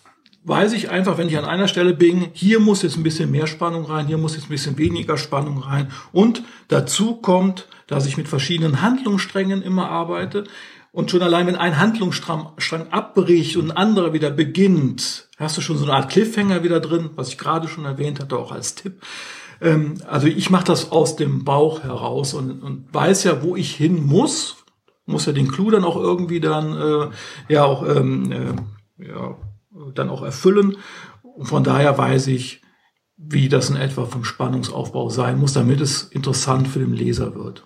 weiß 0.44 0.72
ich 0.75 0.88
einfach, 0.90 1.18
wenn 1.18 1.29
ich 1.29 1.37
an 1.37 1.44
einer 1.44 1.66
Stelle 1.66 1.92
bin, 1.92 2.29
hier 2.33 2.61
muss 2.61 2.83
jetzt 2.83 2.96
ein 2.96 3.03
bisschen 3.03 3.33
mehr 3.33 3.49
Spannung 3.49 3.85
rein, 3.85 4.07
hier 4.07 4.16
muss 4.16 4.37
jetzt 4.37 4.44
ein 4.44 4.51
bisschen 4.51 4.79
weniger 4.79 5.18
Spannung 5.18 5.59
rein. 5.59 5.90
Und 6.12 6.44
dazu 6.68 7.16
kommt, 7.16 7.66
dass 7.88 8.07
ich 8.07 8.16
mit 8.16 8.29
verschiedenen 8.29 8.81
Handlungssträngen 8.81 9.61
immer 9.62 9.90
arbeite. 9.90 10.44
Und 10.97 11.11
schon 11.11 11.21
allein, 11.21 11.47
wenn 11.47 11.57
ein 11.57 11.79
Handlungsstrang 11.79 12.53
Strang 12.57 12.89
abbricht 12.89 13.59
und 13.59 13.71
ein 13.71 13.77
anderer 13.77 14.15
wieder 14.15 14.31
beginnt, 14.31 15.29
hast 15.37 15.59
du 15.59 15.61
schon 15.61 15.77
so 15.77 15.85
eine 15.85 15.93
Art 15.93 16.09
Cliffhanger 16.09 16.63
wieder 16.63 16.81
drin, 16.81 17.11
was 17.17 17.29
ich 17.29 17.37
gerade 17.37 17.69
schon 17.69 17.85
erwähnt 17.85 18.19
hatte, 18.19 18.39
auch 18.39 18.51
als 18.51 18.77
Tipp. 18.77 19.03
Ähm, 19.61 19.97
also 20.07 20.27
ich 20.27 20.49
mache 20.49 20.65
das 20.65 20.93
aus 20.93 21.15
dem 21.15 21.45
Bauch 21.45 21.83
heraus 21.83 22.33
und, 22.33 22.63
und 22.63 22.95
weiß 22.95 23.25
ja, 23.25 23.43
wo 23.43 23.57
ich 23.57 23.75
hin 23.75 24.07
muss, 24.07 24.57
muss 25.05 25.27
ja 25.27 25.35
den 25.35 25.53
Clou 25.53 25.71
dann 25.71 25.85
auch 25.85 25.97
irgendwie 25.97 26.41
dann 26.41 26.73
äh, 26.73 27.53
ja 27.53 27.65
auch 27.67 27.87
ähm, 27.87 28.33
äh, 28.33 29.07
ja, 29.07 29.37
dann 29.95 30.09
auch 30.09 30.23
erfüllen. 30.23 30.79
Und 31.21 31.45
von 31.45 31.63
daher 31.63 31.99
weiß 31.99 32.29
ich, 32.29 32.63
wie 33.19 33.51
das 33.51 33.69
in 33.69 33.77
etwa 33.77 34.07
vom 34.07 34.25
Spannungsaufbau 34.25 35.11
sein 35.11 35.39
muss, 35.39 35.53
damit 35.53 35.83
es 35.83 36.05
interessant 36.05 36.69
für 36.69 36.79
den 36.79 36.95
Leser 36.95 37.35
wird. 37.35 37.65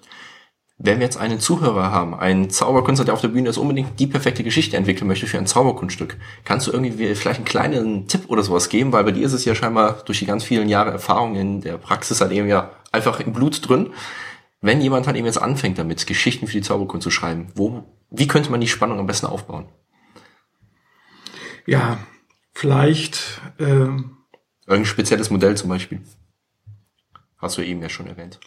Wenn 0.82 0.98
wir 0.98 1.04
jetzt 1.04 1.18
einen 1.18 1.40
Zuhörer 1.40 1.90
haben, 1.90 2.14
einen 2.14 2.48
Zauberkünstler, 2.48 3.04
der 3.04 3.12
auf 3.12 3.20
der 3.20 3.28
Bühne 3.28 3.50
ist, 3.50 3.58
unbedingt 3.58 4.00
die 4.00 4.06
perfekte 4.06 4.42
Geschichte 4.42 4.78
entwickeln 4.78 5.06
möchte 5.06 5.26
für 5.26 5.36
ein 5.36 5.46
Zauberkunststück, 5.46 6.16
kannst 6.44 6.66
du 6.66 6.72
irgendwie 6.72 7.14
vielleicht 7.14 7.40
einen 7.40 7.44
kleinen 7.44 8.08
Tipp 8.08 8.22
oder 8.28 8.42
sowas 8.42 8.70
geben? 8.70 8.90
Weil 8.90 9.04
bei 9.04 9.12
dir 9.12 9.26
ist 9.26 9.34
es 9.34 9.44
ja 9.44 9.54
scheinbar 9.54 10.02
durch 10.06 10.20
die 10.20 10.26
ganz 10.26 10.42
vielen 10.42 10.70
Jahre 10.70 10.90
Erfahrung 10.90 11.36
in 11.36 11.60
der 11.60 11.76
Praxis 11.76 12.22
halt 12.22 12.32
eben 12.32 12.48
ja 12.48 12.70
einfach 12.92 13.20
im 13.20 13.34
Blut 13.34 13.68
drin. 13.68 13.90
Wenn 14.62 14.80
jemand 14.80 15.06
halt 15.06 15.18
eben 15.18 15.26
jetzt 15.26 15.40
anfängt 15.40 15.78
damit, 15.78 16.06
Geschichten 16.06 16.46
für 16.46 16.54
die 16.54 16.62
Zauberkunst 16.62 17.04
zu 17.04 17.10
schreiben, 17.10 17.48
wo, 17.54 17.84
wie 18.10 18.26
könnte 18.26 18.50
man 18.50 18.62
die 18.62 18.68
Spannung 18.68 18.98
am 18.98 19.06
besten 19.06 19.26
aufbauen? 19.26 19.66
Ja, 21.66 21.98
vielleicht 22.54 23.40
ähm, 23.58 24.16
Irgendein 24.70 24.86
spezielles 24.86 25.30
Modell 25.30 25.56
zum 25.56 25.68
Beispiel. 25.68 26.00
Hast 27.38 27.58
du 27.58 27.62
eben 27.62 27.82
ja 27.82 27.88
schon 27.88 28.06
erwähnt. 28.06 28.38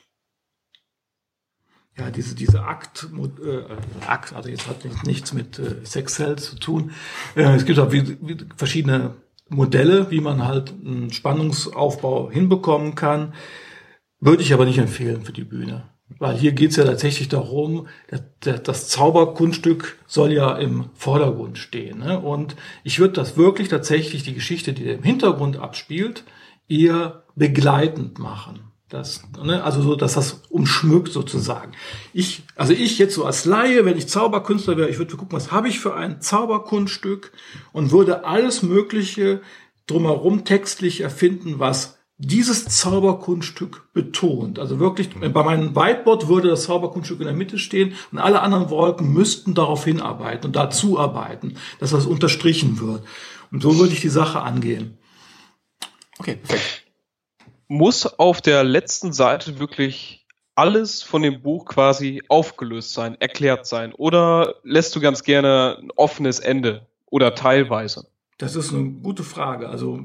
Ja, 1.98 2.10
diese, 2.10 2.36
diese 2.36 2.64
Akt, 2.64 3.08
äh, 3.46 4.06
Akt, 4.08 4.34
also 4.34 4.50
jetzt 4.50 4.68
hat 4.68 4.84
nicht- 4.84 5.06
nichts 5.06 5.34
mit 5.34 5.60
äh, 5.60 5.86
Sex 5.86 6.16
zu 6.16 6.56
tun. 6.56 6.92
Äh, 7.36 7.44
es 7.56 7.66
gibt 7.66 7.80
auch 7.80 7.92
wie, 7.92 8.18
wie 8.22 8.38
verschiedene 8.56 9.16
Modelle, 9.50 10.10
wie 10.10 10.22
man 10.22 10.46
halt 10.46 10.74
einen 10.84 11.12
Spannungsaufbau 11.12 12.32
hinbekommen 12.32 12.96
kann. 12.96 13.34
Würde 14.20 14.42
ich 14.42 14.54
aber 14.54 14.66
nicht 14.66 14.80
empfehlen 14.80 15.24
für 15.24 15.34
die 15.34 15.44
Bühne. 15.44 15.90
Weil 16.20 16.38
hier 16.38 16.52
geht's 16.54 16.76
ja 16.76 16.84
tatsächlich 16.86 17.28
darum, 17.28 17.88
das 18.40 18.90
Zauberkunststück 18.90 19.98
soll 20.06 20.32
ja 20.32 20.56
im 20.58 20.90
Vordergrund 20.94 21.58
stehen. 21.58 22.00
Ne? 22.00 22.20
Und 22.20 22.56
ich 22.84 23.00
würde 23.00 23.14
das 23.14 23.36
wirklich 23.38 23.68
tatsächlich, 23.70 24.24
die 24.24 24.34
Geschichte, 24.34 24.74
die 24.74 24.86
im 24.90 25.04
Hintergrund 25.04 25.58
abspielt, 25.58 26.24
eher 26.68 27.24
begleitend 27.36 28.20
machen. 28.20 28.72
Das, 28.94 29.24
ne, 29.44 29.64
also 29.64 29.82
so, 29.82 29.96
dass 29.96 30.14
das 30.14 30.44
umschmückt 30.50 31.12
sozusagen. 31.12 31.72
Ich, 32.14 32.44
also 32.56 32.74
ich 32.74 33.00
jetzt 33.00 33.16
so 33.16 33.26
als 33.26 33.44
Laie, 33.44 33.86
wenn 33.86 33.98
ich 33.98 34.08
Zauberkünstler 34.08 34.78
wäre, 34.78 34.88
ich 34.88 35.00
würde 35.00 35.18
gucken, 35.18 35.36
was 35.36 35.52
habe 35.52 35.68
ich 35.68 35.80
für 35.80 35.96
ein 35.96 36.22
Zauberkunststück 36.22 37.32
und 37.72 37.90
würde 37.90 38.24
alles 38.24 38.62
Mögliche 38.62 39.42
drumherum 39.88 40.46
textlich 40.46 41.02
erfinden, 41.02 41.56
was 41.58 41.98
dieses 42.20 42.66
Zauberkunststück 42.66 43.92
betont. 43.94 44.60
Also 44.60 44.78
wirklich, 44.78 45.10
bei 45.10 45.44
meinem 45.44 45.76
Whiteboard 45.76 46.28
würde 46.28 46.50
das 46.50 46.66
Zauberkunststück 46.66 47.20
in 47.20 47.26
der 47.26 47.36
Mitte 47.36 47.58
stehen 47.58 47.96
und 48.12 48.20
alle 48.20 48.42
anderen 48.42 48.70
Wolken 48.70 49.12
müssten 49.12 49.56
darauf 49.56 49.86
hinarbeiten 49.86 50.46
und 50.46 50.56
dazu 50.56 51.00
arbeiten, 51.00 51.56
dass 51.80 51.90
das 51.90 52.06
unterstrichen 52.06 52.80
wird. 52.80 53.02
Und 53.52 53.64
so 53.64 53.80
würde 53.80 53.94
ich 53.94 54.02
die 54.02 54.10
Sache 54.10 54.44
angehen. 54.44 55.00
Okay, 56.20 56.36
perfekt. 56.36 56.83
Muss 57.74 58.06
auf 58.06 58.40
der 58.40 58.64
letzten 58.64 59.14
Seite 59.14 59.58
wirklich 59.58 60.28
alles 60.54 61.02
von 61.02 61.24
dem 61.24 61.42
Buch 61.42 61.66
quasi 61.66 62.22
aufgelöst 62.28 62.94
sein, 62.94 63.20
erklärt 63.20 63.66
sein? 63.66 63.94
Oder 63.94 64.58
lässt 64.62 64.96
du 64.96 65.00
ganz 65.00 65.24
gerne 65.24 65.80
ein 65.82 65.90
offenes 65.96 66.38
Ende 66.38 66.86
oder 67.08 67.34
teilweise? 67.34 68.06
Das 68.38 68.56
ist 68.56 68.76
eine 68.76 68.92
gute 68.92 69.24
Frage. 69.24 69.70
Also 69.70 70.02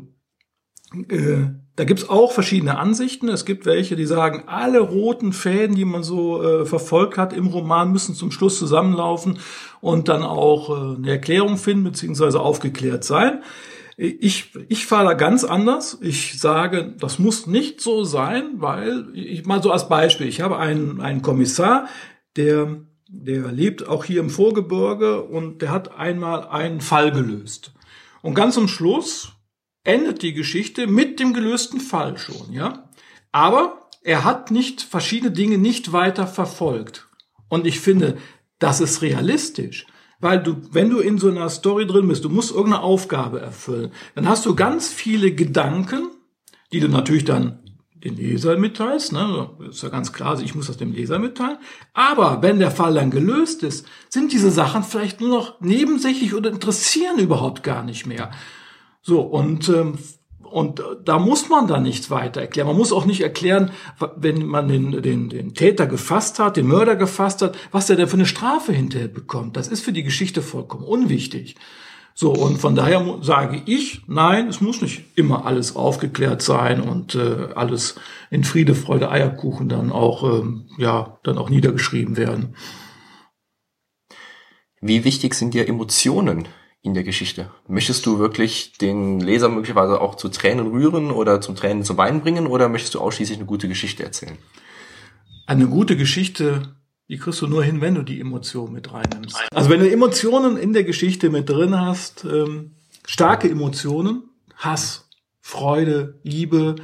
äh, 1.10 1.48
da 1.76 1.84
gibt's 1.84 2.08
auch 2.08 2.32
verschiedene 2.32 2.78
Ansichten. 2.78 3.28
Es 3.28 3.44
gibt 3.44 3.66
welche, 3.66 3.96
die 3.96 4.06
sagen, 4.06 4.44
alle 4.46 4.80
roten 4.80 5.34
Fäden, 5.34 5.76
die 5.76 5.84
man 5.84 6.02
so 6.02 6.42
äh, 6.42 6.64
verfolgt 6.64 7.18
hat 7.18 7.34
im 7.34 7.48
Roman, 7.48 7.92
müssen 7.92 8.14
zum 8.14 8.30
Schluss 8.30 8.58
zusammenlaufen 8.58 9.40
und 9.82 10.08
dann 10.08 10.22
auch 10.22 10.70
äh, 10.70 10.96
eine 10.96 11.10
Erklärung 11.10 11.58
finden 11.58 11.84
beziehungsweise 11.84 12.40
aufgeklärt 12.40 13.04
sein. 13.04 13.42
Ich, 14.00 14.52
ich 14.68 14.86
fahre 14.86 15.06
da 15.06 15.14
ganz 15.14 15.42
anders. 15.42 15.98
Ich 16.00 16.38
sage, 16.38 16.94
das 17.00 17.18
muss 17.18 17.48
nicht 17.48 17.80
so 17.80 18.04
sein, 18.04 18.52
weil 18.58 19.08
ich 19.12 19.44
mal 19.44 19.60
so 19.60 19.72
als 19.72 19.88
Beispiel, 19.88 20.28
ich 20.28 20.40
habe 20.40 20.56
einen, 20.56 21.00
einen 21.00 21.20
Kommissar, 21.20 21.88
der, 22.36 22.76
der 23.08 23.50
lebt 23.50 23.88
auch 23.88 24.04
hier 24.04 24.20
im 24.20 24.30
Vorgebirge 24.30 25.22
und 25.22 25.62
der 25.62 25.72
hat 25.72 25.98
einmal 25.98 26.46
einen 26.46 26.80
Fall 26.80 27.10
gelöst. 27.10 27.72
Und 28.22 28.34
ganz 28.34 28.54
zum 28.54 28.68
Schluss 28.68 29.32
endet 29.82 30.22
die 30.22 30.32
Geschichte 30.32 30.86
mit 30.86 31.18
dem 31.18 31.32
gelösten 31.32 31.80
Fall 31.80 32.18
schon, 32.18 32.52
ja. 32.52 32.88
Aber 33.32 33.88
er 34.04 34.22
hat 34.22 34.52
nicht 34.52 34.80
verschiedene 34.80 35.32
Dinge 35.32 35.58
nicht 35.58 35.92
weiter 35.92 36.28
verfolgt. 36.28 37.08
Und 37.48 37.66
ich 37.66 37.80
finde, 37.80 38.16
das 38.60 38.80
ist 38.80 39.02
realistisch. 39.02 39.86
Weil 40.20 40.42
du, 40.42 40.56
wenn 40.72 40.90
du 40.90 40.98
in 40.98 41.18
so 41.18 41.28
einer 41.28 41.48
Story 41.48 41.86
drin 41.86 42.08
bist, 42.08 42.24
du 42.24 42.28
musst 42.28 42.50
irgendeine 42.50 42.82
Aufgabe 42.82 43.40
erfüllen, 43.40 43.92
dann 44.14 44.28
hast 44.28 44.44
du 44.46 44.56
ganz 44.56 44.88
viele 44.88 45.32
Gedanken, 45.32 46.08
die 46.72 46.80
du 46.80 46.88
natürlich 46.88 47.24
dann 47.24 47.60
den 48.04 48.16
Leser 48.16 48.56
mitteilst, 48.56 49.12
ne? 49.12 49.50
ist 49.68 49.82
ja 49.82 49.88
ganz 49.88 50.12
klar, 50.12 50.30
also 50.30 50.44
ich 50.44 50.54
muss 50.54 50.68
das 50.68 50.76
dem 50.76 50.92
Leser 50.92 51.18
mitteilen. 51.18 51.58
Aber 51.94 52.42
wenn 52.42 52.58
der 52.58 52.70
Fall 52.70 52.94
dann 52.94 53.10
gelöst 53.10 53.62
ist, 53.62 53.86
sind 54.08 54.32
diese 54.32 54.50
Sachen 54.50 54.84
vielleicht 54.84 55.20
nur 55.20 55.30
noch 55.30 55.60
nebensächlich 55.60 56.34
oder 56.34 56.50
interessieren 56.50 57.18
überhaupt 57.18 57.62
gar 57.62 57.82
nicht 57.82 58.06
mehr. 58.06 58.30
So, 59.02 59.20
und, 59.20 59.68
ähm, 59.68 59.98
und 60.50 60.82
da 61.04 61.18
muss 61.18 61.48
man 61.48 61.66
dann 61.66 61.82
nichts 61.82 62.10
weiter 62.10 62.40
erklären. 62.40 62.68
Man 62.68 62.76
muss 62.76 62.92
auch 62.92 63.06
nicht 63.06 63.20
erklären, 63.20 63.70
wenn 64.16 64.46
man 64.46 64.68
den, 64.68 65.02
den, 65.02 65.28
den 65.28 65.54
Täter 65.54 65.86
gefasst 65.86 66.38
hat, 66.38 66.56
den 66.56 66.66
Mörder 66.66 66.96
gefasst 66.96 67.42
hat, 67.42 67.56
was 67.70 67.86
der 67.86 67.96
denn 67.96 68.08
für 68.08 68.14
eine 68.14 68.26
Strafe 68.26 68.72
hinterher 68.72 69.08
bekommt. 69.08 69.56
Das 69.56 69.68
ist 69.68 69.84
für 69.84 69.92
die 69.92 70.02
Geschichte 70.02 70.42
vollkommen 70.42 70.84
unwichtig. 70.84 71.56
So, 72.14 72.32
und 72.32 72.58
von 72.58 72.74
daher 72.74 73.18
sage 73.22 73.62
ich, 73.66 74.02
nein, 74.08 74.48
es 74.48 74.60
muss 74.60 74.82
nicht 74.82 75.04
immer 75.14 75.46
alles 75.46 75.76
aufgeklärt 75.76 76.42
sein 76.42 76.80
und 76.80 77.14
äh, 77.14 77.48
alles 77.54 77.94
in 78.30 78.42
Friede, 78.42 78.74
Freude, 78.74 79.08
Eierkuchen 79.08 79.68
dann 79.68 79.92
auch, 79.92 80.24
ähm, 80.24 80.68
ja, 80.78 81.20
dann 81.22 81.38
auch 81.38 81.48
niedergeschrieben 81.48 82.16
werden. 82.16 82.56
Wie 84.80 85.04
wichtig 85.04 85.34
sind 85.34 85.54
dir 85.54 85.68
Emotionen 85.68 86.48
in 86.82 86.94
der 86.94 87.02
Geschichte? 87.02 87.50
Möchtest 87.66 88.06
du 88.06 88.18
wirklich 88.18 88.72
den 88.78 89.20
Leser 89.20 89.48
möglicherweise 89.48 90.00
auch 90.00 90.14
zu 90.14 90.28
Tränen 90.28 90.68
rühren 90.68 91.10
oder 91.10 91.40
zum 91.40 91.56
Tränen 91.56 91.84
zu 91.84 91.96
Weinen 91.96 92.20
bringen 92.20 92.46
oder 92.46 92.68
möchtest 92.68 92.94
du 92.94 93.00
ausschließlich 93.00 93.38
eine 93.38 93.46
gute 93.46 93.68
Geschichte 93.68 94.04
erzählen? 94.04 94.38
Eine 95.46 95.66
gute 95.66 95.96
Geschichte, 95.96 96.76
die 97.08 97.16
kriegst 97.16 97.40
du 97.40 97.46
nur 97.46 97.64
hin, 97.64 97.80
wenn 97.80 97.94
du 97.94 98.02
die 98.02 98.20
Emotionen 98.20 98.72
mit 98.72 98.92
reinnimmst. 98.92 99.36
Also 99.52 99.70
wenn 99.70 99.80
du 99.80 99.90
Emotionen 99.90 100.56
in 100.56 100.72
der 100.72 100.84
Geschichte 100.84 101.30
mit 101.30 101.48
drin 101.48 101.78
hast, 101.78 102.24
ähm, 102.24 102.72
starke 103.06 103.50
Emotionen, 103.50 104.24
Hass, 104.56 105.08
Freude, 105.40 106.20
Liebe, 106.22 106.76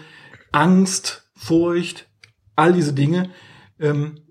Angst, 0.50 1.28
Furcht, 1.36 2.06
all 2.56 2.72
diese 2.72 2.94
Dinge, 2.94 3.30
ähm, 3.78 4.23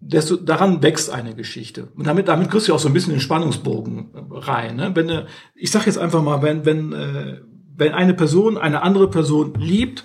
desto 0.00 0.36
daran 0.36 0.82
wächst 0.82 1.10
eine 1.10 1.34
Geschichte. 1.34 1.88
Und 1.96 2.06
damit, 2.06 2.28
damit 2.28 2.50
kriegst 2.50 2.68
du 2.68 2.74
auch 2.74 2.78
so 2.78 2.88
ein 2.88 2.94
bisschen 2.94 3.14
den 3.14 3.20
Spannungsbogen 3.20 4.10
äh, 4.14 4.20
rein. 4.30 4.76
Ne? 4.76 4.90
Wenn, 4.94 5.08
äh, 5.08 5.26
ich 5.54 5.70
sag 5.70 5.86
jetzt 5.86 5.98
einfach 5.98 6.22
mal, 6.22 6.42
wenn, 6.42 6.64
wenn, 6.64 6.92
äh, 6.92 7.40
wenn 7.76 7.92
eine 7.92 8.14
Person 8.14 8.58
eine 8.58 8.82
andere 8.82 9.10
Person 9.10 9.54
liebt, 9.54 10.04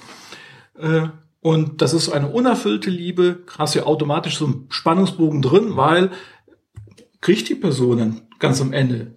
äh, 0.77 1.08
und 1.41 1.82
das 1.82 1.93
ist 1.93 2.10
eine 2.10 2.29
unerfüllte 2.29 2.89
Liebe, 2.89 3.43
hast 3.58 3.75
du 3.75 3.79
ja 3.79 3.86
automatisch 3.86 4.38
so 4.38 4.45
einen 4.45 4.67
Spannungsbogen 4.69 5.41
drin, 5.41 5.75
weil 5.75 6.10
kriegt 7.19 7.49
die 7.49 7.56
Person 7.56 7.97
dann 7.97 8.21
ganz 8.39 8.62
am 8.62 8.71
Ende 8.71 9.15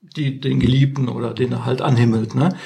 die, 0.00 0.40
den 0.40 0.60
Geliebten 0.60 1.08
oder 1.08 1.32
den 1.32 1.52
er 1.52 1.64
halt 1.64 1.80
anhimmelt. 1.80 2.34
Ne? 2.34 2.56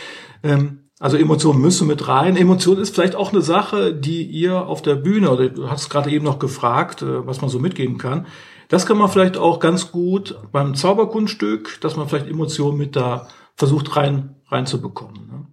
Ähm, 0.42 0.77
also 1.00 1.16
Emotionen 1.16 1.60
müssen 1.60 1.86
mit 1.86 2.08
rein. 2.08 2.36
Emotion 2.36 2.78
ist 2.78 2.94
vielleicht 2.94 3.14
auch 3.14 3.32
eine 3.32 3.42
Sache, 3.42 3.94
die 3.94 4.24
ihr 4.24 4.66
auf 4.66 4.82
der 4.82 4.96
Bühne, 4.96 5.30
oder 5.30 5.48
du 5.48 5.70
hast 5.70 5.90
gerade 5.90 6.10
eben 6.10 6.24
noch 6.24 6.38
gefragt, 6.38 7.02
äh, 7.02 7.26
was 7.26 7.40
man 7.40 7.50
so 7.50 7.58
mitgeben 7.58 7.98
kann. 7.98 8.26
Das 8.68 8.84
kann 8.84 8.98
man 8.98 9.08
vielleicht 9.08 9.36
auch 9.36 9.60
ganz 9.60 9.92
gut 9.92 10.38
beim 10.52 10.74
Zauberkunststück, 10.74 11.80
dass 11.80 11.96
man 11.96 12.08
vielleicht 12.08 12.26
Emotionen 12.28 12.76
mit 12.76 12.96
da 12.96 13.28
versucht 13.54 13.96
rein 13.96 14.36
reinzubekommen. 14.48 15.26
Ne? 15.26 15.46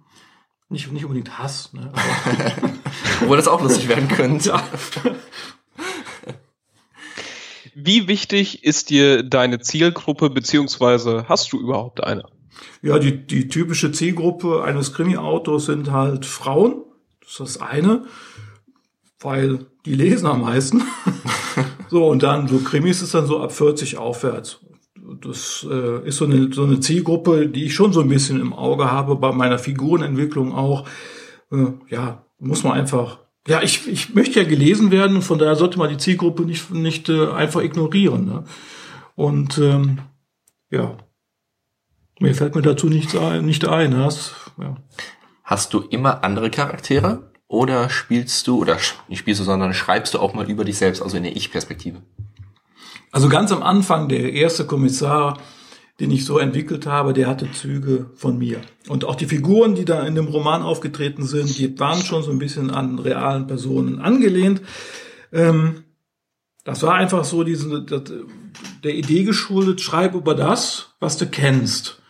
Nicht, 0.69 0.91
nicht 0.91 1.05
unbedingt 1.05 1.37
Hass. 1.37 1.73
Ne? 1.73 1.91
Obwohl 3.21 3.37
das 3.37 3.47
auch 3.47 3.61
lustig 3.61 3.87
werden 3.87 4.07
könnte. 4.07 4.49
Ja. 4.49 4.63
Wie 7.75 8.07
wichtig 8.07 8.63
ist 8.63 8.89
dir 8.89 9.21
deine 9.21 9.59
Zielgruppe, 9.59 10.29
beziehungsweise 10.29 11.25
hast 11.27 11.51
du 11.51 11.59
überhaupt 11.59 12.03
eine? 12.03 12.23
Ja, 12.81 12.99
die, 12.99 13.25
die 13.25 13.47
typische 13.47 13.91
Zielgruppe 13.91 14.63
eines 14.63 14.93
Krimi-Autors 14.93 15.65
sind 15.65 15.91
halt 15.91 16.25
Frauen. 16.25 16.83
Das 17.21 17.31
ist 17.31 17.39
das 17.39 17.61
eine, 17.61 18.05
weil 19.19 19.65
die 19.85 19.95
lesen 19.95 20.27
am 20.27 20.41
meisten. 20.41 20.83
so, 21.89 22.07
und 22.07 22.23
dann 22.23 22.47
so 22.47 22.59
Krimis 22.59 23.01
ist 23.01 23.13
dann 23.13 23.27
so 23.27 23.39
ab 23.39 23.51
40 23.51 23.97
aufwärts. 23.97 24.59
Das 25.21 25.65
äh, 25.69 26.07
ist 26.07 26.17
so 26.17 26.25
eine, 26.25 26.51
so 26.51 26.63
eine 26.63 26.79
Zielgruppe, 26.79 27.47
die 27.47 27.65
ich 27.65 27.75
schon 27.75 27.93
so 27.93 28.01
ein 28.01 28.09
bisschen 28.09 28.39
im 28.39 28.53
Auge 28.53 28.91
habe, 28.91 29.15
bei 29.15 29.31
meiner 29.31 29.59
Figurenentwicklung 29.59 30.53
auch. 30.53 30.87
Äh, 31.51 31.67
ja, 31.89 32.25
muss 32.39 32.63
man 32.63 32.73
einfach 32.73 33.19
ja, 33.47 33.61
ich, 33.61 33.87
ich 33.87 34.15
möchte 34.15 34.39
ja 34.39 34.47
gelesen 34.47 34.89
werden 34.89 35.17
und 35.17 35.21
von 35.21 35.37
daher 35.37 35.55
sollte 35.55 35.77
man 35.77 35.89
die 35.89 35.97
Zielgruppe 35.97 36.43
nicht, 36.43 36.71
nicht 36.71 37.09
äh, 37.09 37.27
einfach 37.27 37.61
ignorieren. 37.61 38.25
Ne? 38.25 38.43
Und 39.15 39.57
ähm, 39.59 39.99
ja, 40.71 40.97
Mehr 42.19 42.35
fällt 42.35 42.55
mir 42.55 42.61
dazu 42.61 42.87
nicht 42.87 43.15
ein. 43.15 43.45
Nicht 43.45 43.67
ein 43.67 43.97
hast, 43.97 44.33
ja. 44.57 44.75
hast 45.43 45.73
du 45.73 45.81
immer 45.81 46.23
andere 46.23 46.49
Charaktere 46.49 47.31
oder 47.47 47.89
spielst 47.89 48.47
du, 48.47 48.59
oder 48.59 48.77
nicht 49.07 49.19
spielst 49.19 49.41
du, 49.41 49.45
sondern 49.45 49.73
schreibst 49.73 50.13
du 50.13 50.19
auch 50.19 50.33
mal 50.33 50.49
über 50.49 50.65
dich 50.65 50.77
selbst, 50.77 51.01
also 51.01 51.17
in 51.17 51.23
der 51.23 51.35
Ich-Perspektive? 51.35 52.01
Also 53.11 53.29
ganz 53.29 53.51
am 53.51 53.63
Anfang, 53.63 54.09
der 54.09 54.33
erste 54.33 54.65
Kommissar, 54.65 55.37
den 55.99 56.11
ich 56.11 56.25
so 56.25 56.37
entwickelt 56.39 56.85
habe, 56.85 57.13
der 57.13 57.27
hatte 57.27 57.51
Züge 57.51 58.09
von 58.15 58.37
mir. 58.37 58.59
Und 58.89 59.05
auch 59.05 59.15
die 59.15 59.27
Figuren, 59.27 59.75
die 59.75 59.85
da 59.85 60.05
in 60.05 60.15
dem 60.15 60.27
Roman 60.27 60.61
aufgetreten 60.61 61.23
sind, 61.23 61.57
die 61.57 61.79
waren 61.79 62.01
schon 62.01 62.23
so 62.23 62.31
ein 62.31 62.39
bisschen 62.39 62.71
an 62.71 62.99
realen 62.99 63.47
Personen 63.47 63.99
angelehnt. 63.99 64.61
Ähm, 65.31 65.83
das 66.65 66.81
war 66.83 66.95
einfach 66.95 67.23
so 67.23 67.43
diese, 67.43 67.85
der 68.83 68.95
Idee 68.95 69.23
geschuldet, 69.23 69.79
schreib 69.79 70.15
über 70.15 70.33
das, 70.35 70.95
was 70.99 71.15
du 71.17 71.27
kennst. 71.27 72.01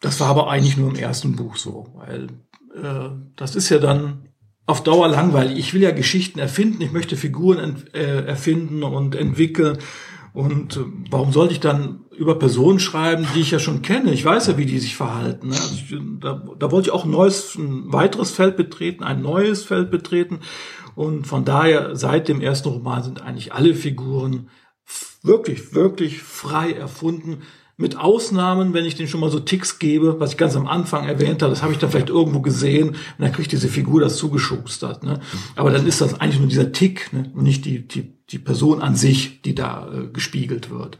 Das 0.00 0.20
war 0.20 0.28
aber 0.28 0.50
eigentlich 0.50 0.76
nur 0.76 0.90
im 0.90 0.96
ersten 0.96 1.36
Buch 1.36 1.56
so, 1.56 1.86
weil 1.94 2.28
äh, 2.74 3.10
das 3.36 3.56
ist 3.56 3.68
ja 3.70 3.78
dann 3.78 4.28
auf 4.66 4.82
Dauer 4.82 5.08
langweilig. 5.08 5.58
Ich 5.58 5.74
will 5.74 5.82
ja 5.82 5.92
Geschichten 5.92 6.38
erfinden, 6.38 6.82
ich 6.82 6.92
möchte 6.92 7.16
Figuren 7.16 7.84
äh, 7.92 8.24
erfinden 8.24 8.82
und 8.82 9.14
entwickeln. 9.14 9.78
Und 10.32 10.76
äh, 10.76 10.80
warum 11.10 11.32
sollte 11.32 11.54
ich 11.54 11.60
dann 11.60 12.00
über 12.14 12.38
Personen 12.38 12.78
schreiben, 12.78 13.26
die 13.34 13.40
ich 13.40 13.52
ja 13.52 13.58
schon 13.58 13.80
kenne? 13.80 14.12
Ich 14.12 14.24
weiß 14.24 14.48
ja, 14.48 14.58
wie 14.58 14.66
die 14.66 14.78
sich 14.78 14.96
verhalten. 14.96 15.48
Ne? 15.48 15.54
Also 15.54 15.74
ich, 15.74 15.94
da, 16.20 16.42
da 16.58 16.70
wollte 16.70 16.88
ich 16.88 16.92
auch 16.92 17.04
ein 17.04 17.10
neues, 17.10 17.54
ein 17.54 17.90
weiteres 17.92 18.32
Feld 18.32 18.56
betreten, 18.56 19.02
ein 19.02 19.22
neues 19.22 19.64
Feld 19.64 19.90
betreten. 19.90 20.40
Und 20.94 21.26
von 21.26 21.44
daher, 21.44 21.96
seit 21.96 22.28
dem 22.28 22.40
ersten 22.40 22.68
Roman 22.68 23.02
sind 23.02 23.22
eigentlich 23.22 23.54
alle 23.54 23.74
Figuren 23.74 24.50
wirklich, 25.22 25.74
wirklich 25.74 26.22
frei 26.22 26.72
erfunden. 26.72 27.42
Mit 27.78 27.98
Ausnahmen, 27.98 28.72
wenn 28.72 28.86
ich 28.86 28.94
den 28.94 29.06
schon 29.06 29.20
mal 29.20 29.30
so 29.30 29.38
Ticks 29.38 29.78
gebe, 29.78 30.18
was 30.18 30.32
ich 30.32 30.38
ganz 30.38 30.56
am 30.56 30.66
Anfang 30.66 31.06
erwähnt 31.06 31.42
habe, 31.42 31.52
das 31.52 31.62
habe 31.62 31.74
ich 31.74 31.78
dann 31.78 31.90
vielleicht 31.90 32.08
irgendwo 32.08 32.40
gesehen 32.40 32.90
und 32.90 32.96
dann 33.18 33.32
kriegt 33.32 33.52
diese 33.52 33.68
Figur 33.68 34.00
das 34.00 34.16
zugeschustert. 34.16 35.02
Ne? 35.02 35.20
Aber 35.56 35.70
dann 35.70 35.86
ist 35.86 36.00
das 36.00 36.18
eigentlich 36.18 36.40
nur 36.40 36.48
dieser 36.48 36.72
Tick 36.72 37.12
ne? 37.12 37.30
und 37.34 37.42
nicht 37.42 37.66
die, 37.66 37.86
die, 37.86 38.14
die 38.30 38.38
Person 38.38 38.80
an 38.80 38.96
sich, 38.96 39.42
die 39.42 39.54
da 39.54 39.90
äh, 39.92 40.06
gespiegelt 40.06 40.70
wird. 40.70 40.98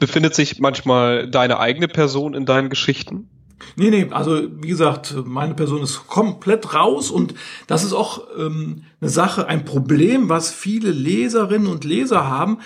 Befindet 0.00 0.34
sich 0.34 0.58
manchmal 0.58 1.30
deine 1.30 1.60
eigene 1.60 1.86
Person 1.86 2.34
in 2.34 2.44
deinen 2.44 2.68
Geschichten? 2.68 3.28
Nee, 3.76 3.90
nee, 3.90 4.08
also 4.10 4.42
wie 4.60 4.68
gesagt, 4.68 5.14
meine 5.24 5.54
Person 5.54 5.82
ist 5.82 6.08
komplett 6.08 6.74
raus 6.74 7.10
und 7.10 7.34
das 7.68 7.84
ist 7.84 7.92
auch 7.92 8.22
ähm, 8.36 8.82
eine 9.00 9.10
Sache, 9.10 9.46
ein 9.46 9.64
Problem, 9.64 10.28
was 10.28 10.50
viele 10.50 10.90
Leserinnen 10.90 11.68
und 11.68 11.84
Leser 11.84 12.28
haben 12.28 12.58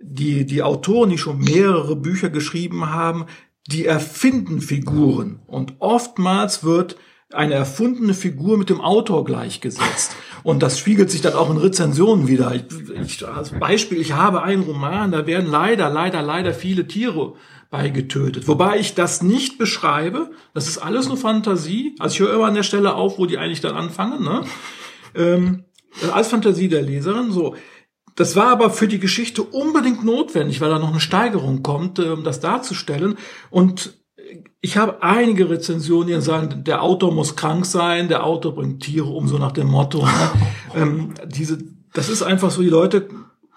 die, 0.00 0.46
die 0.46 0.62
Autoren, 0.62 1.10
die 1.10 1.18
schon 1.18 1.38
mehrere 1.38 1.96
Bücher 1.96 2.30
geschrieben 2.30 2.90
haben, 2.90 3.26
die 3.66 3.86
erfinden 3.86 4.60
Figuren. 4.60 5.40
Und 5.46 5.74
oftmals 5.78 6.64
wird 6.64 6.96
eine 7.32 7.54
erfundene 7.54 8.14
Figur 8.14 8.58
mit 8.58 8.70
dem 8.70 8.80
Autor 8.80 9.24
gleichgesetzt. 9.24 10.16
Und 10.42 10.62
das 10.62 10.78
spiegelt 10.78 11.10
sich 11.10 11.20
dann 11.20 11.34
auch 11.34 11.50
in 11.50 11.58
Rezensionen 11.58 12.26
wieder. 12.26 12.52
Ich, 12.54 12.64
ich, 12.90 13.28
als 13.28 13.50
Beispiel, 13.50 14.00
ich 14.00 14.12
habe 14.12 14.42
einen 14.42 14.62
Roman, 14.62 15.12
da 15.12 15.26
werden 15.26 15.48
leider, 15.48 15.90
leider, 15.90 16.22
leider 16.22 16.54
viele 16.54 16.88
Tiere 16.88 17.34
beigetötet. 17.70 18.48
Wobei 18.48 18.78
ich 18.78 18.94
das 18.94 19.22
nicht 19.22 19.58
beschreibe. 19.58 20.30
Das 20.54 20.66
ist 20.66 20.78
alles 20.78 21.06
nur 21.06 21.16
Fantasie. 21.16 21.94
Also 22.00 22.14
ich 22.14 22.20
höre 22.20 22.34
immer 22.34 22.46
an 22.46 22.54
der 22.54 22.64
Stelle 22.64 22.94
auf, 22.94 23.18
wo 23.18 23.26
die 23.26 23.38
eigentlich 23.38 23.60
dann 23.60 23.76
anfangen. 23.76 24.24
Ne? 24.24 24.42
Ähm, 25.14 25.64
als 26.12 26.28
Fantasie 26.28 26.68
der 26.68 26.82
Leserin. 26.82 27.30
So, 27.30 27.54
das 28.20 28.36
war 28.36 28.48
aber 28.48 28.68
für 28.68 28.86
die 28.86 28.98
Geschichte 28.98 29.42
unbedingt 29.42 30.04
notwendig, 30.04 30.60
weil 30.60 30.68
da 30.68 30.78
noch 30.78 30.90
eine 30.90 31.00
Steigerung 31.00 31.62
kommt, 31.62 31.98
äh, 31.98 32.10
um 32.10 32.22
das 32.22 32.38
darzustellen. 32.38 33.16
Und 33.48 33.94
ich 34.60 34.76
habe 34.76 35.02
einige 35.02 35.48
Rezensionen, 35.48 36.08
die 36.08 36.20
sagen, 36.20 36.62
der 36.64 36.82
Autor 36.82 37.14
muss 37.14 37.34
krank 37.34 37.64
sein, 37.64 38.08
der 38.08 38.26
Autor 38.26 38.56
bringt 38.56 38.82
Tiere 38.82 39.08
um, 39.08 39.26
so 39.26 39.38
nach 39.38 39.52
dem 39.52 39.68
Motto. 39.68 40.04
Ne? 40.04 40.30
ähm, 40.74 41.14
diese, 41.28 41.64
das 41.94 42.10
ist 42.10 42.22
einfach 42.22 42.50
so, 42.50 42.60
die 42.60 42.68
Leute 42.68 43.08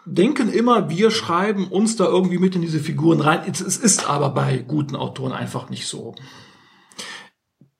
denken 0.05 0.47
immer, 0.47 0.89
wir 0.89 1.11
schreiben 1.11 1.67
uns 1.67 1.97
da 1.97 2.05
irgendwie 2.05 2.37
mit 2.37 2.55
in 2.55 2.61
diese 2.61 2.79
Figuren 2.79 3.19
rein. 3.19 3.41
Es, 3.51 3.59
es 3.59 3.75
ist 3.75 4.09
aber 4.09 4.29
bei 4.29 4.59
guten 4.59 4.95
Autoren 4.95 5.33
einfach 5.33 5.69
nicht 5.69 5.87
so. 5.87 6.15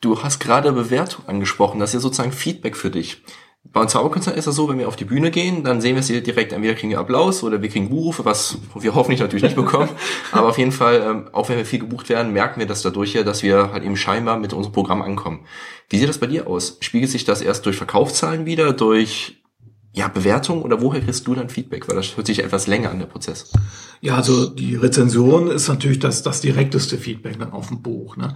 Du 0.02 0.22
hast 0.22 0.40
gerade 0.40 0.74
Bewertung 0.74 1.30
angesprochen, 1.30 1.80
das 1.80 1.92
ist 1.92 1.94
ja 1.94 2.00
sozusagen 2.02 2.34
Feedback 2.34 2.76
für 2.76 2.92
dich. 2.92 3.24
Bei 3.72 3.80
uns 3.80 3.94
Zauberkünstler 3.94 4.36
ist 4.36 4.46
es 4.46 4.56
so, 4.56 4.68
wenn 4.68 4.78
wir 4.78 4.88
auf 4.88 4.98
die 4.98 5.06
Bühne 5.06 5.32
gehen, 5.32 5.64
dann 5.64 5.80
sehen 5.80 5.96
wir 5.96 6.04
sie 6.04 6.22
direkt, 6.22 6.52
entweder 6.52 6.76
kriegen 6.76 6.92
wir 6.92 7.00
Applaus 7.00 7.44
oder 7.44 7.62
wir 7.62 7.70
kriegen 7.70 7.90
Buchrufe, 7.90 8.26
was 8.26 8.58
wir 8.76 8.94
hoffentlich 8.94 9.22
natürlich 9.22 9.44
nicht 9.44 9.56
bekommen. 9.56 9.90
Aber 10.32 10.50
auf 10.50 10.58
jeden 10.58 10.74
Fall, 10.74 11.02
ähm, 11.02 11.30
auch 11.32 11.48
wenn 11.50 11.58
wir 11.58 11.66
viel 11.66 11.80
gebucht 11.80 12.10
werden, 12.10 12.34
merken 12.34 12.60
wir 12.60 12.68
das 12.68 12.82
dadurch 12.82 13.14
ja, 13.14 13.24
dass 13.24 13.42
wir 13.42 13.72
halt 13.72 13.84
eben 13.84 13.96
scheinbar 13.96 14.38
mit 14.38 14.54
unserem 14.54 14.74
Programm 14.74 15.02
ankommen. 15.02 15.46
Wie 15.90 15.98
sieht 15.98 16.10
das 16.10 16.18
bei 16.18 16.28
dir 16.28 16.48
aus? 16.48 16.78
Spiegelt 16.82 17.10
sich 17.10 17.24
das 17.24 17.42
erst 17.42 17.66
durch 17.66 17.78
Verkaufszahlen 17.78 18.46
wieder, 18.46 18.74
durch 18.74 19.42
ja, 19.94 20.08
Bewertung 20.08 20.64
oder 20.64 20.82
woher 20.82 21.02
kriegst 21.02 21.26
du 21.26 21.34
dann 21.34 21.50
Feedback? 21.50 21.88
Weil 21.88 21.96
das 21.96 22.18
hört 22.18 22.28
sich 22.28 22.44
etwas 22.44 22.68
länger 22.68 22.92
an, 22.92 23.00
der 23.00 23.06
Prozess. 23.06 23.54
Ja, 24.02 24.18
also 24.18 24.48
die 24.48 24.76
Rezension 24.76 25.50
ist 25.50 25.68
natürlich 25.68 26.00
das, 26.00 26.24
das 26.24 26.42
direkteste 26.42 26.98
Feedback 26.98 27.40
dann 27.40 27.54
auf 27.54 27.70
dem 27.70 27.82
Buch. 27.82 28.18
Ne? 28.18 28.36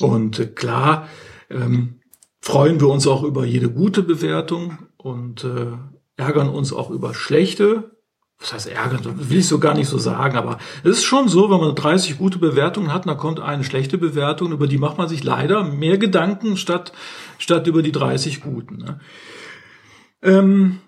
Und 0.00 0.38
äh, 0.38 0.46
klar, 0.46 1.08
ähm, 1.50 2.01
freuen 2.42 2.80
wir 2.80 2.88
uns 2.88 3.06
auch 3.06 3.22
über 3.22 3.46
jede 3.46 3.70
gute 3.70 4.02
Bewertung 4.02 4.78
und 4.96 5.44
äh, 5.44 5.68
ärgern 6.16 6.48
uns 6.48 6.72
auch 6.72 6.90
über 6.90 7.14
schlechte. 7.14 7.92
Was 8.40 8.52
heißt 8.52 8.68
ärgern? 8.68 9.28
Will 9.30 9.38
ich 9.38 9.46
so 9.46 9.60
gar 9.60 9.74
nicht 9.74 9.86
so 9.86 9.96
sagen, 9.96 10.36
aber 10.36 10.58
es 10.82 10.98
ist 10.98 11.04
schon 11.04 11.28
so, 11.28 11.48
wenn 11.50 11.60
man 11.60 11.76
30 11.76 12.18
gute 12.18 12.38
Bewertungen 12.38 12.92
hat, 12.92 13.06
dann 13.06 13.16
kommt 13.16 13.38
eine 13.38 13.62
schlechte 13.62 13.96
Bewertung, 13.96 14.50
über 14.50 14.66
die 14.66 14.78
macht 14.78 14.98
man 14.98 15.08
sich 15.08 15.22
leider 15.22 15.62
mehr 15.62 15.98
Gedanken 15.98 16.56
statt, 16.56 16.92
statt 17.38 17.68
über 17.68 17.82
die 17.82 17.92
30 17.92 18.40
guten. 18.40 18.78
Ne? 18.78 19.00
Ähm, 20.22 20.80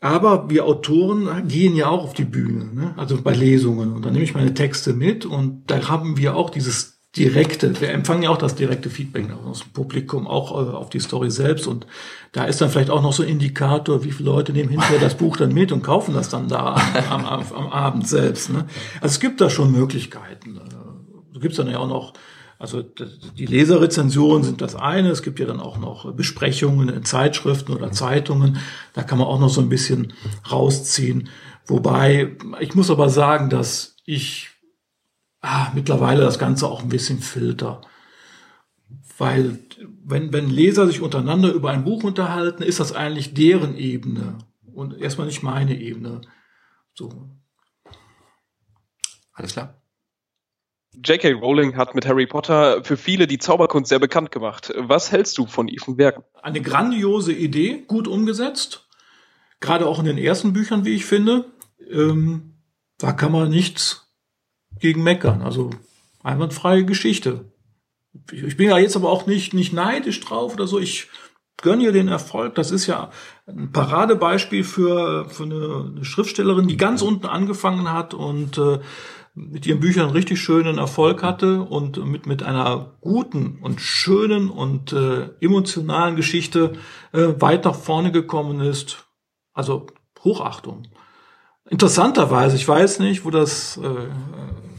aber 0.00 0.48
wir 0.48 0.64
Autoren 0.64 1.46
gehen 1.46 1.76
ja 1.76 1.88
auch 1.88 2.04
auf 2.04 2.14
die 2.14 2.24
Bühne, 2.24 2.72
ne? 2.72 2.94
also 2.96 3.20
bei 3.20 3.34
Lesungen. 3.34 3.92
Und 3.92 4.06
dann 4.06 4.14
nehme 4.14 4.24
ich 4.24 4.34
meine 4.34 4.54
Texte 4.54 4.94
mit 4.94 5.26
und 5.26 5.70
da 5.70 5.90
haben 5.90 6.16
wir 6.16 6.34
auch 6.34 6.48
dieses 6.48 6.95
direkte, 7.16 7.80
wir 7.80 7.90
empfangen 7.90 8.22
ja 8.22 8.30
auch 8.30 8.38
das 8.38 8.54
direkte 8.54 8.90
Feedback 8.90 9.26
aus 9.46 9.60
dem 9.60 9.72
Publikum, 9.72 10.26
auch 10.26 10.52
äh, 10.52 10.70
auf 10.70 10.90
die 10.90 11.00
Story 11.00 11.30
selbst. 11.30 11.66
Und 11.66 11.86
da 12.32 12.44
ist 12.44 12.60
dann 12.60 12.70
vielleicht 12.70 12.90
auch 12.90 13.02
noch 13.02 13.12
so 13.12 13.22
ein 13.22 13.28
Indikator, 13.28 14.04
wie 14.04 14.12
viele 14.12 14.30
Leute 14.30 14.52
nehmen 14.52 14.68
hinterher 14.68 14.98
das 14.98 15.16
Buch 15.16 15.36
dann 15.36 15.52
mit 15.54 15.72
und 15.72 15.82
kaufen 15.82 16.14
das 16.14 16.28
dann 16.28 16.48
da 16.48 16.76
am, 17.10 17.24
am, 17.24 17.44
am 17.52 17.68
Abend 17.68 18.06
selbst. 18.06 18.50
Ne? 18.50 18.66
Also 19.00 19.14
es 19.14 19.20
gibt 19.20 19.40
da 19.40 19.48
schon 19.48 19.72
Möglichkeiten. 19.72 20.60
So 21.32 21.40
gibt 21.40 21.52
es 21.52 21.56
dann 21.58 21.70
ja 21.70 21.78
auch 21.78 21.88
noch, 21.88 22.12
also 22.58 22.82
die 22.82 23.46
Leserrezensionen 23.46 24.42
sind 24.42 24.60
das 24.60 24.74
eine, 24.74 25.10
es 25.10 25.22
gibt 25.22 25.38
ja 25.38 25.46
dann 25.46 25.60
auch 25.60 25.78
noch 25.78 26.12
Besprechungen 26.14 26.88
in 26.88 27.04
Zeitschriften 27.04 27.72
oder 27.72 27.92
Zeitungen, 27.92 28.58
da 28.94 29.02
kann 29.02 29.18
man 29.18 29.26
auch 29.26 29.40
noch 29.40 29.50
so 29.50 29.60
ein 29.60 29.68
bisschen 29.68 30.12
rausziehen. 30.50 31.28
Wobei, 31.66 32.36
ich 32.60 32.74
muss 32.74 32.90
aber 32.90 33.10
sagen, 33.10 33.50
dass 33.50 33.96
ich 34.04 34.55
ah, 35.46 35.70
mittlerweile 35.74 36.22
das 36.22 36.38
Ganze 36.38 36.66
auch 36.66 36.82
ein 36.82 36.88
bisschen 36.88 37.20
filter. 37.20 37.80
Weil 39.16 39.58
wenn, 40.04 40.32
wenn 40.32 40.50
Leser 40.50 40.86
sich 40.86 41.00
untereinander 41.00 41.52
über 41.52 41.70
ein 41.70 41.84
Buch 41.84 42.04
unterhalten, 42.04 42.62
ist 42.62 42.80
das 42.80 42.92
eigentlich 42.92 43.32
deren 43.32 43.76
Ebene 43.76 44.38
und 44.74 45.00
erstmal 45.00 45.26
nicht 45.26 45.42
meine 45.42 45.78
Ebene. 45.78 46.20
So. 46.94 47.30
Alles 49.32 49.52
klar. 49.52 49.80
J.K. 51.04 51.32
Rowling 51.32 51.76
hat 51.76 51.94
mit 51.94 52.06
Harry 52.06 52.26
Potter 52.26 52.82
für 52.82 52.96
viele 52.96 53.26
die 53.26 53.38
Zauberkunst 53.38 53.90
sehr 53.90 53.98
bekannt 53.98 54.32
gemacht. 54.32 54.72
Was 54.76 55.12
hältst 55.12 55.36
du 55.38 55.46
von 55.46 55.68
ihren 55.68 55.98
Werken? 55.98 56.24
Eine 56.42 56.62
grandiose 56.62 57.32
Idee, 57.32 57.84
gut 57.86 58.08
umgesetzt. 58.08 58.88
Gerade 59.60 59.86
auch 59.86 59.98
in 59.98 60.06
den 60.06 60.18
ersten 60.18 60.52
Büchern, 60.52 60.84
wie 60.84 60.94
ich 60.94 61.04
finde. 61.04 61.52
Ähm, 61.90 62.54
da 62.98 63.12
kann 63.12 63.32
man 63.32 63.50
nichts 63.50 64.05
gegen 64.80 65.02
meckern. 65.02 65.42
Also 65.42 65.70
einwandfreie 66.22 66.84
Geschichte. 66.84 67.52
Ich 68.32 68.56
bin 68.56 68.68
ja 68.68 68.78
jetzt 68.78 68.96
aber 68.96 69.10
auch 69.10 69.26
nicht, 69.26 69.54
nicht 69.54 69.72
neidisch 69.72 70.20
drauf 70.20 70.54
oder 70.54 70.66
so. 70.66 70.78
Ich 70.78 71.08
gönne 71.58 71.84
ihr 71.84 71.92
den 71.92 72.08
Erfolg. 72.08 72.54
Das 72.54 72.70
ist 72.70 72.86
ja 72.86 73.10
ein 73.46 73.72
Paradebeispiel 73.72 74.64
für, 74.64 75.28
für 75.28 75.44
eine, 75.44 76.04
Schriftstellerin, 76.04 76.68
die 76.68 76.76
ganz 76.76 77.02
unten 77.02 77.26
angefangen 77.26 77.92
hat 77.92 78.14
und 78.14 78.58
äh, 78.58 78.80
mit 79.34 79.66
ihren 79.66 79.80
Büchern 79.80 80.10
richtig 80.10 80.40
schönen 80.40 80.78
Erfolg 80.78 81.22
hatte 81.22 81.60
und 81.60 82.04
mit, 82.06 82.26
mit 82.26 82.42
einer 82.42 82.96
guten 83.02 83.58
und 83.60 83.82
schönen 83.82 84.48
und 84.48 84.92
äh, 84.94 85.28
emotionalen 85.40 86.16
Geschichte 86.16 86.72
äh, 87.12 87.34
weit 87.38 87.66
nach 87.66 87.74
vorne 87.74 88.12
gekommen 88.12 88.60
ist. 88.60 89.06
Also 89.52 89.86
Hochachtung. 90.24 90.84
Interessanterweise, 91.68 92.56
ich 92.56 92.66
weiß 92.66 93.00
nicht, 93.00 93.24
wo 93.24 93.30
das, 93.30 93.78
äh, 93.82 93.88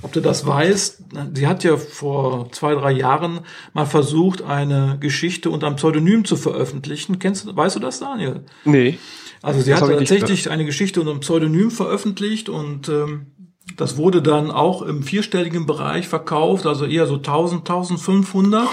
ob 0.01 0.13
du 0.13 0.21
das 0.21 0.45
weißt, 0.45 1.03
sie 1.33 1.47
hat 1.47 1.63
ja 1.63 1.75
vor 1.75 2.51
zwei, 2.51 2.75
drei 2.75 2.91
Jahren 2.91 3.41
mal 3.73 3.85
versucht, 3.85 4.41
eine 4.41 4.97
Geschichte 4.99 5.49
unter 5.49 5.67
einem 5.67 5.75
Pseudonym 5.75 6.23
zu 6.23 6.37
veröffentlichen. 6.37 7.19
Kennst 7.19 7.45
du, 7.45 7.55
weißt 7.55 7.75
du 7.75 7.79
das, 7.79 7.99
Daniel? 7.99 8.45
Nee. 8.63 8.97
Also 9.41 9.61
sie 9.61 9.71
das 9.71 9.81
hat 9.81 9.89
tatsächlich 9.89 10.49
eine 10.49 10.65
Geschichte 10.65 10.99
unter 10.99 11.11
einem 11.11 11.19
Pseudonym 11.19 11.71
veröffentlicht 11.71 12.49
und 12.49 12.89
ähm, 12.89 13.27
das 13.75 13.97
wurde 13.97 14.21
dann 14.21 14.49
auch 14.49 14.81
im 14.81 15.03
vierstelligen 15.03 15.65
Bereich 15.65 16.07
verkauft, 16.07 16.65
also 16.65 16.85
eher 16.85 17.05
so 17.05 17.15
1000, 17.15 17.69
1500. 17.69 18.67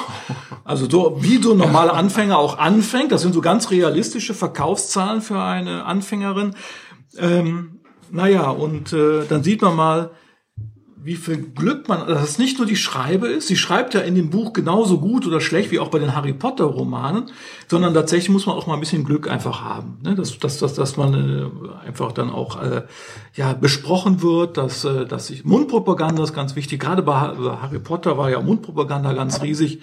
Also 0.63 0.89
so, 0.89 1.19
wie 1.21 1.43
so 1.43 1.53
ein 1.53 1.59
normaler 1.59 1.95
Anfänger 1.95 2.39
auch 2.39 2.59
anfängt. 2.59 3.13
Das 3.13 3.23
sind 3.23 3.35
so 3.35 3.41
ganz 3.41 3.71
realistische 3.71 4.35
Verkaufszahlen 4.35 5.21
für 5.21 5.43
eine 5.43 5.85
Anfängerin. 5.85 6.55
Ähm, 7.19 7.74
naja, 8.15 8.49
und 8.49 8.93
äh, 8.93 9.25
dann 9.29 9.43
sieht 9.43 9.61
man 9.61 9.75
mal, 9.75 10.11
wie 11.05 11.17
viel 11.17 11.37
Glück 11.37 11.87
man, 11.87 12.07
dass 12.07 12.23
es 12.23 12.39
nicht 12.39 12.57
nur 12.57 12.67
die 12.67 12.77
Schreibe 12.77 13.27
ist, 13.27 13.49
sie 13.49 13.57
schreibt 13.57 13.93
ja 13.93 14.01
in 14.01 14.15
dem 14.15 14.31
Buch 14.31 14.55
genauso 14.55 15.01
gut 15.01 15.27
oder 15.27 15.41
schlecht 15.41 15.71
wie 15.71 15.79
auch 15.79 15.89
bei 15.89 15.99
den 15.99 16.17
Harry 16.17 16.33
Potter 16.33 16.65
Romanen, 16.65 17.27
sondern 17.69 17.93
tatsächlich 17.93 18.31
muss 18.31 18.47
man 18.47 18.57
auch 18.57 18.67
mal 18.67 18.75
ein 18.75 18.81
bisschen 18.81 19.05
Glück 19.05 19.29
einfach 19.29 19.63
haben, 19.63 19.99
ne? 20.03 20.15
dass, 20.15 20.39
dass, 20.39 20.59
dass, 20.59 20.73
dass 20.75 20.97
man 20.97 21.13
äh, 21.13 21.87
einfach 21.87 22.13
dann 22.13 22.31
auch 22.31 22.63
äh, 22.63 22.85
ja 23.35 23.53
besprochen 23.53 24.23
wird, 24.23 24.57
dass, 24.57 24.85
äh, 24.85 25.05
dass 25.05 25.27
sich 25.27 25.45
Mundpropaganda 25.45 26.23
ist 26.23 26.33
ganz 26.33 26.57
wichtig, 26.57 26.81
gerade 26.81 27.03
bei 27.03 27.15
Harry 27.15 27.81
Potter 27.81 28.17
war 28.17 28.31
ja 28.31 28.41
Mundpropaganda 28.41 29.13
ganz 29.13 29.43
riesig. 29.43 29.81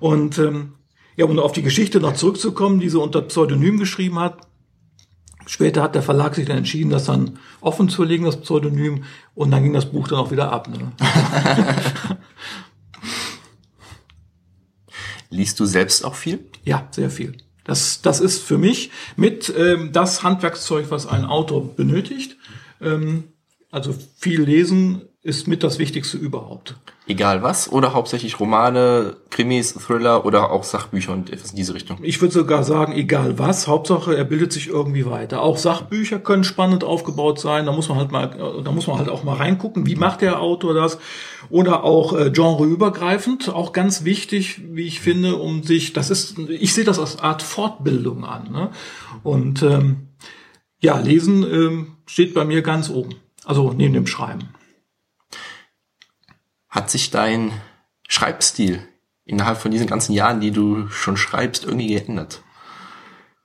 Und 0.00 0.38
ähm, 0.38 0.72
ja, 1.14 1.26
um 1.26 1.38
auf 1.38 1.52
die 1.52 1.62
Geschichte 1.62 2.00
noch 2.00 2.14
zurückzukommen, 2.14 2.80
die 2.80 2.88
sie 2.88 2.98
unter 2.98 3.22
Pseudonym 3.22 3.78
geschrieben 3.78 4.18
hat, 4.18 4.45
Später 5.46 5.82
hat 5.82 5.94
der 5.94 6.02
Verlag 6.02 6.34
sich 6.34 6.46
dann 6.46 6.58
entschieden, 6.58 6.90
das 6.90 7.04
dann 7.04 7.38
offen 7.60 7.88
zu 7.88 8.02
legen, 8.02 8.24
das 8.24 8.40
Pseudonym, 8.40 9.04
und 9.34 9.52
dann 9.52 9.62
ging 9.62 9.72
das 9.72 9.86
Buch 9.86 10.08
dann 10.08 10.18
auch 10.18 10.32
wieder 10.32 10.52
ab. 10.52 10.68
Ne? 10.68 10.92
Liest 15.30 15.58
du 15.60 15.64
selbst 15.64 16.04
auch 16.04 16.14
viel? 16.14 16.40
Ja, 16.64 16.88
sehr 16.90 17.10
viel. 17.10 17.36
Das, 17.64 18.02
das 18.02 18.20
ist 18.20 18.42
für 18.42 18.58
mich 18.58 18.90
mit 19.16 19.52
ähm, 19.56 19.92
das 19.92 20.22
Handwerkszeug, 20.22 20.90
was 20.90 21.06
ein 21.06 21.24
Autor 21.24 21.74
benötigt. 21.74 22.36
Ähm, 22.80 23.24
also 23.70 23.94
viel 24.16 24.42
lesen 24.42 25.02
ist 25.26 25.48
mit 25.48 25.64
das 25.64 25.80
Wichtigste 25.80 26.16
überhaupt. 26.16 26.76
Egal 27.08 27.42
was? 27.42 27.70
Oder 27.72 27.94
hauptsächlich 27.94 28.38
Romane, 28.38 29.16
Krimis, 29.30 29.74
Thriller 29.74 30.24
oder 30.24 30.52
auch 30.52 30.62
Sachbücher 30.62 31.12
und 31.12 31.32
etwas 31.32 31.50
in 31.50 31.56
diese 31.56 31.74
Richtung? 31.74 31.98
Ich 32.02 32.20
würde 32.20 32.32
sogar 32.32 32.62
sagen, 32.62 32.92
egal 32.92 33.36
was. 33.36 33.66
Hauptsache, 33.66 34.16
er 34.16 34.22
bildet 34.22 34.52
sich 34.52 34.68
irgendwie 34.68 35.04
weiter. 35.04 35.42
Auch 35.42 35.58
Sachbücher 35.58 36.20
können 36.20 36.44
spannend 36.44 36.84
aufgebaut 36.84 37.40
sein. 37.40 37.66
Da 37.66 37.72
muss 37.72 37.88
man 37.88 37.98
halt 37.98 38.12
mal, 38.12 38.62
da 38.62 38.70
muss 38.70 38.86
man 38.86 38.98
halt 38.98 39.08
auch 39.08 39.24
mal 39.24 39.34
reingucken. 39.34 39.84
Wie 39.86 39.96
macht 39.96 40.20
der 40.20 40.40
Autor 40.40 40.74
das? 40.74 40.98
Oder 41.50 41.82
auch 41.82 42.16
äh, 42.16 42.30
genreübergreifend. 42.30 43.48
Auch 43.48 43.72
ganz 43.72 44.04
wichtig, 44.04 44.60
wie 44.70 44.86
ich 44.86 45.00
finde, 45.00 45.36
um 45.36 45.64
sich, 45.64 45.92
das 45.92 46.10
ist, 46.10 46.38
ich 46.38 46.72
sehe 46.72 46.84
das 46.84 47.00
als 47.00 47.18
Art 47.18 47.42
Fortbildung 47.42 48.24
an. 48.24 48.52
Ne? 48.52 48.70
Und 49.24 49.62
ähm, 49.62 50.08
ja, 50.80 50.98
Lesen 51.00 51.42
ähm, 51.42 51.96
steht 52.06 52.32
bei 52.32 52.44
mir 52.44 52.62
ganz 52.62 52.90
oben. 52.90 53.16
Also 53.46 53.72
neben 53.72 53.94
dem 53.94 54.08
Schreiben. 54.08 54.48
Hat 56.68 56.90
sich 56.90 57.10
dein 57.10 57.52
Schreibstil 58.08 58.86
innerhalb 59.24 59.58
von 59.58 59.70
diesen 59.70 59.86
ganzen 59.86 60.12
Jahren, 60.12 60.40
die 60.40 60.50
du 60.50 60.88
schon 60.88 61.16
schreibst, 61.16 61.64
irgendwie 61.64 61.86
geändert? 61.86 62.42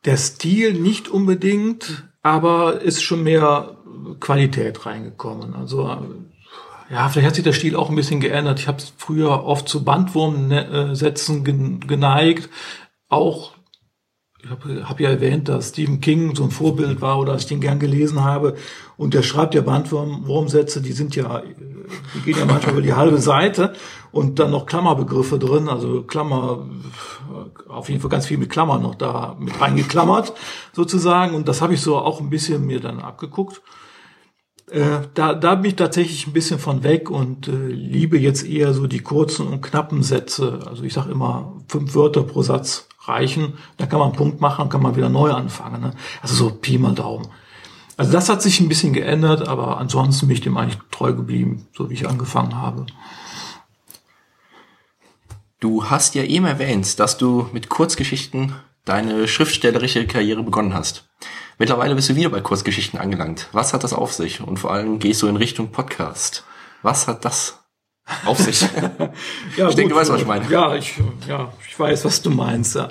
Der 0.03 0.17
Stil 0.17 0.73
nicht 0.73 1.07
unbedingt, 1.07 2.03
aber 2.23 2.81
ist 2.81 3.03
schon 3.03 3.23
mehr 3.23 3.77
Qualität 4.19 4.87
reingekommen. 4.87 5.53
Also 5.53 5.83
ja, 6.89 7.07
vielleicht 7.07 7.27
hat 7.27 7.35
sich 7.35 7.43
der 7.43 7.53
Stil 7.53 7.75
auch 7.75 7.89
ein 7.89 7.95
bisschen 7.95 8.19
geändert. 8.19 8.59
Ich 8.59 8.67
habe 8.67 8.83
früher 8.97 9.43
oft 9.43 9.69
zu 9.69 9.83
Bandwurmsätzen 9.83 11.43
geneigt, 11.87 12.49
auch 13.07 13.53
ich 14.43 14.49
habe 14.49 14.89
hab 14.89 14.99
ja 14.99 15.09
erwähnt, 15.09 15.49
dass 15.49 15.69
Stephen 15.69 16.01
King 16.01 16.35
so 16.35 16.43
ein 16.43 16.51
Vorbild 16.51 17.01
war 17.01 17.19
oder 17.19 17.33
dass 17.33 17.43
ich 17.43 17.49
den 17.49 17.61
gern 17.61 17.79
gelesen 17.79 18.23
habe. 18.23 18.55
Und 19.01 19.15
der 19.15 19.23
schreibt 19.23 19.55
ja 19.55 19.61
Bandwurmsätze, 19.61 20.79
die 20.79 20.91
sind 20.91 21.15
ja, 21.15 21.41
die 22.13 22.19
gehen 22.19 22.37
ja 22.37 22.45
manchmal 22.45 22.73
über 22.73 22.83
die 22.83 22.93
halbe 22.93 23.17
Seite 23.17 23.73
und 24.11 24.37
dann 24.37 24.51
noch 24.51 24.67
Klammerbegriffe 24.67 25.39
drin, 25.39 25.69
also 25.69 26.03
Klammer, 26.03 26.69
auf 27.67 27.89
jeden 27.89 27.99
Fall 27.99 28.11
ganz 28.11 28.27
viel 28.27 28.37
mit 28.37 28.51
Klammern 28.51 28.83
noch 28.83 28.93
da 28.93 29.35
mit 29.39 29.59
reingeklammert 29.59 30.33
sozusagen. 30.73 31.33
Und 31.33 31.47
das 31.47 31.63
habe 31.63 31.73
ich 31.73 31.81
so 31.81 31.97
auch 31.97 32.19
ein 32.19 32.29
bisschen 32.29 32.63
mir 32.63 32.79
dann 32.79 32.99
abgeguckt. 32.99 33.63
Äh, 34.69 34.99
da, 35.15 35.33
da 35.33 35.55
bin 35.55 35.71
ich 35.71 35.77
tatsächlich 35.77 36.27
ein 36.27 36.33
bisschen 36.33 36.59
von 36.59 36.83
weg 36.83 37.09
und 37.09 37.47
äh, 37.47 37.69
liebe 37.69 38.19
jetzt 38.19 38.47
eher 38.47 38.71
so 38.75 38.85
die 38.85 38.99
kurzen 38.99 39.47
und 39.47 39.61
knappen 39.61 40.03
Sätze. 40.03 40.59
Also 40.67 40.83
ich 40.83 40.93
sage 40.93 41.09
immer 41.09 41.55
fünf 41.69 41.95
Wörter 41.95 42.21
pro 42.21 42.43
Satz 42.43 42.87
reichen. 42.99 43.55
Da 43.77 43.87
kann 43.87 43.97
man 43.97 44.09
einen 44.09 44.17
Punkt 44.17 44.41
machen, 44.41 44.69
kann 44.69 44.83
man 44.83 44.95
wieder 44.95 45.09
neu 45.09 45.31
anfangen. 45.31 45.81
Ne? 45.81 45.93
Also 46.21 46.35
so 46.35 46.51
Pi 46.51 46.77
mal 46.77 46.93
Daumen. 46.93 47.29
Also 48.01 48.13
das 48.13 48.29
hat 48.29 48.41
sich 48.41 48.59
ein 48.59 48.67
bisschen 48.67 48.93
geändert, 48.93 49.47
aber 49.47 49.77
ansonsten 49.77 50.25
bin 50.25 50.35
ich 50.35 50.41
dem 50.41 50.57
eigentlich 50.57 50.79
treu 50.89 51.13
geblieben, 51.13 51.67
so 51.77 51.87
wie 51.91 51.93
ich 51.93 52.09
angefangen 52.09 52.59
habe. 52.59 52.87
Du 55.59 55.87
hast 55.87 56.15
ja 56.15 56.23
eben 56.23 56.47
erwähnt, 56.47 56.99
dass 56.99 57.19
du 57.19 57.47
mit 57.53 57.69
Kurzgeschichten 57.69 58.55
deine 58.85 59.27
schriftstellerische 59.27 60.07
Karriere 60.07 60.41
begonnen 60.41 60.73
hast. 60.73 61.11
Mittlerweile 61.59 61.93
bist 61.93 62.09
du 62.09 62.15
wieder 62.15 62.29
bei 62.29 62.41
Kurzgeschichten 62.41 62.99
angelangt. 62.99 63.49
Was 63.51 63.71
hat 63.71 63.83
das 63.83 63.93
auf 63.93 64.13
sich? 64.13 64.41
Und 64.41 64.57
vor 64.57 64.73
allem 64.73 64.97
gehst 64.97 65.21
du 65.21 65.27
in 65.27 65.35
Richtung 65.35 65.69
Podcast. 65.69 66.43
Was 66.81 67.07
hat 67.07 67.23
das 67.23 67.59
auf 68.25 68.39
sich. 68.39 68.61
ja, 69.57 69.69
ich 69.69 69.75
denke, 69.75 69.93
du 69.93 69.99
weißt, 69.99 70.09
was 70.09 70.21
ich 70.21 70.27
meine. 70.27 70.49
Ja, 70.49 70.73
ich, 70.73 70.95
ja, 71.27 71.53
ich 71.69 71.79
weiß, 71.79 72.03
was 72.05 72.23
du 72.23 72.31
meinst. 72.31 72.73
Ja, 72.73 72.89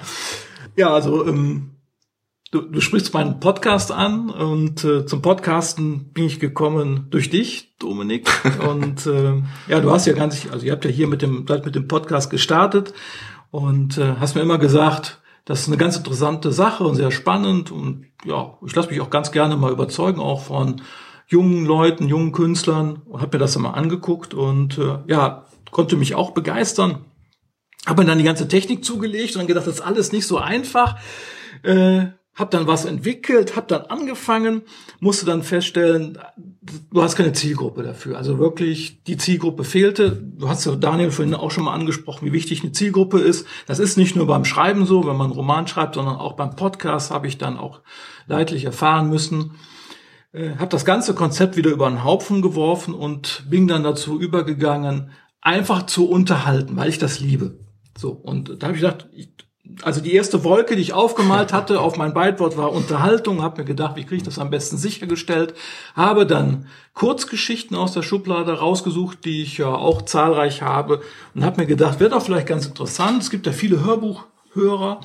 ja 0.76 0.90
also 0.90 1.26
ähm, 1.26 1.79
du, 2.50 2.62
du 2.62 2.80
sprichst 2.80 3.14
meinen 3.14 3.40
Podcast 3.40 3.92
an 3.92 4.30
und 4.30 4.84
äh, 4.84 5.06
zum 5.06 5.22
Podcasten 5.22 6.12
bin 6.12 6.24
ich 6.24 6.40
gekommen 6.40 7.06
durch 7.10 7.30
dich, 7.30 7.76
Dominik. 7.78 8.28
und 8.68 9.06
äh, 9.06 9.42
ja, 9.68 9.80
du 9.80 9.90
hast 9.90 10.06
ja 10.06 10.12
ganz, 10.12 10.46
also 10.50 10.66
ihr 10.66 10.72
habt 10.72 10.84
ja 10.84 10.90
hier 10.90 11.08
mit 11.08 11.22
dem, 11.22 11.46
mit 11.64 11.74
dem 11.74 11.88
Podcast 11.88 12.30
gestartet 12.30 12.92
und 13.50 13.98
äh, 13.98 14.16
hast 14.18 14.34
mir 14.34 14.42
immer 14.42 14.58
gesagt, 14.58 15.20
das 15.44 15.62
ist 15.62 15.68
eine 15.68 15.76
ganz 15.76 15.96
interessante 15.96 16.52
Sache 16.52 16.84
und 16.84 16.96
sehr 16.96 17.10
spannend 17.10 17.70
und 17.70 18.06
ja, 18.24 18.58
ich 18.64 18.74
lasse 18.74 18.90
mich 18.90 19.00
auch 19.00 19.10
ganz 19.10 19.32
gerne 19.32 19.56
mal 19.56 19.72
überzeugen, 19.72 20.20
auch 20.20 20.42
von 20.42 20.82
jungen 21.26 21.64
Leuten, 21.64 22.08
jungen 22.08 22.32
Künstlern 22.32 23.02
und 23.06 23.20
habe 23.20 23.36
mir 23.36 23.40
das 23.40 23.56
immer 23.56 23.74
angeguckt 23.76 24.34
und 24.34 24.78
äh, 24.78 24.98
ja, 25.06 25.46
konnte 25.70 25.96
mich 25.96 26.14
auch 26.14 26.32
begeistern. 26.32 27.04
Habe 27.86 28.02
mir 28.02 28.08
dann 28.08 28.18
die 28.18 28.24
ganze 28.24 28.46
Technik 28.46 28.84
zugelegt 28.84 29.34
und 29.34 29.38
dann 29.38 29.46
gedacht, 29.46 29.66
das 29.66 29.76
ist 29.76 29.80
alles 29.80 30.12
nicht 30.12 30.26
so 30.26 30.36
einfach. 30.36 30.96
Äh, 31.62 32.08
hab 32.40 32.50
dann 32.50 32.66
was 32.66 32.84
entwickelt, 32.84 33.54
hab 33.54 33.68
dann 33.68 33.82
angefangen, 33.82 34.62
musste 34.98 35.26
dann 35.26 35.42
feststellen, 35.42 36.18
du 36.90 37.02
hast 37.02 37.16
keine 37.16 37.32
Zielgruppe 37.32 37.82
dafür. 37.82 38.16
Also 38.16 38.38
wirklich, 38.38 39.04
die 39.04 39.16
Zielgruppe 39.16 39.62
fehlte. 39.62 40.10
Du 40.10 40.48
hast 40.48 40.64
ja 40.64 40.74
Daniel 40.74 41.10
vorhin 41.10 41.34
auch 41.34 41.50
schon 41.50 41.64
mal 41.64 41.74
angesprochen, 41.74 42.26
wie 42.26 42.32
wichtig 42.32 42.62
eine 42.62 42.72
Zielgruppe 42.72 43.20
ist. 43.20 43.46
Das 43.66 43.78
ist 43.78 43.96
nicht 43.96 44.16
nur 44.16 44.26
beim 44.26 44.44
Schreiben 44.44 44.86
so, 44.86 45.06
wenn 45.06 45.16
man 45.16 45.26
einen 45.26 45.36
Roman 45.36 45.68
schreibt, 45.68 45.94
sondern 45.94 46.16
auch 46.16 46.32
beim 46.32 46.56
Podcast 46.56 47.10
habe 47.10 47.28
ich 47.28 47.38
dann 47.38 47.58
auch 47.58 47.80
leidlich 48.26 48.64
erfahren 48.64 49.08
müssen 49.08 49.52
äh, 50.32 50.50
habe 50.56 50.68
das 50.68 50.84
ganze 50.84 51.14
Konzept 51.14 51.56
wieder 51.56 51.70
über 51.70 51.88
den 51.88 52.04
Haufen 52.04 52.40
geworfen 52.40 52.94
und 52.94 53.44
bin 53.50 53.66
dann 53.66 53.82
dazu 53.82 54.20
übergegangen, 54.20 55.10
einfach 55.40 55.86
zu 55.86 56.08
unterhalten, 56.08 56.76
weil 56.76 56.88
ich 56.88 56.98
das 56.98 57.20
liebe. 57.20 57.58
So, 57.98 58.12
und 58.12 58.62
da 58.62 58.68
habe 58.68 58.76
ich 58.76 58.82
gedacht, 58.82 59.08
ich, 59.12 59.30
also 59.82 60.00
die 60.00 60.14
erste 60.14 60.44
Wolke, 60.44 60.76
die 60.76 60.82
ich 60.82 60.92
aufgemalt 60.92 61.52
hatte 61.52 61.80
auf 61.80 61.96
mein 61.96 62.14
Beitwort 62.14 62.56
war 62.56 62.72
Unterhaltung, 62.72 63.42
habe 63.42 63.62
mir 63.62 63.66
gedacht, 63.66 63.96
wie 63.96 64.04
kriege 64.04 64.16
ich 64.16 64.22
das 64.22 64.38
am 64.38 64.50
besten 64.50 64.76
sichergestellt, 64.76 65.54
habe 65.94 66.26
dann 66.26 66.66
Kurzgeschichten 66.94 67.76
aus 67.76 67.92
der 67.92 68.02
Schublade 68.02 68.58
rausgesucht, 68.58 69.24
die 69.24 69.42
ich 69.42 69.58
ja 69.58 69.68
auch 69.68 70.02
zahlreich 70.02 70.62
habe. 70.62 71.02
Und 71.34 71.44
habe 71.44 71.62
mir 71.62 71.66
gedacht, 71.66 72.00
wäre 72.00 72.10
doch 72.10 72.22
vielleicht 72.22 72.46
ganz 72.46 72.66
interessant, 72.66 73.22
es 73.22 73.30
gibt 73.30 73.46
ja 73.46 73.52
viele 73.52 73.84
Hörbuchhörer, 73.84 75.00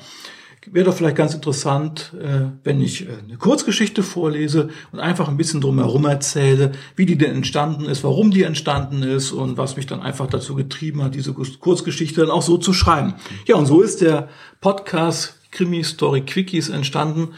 wäre 0.72 0.86
doch 0.86 0.94
vielleicht 0.94 1.16
ganz 1.16 1.34
interessant, 1.34 2.12
äh, 2.20 2.50
wenn 2.64 2.80
ich 2.80 3.08
äh, 3.08 3.12
eine 3.24 3.36
Kurzgeschichte 3.36 4.02
vorlese 4.02 4.70
und 4.92 5.00
einfach 5.00 5.28
ein 5.28 5.36
bisschen 5.36 5.60
drumherum 5.60 6.04
erzähle, 6.06 6.72
wie 6.94 7.06
die 7.06 7.18
denn 7.18 7.34
entstanden 7.34 7.84
ist, 7.86 8.04
warum 8.04 8.30
die 8.30 8.42
entstanden 8.42 9.02
ist 9.02 9.32
und 9.32 9.56
was 9.56 9.76
mich 9.76 9.86
dann 9.86 10.00
einfach 10.00 10.26
dazu 10.26 10.54
getrieben 10.54 11.02
hat, 11.02 11.14
diese 11.14 11.32
Kurzgeschichte 11.32 12.20
dann 12.20 12.30
auch 12.30 12.42
so 12.42 12.58
zu 12.58 12.72
schreiben. 12.72 13.14
Ja, 13.46 13.56
und 13.56 13.66
so 13.66 13.80
ist 13.80 14.00
der 14.00 14.28
Podcast 14.60 15.38
Krimi 15.50 15.84
Story 15.84 16.22
Quickies 16.22 16.68
entstanden, 16.68 17.34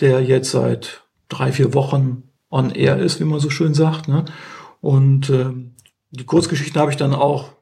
der 0.00 0.22
jetzt 0.22 0.50
seit 0.50 1.02
drei, 1.28 1.52
vier 1.52 1.74
Wochen 1.74 2.24
on 2.50 2.70
air 2.70 2.98
ist, 2.98 3.20
wie 3.20 3.24
man 3.24 3.40
so 3.40 3.50
schön 3.50 3.74
sagt. 3.74 4.08
Ne? 4.08 4.24
Und 4.80 5.30
äh, 5.30 5.50
die 6.10 6.24
Kurzgeschichten 6.24 6.80
habe 6.80 6.90
ich 6.90 6.96
dann 6.96 7.14
auch 7.14 7.52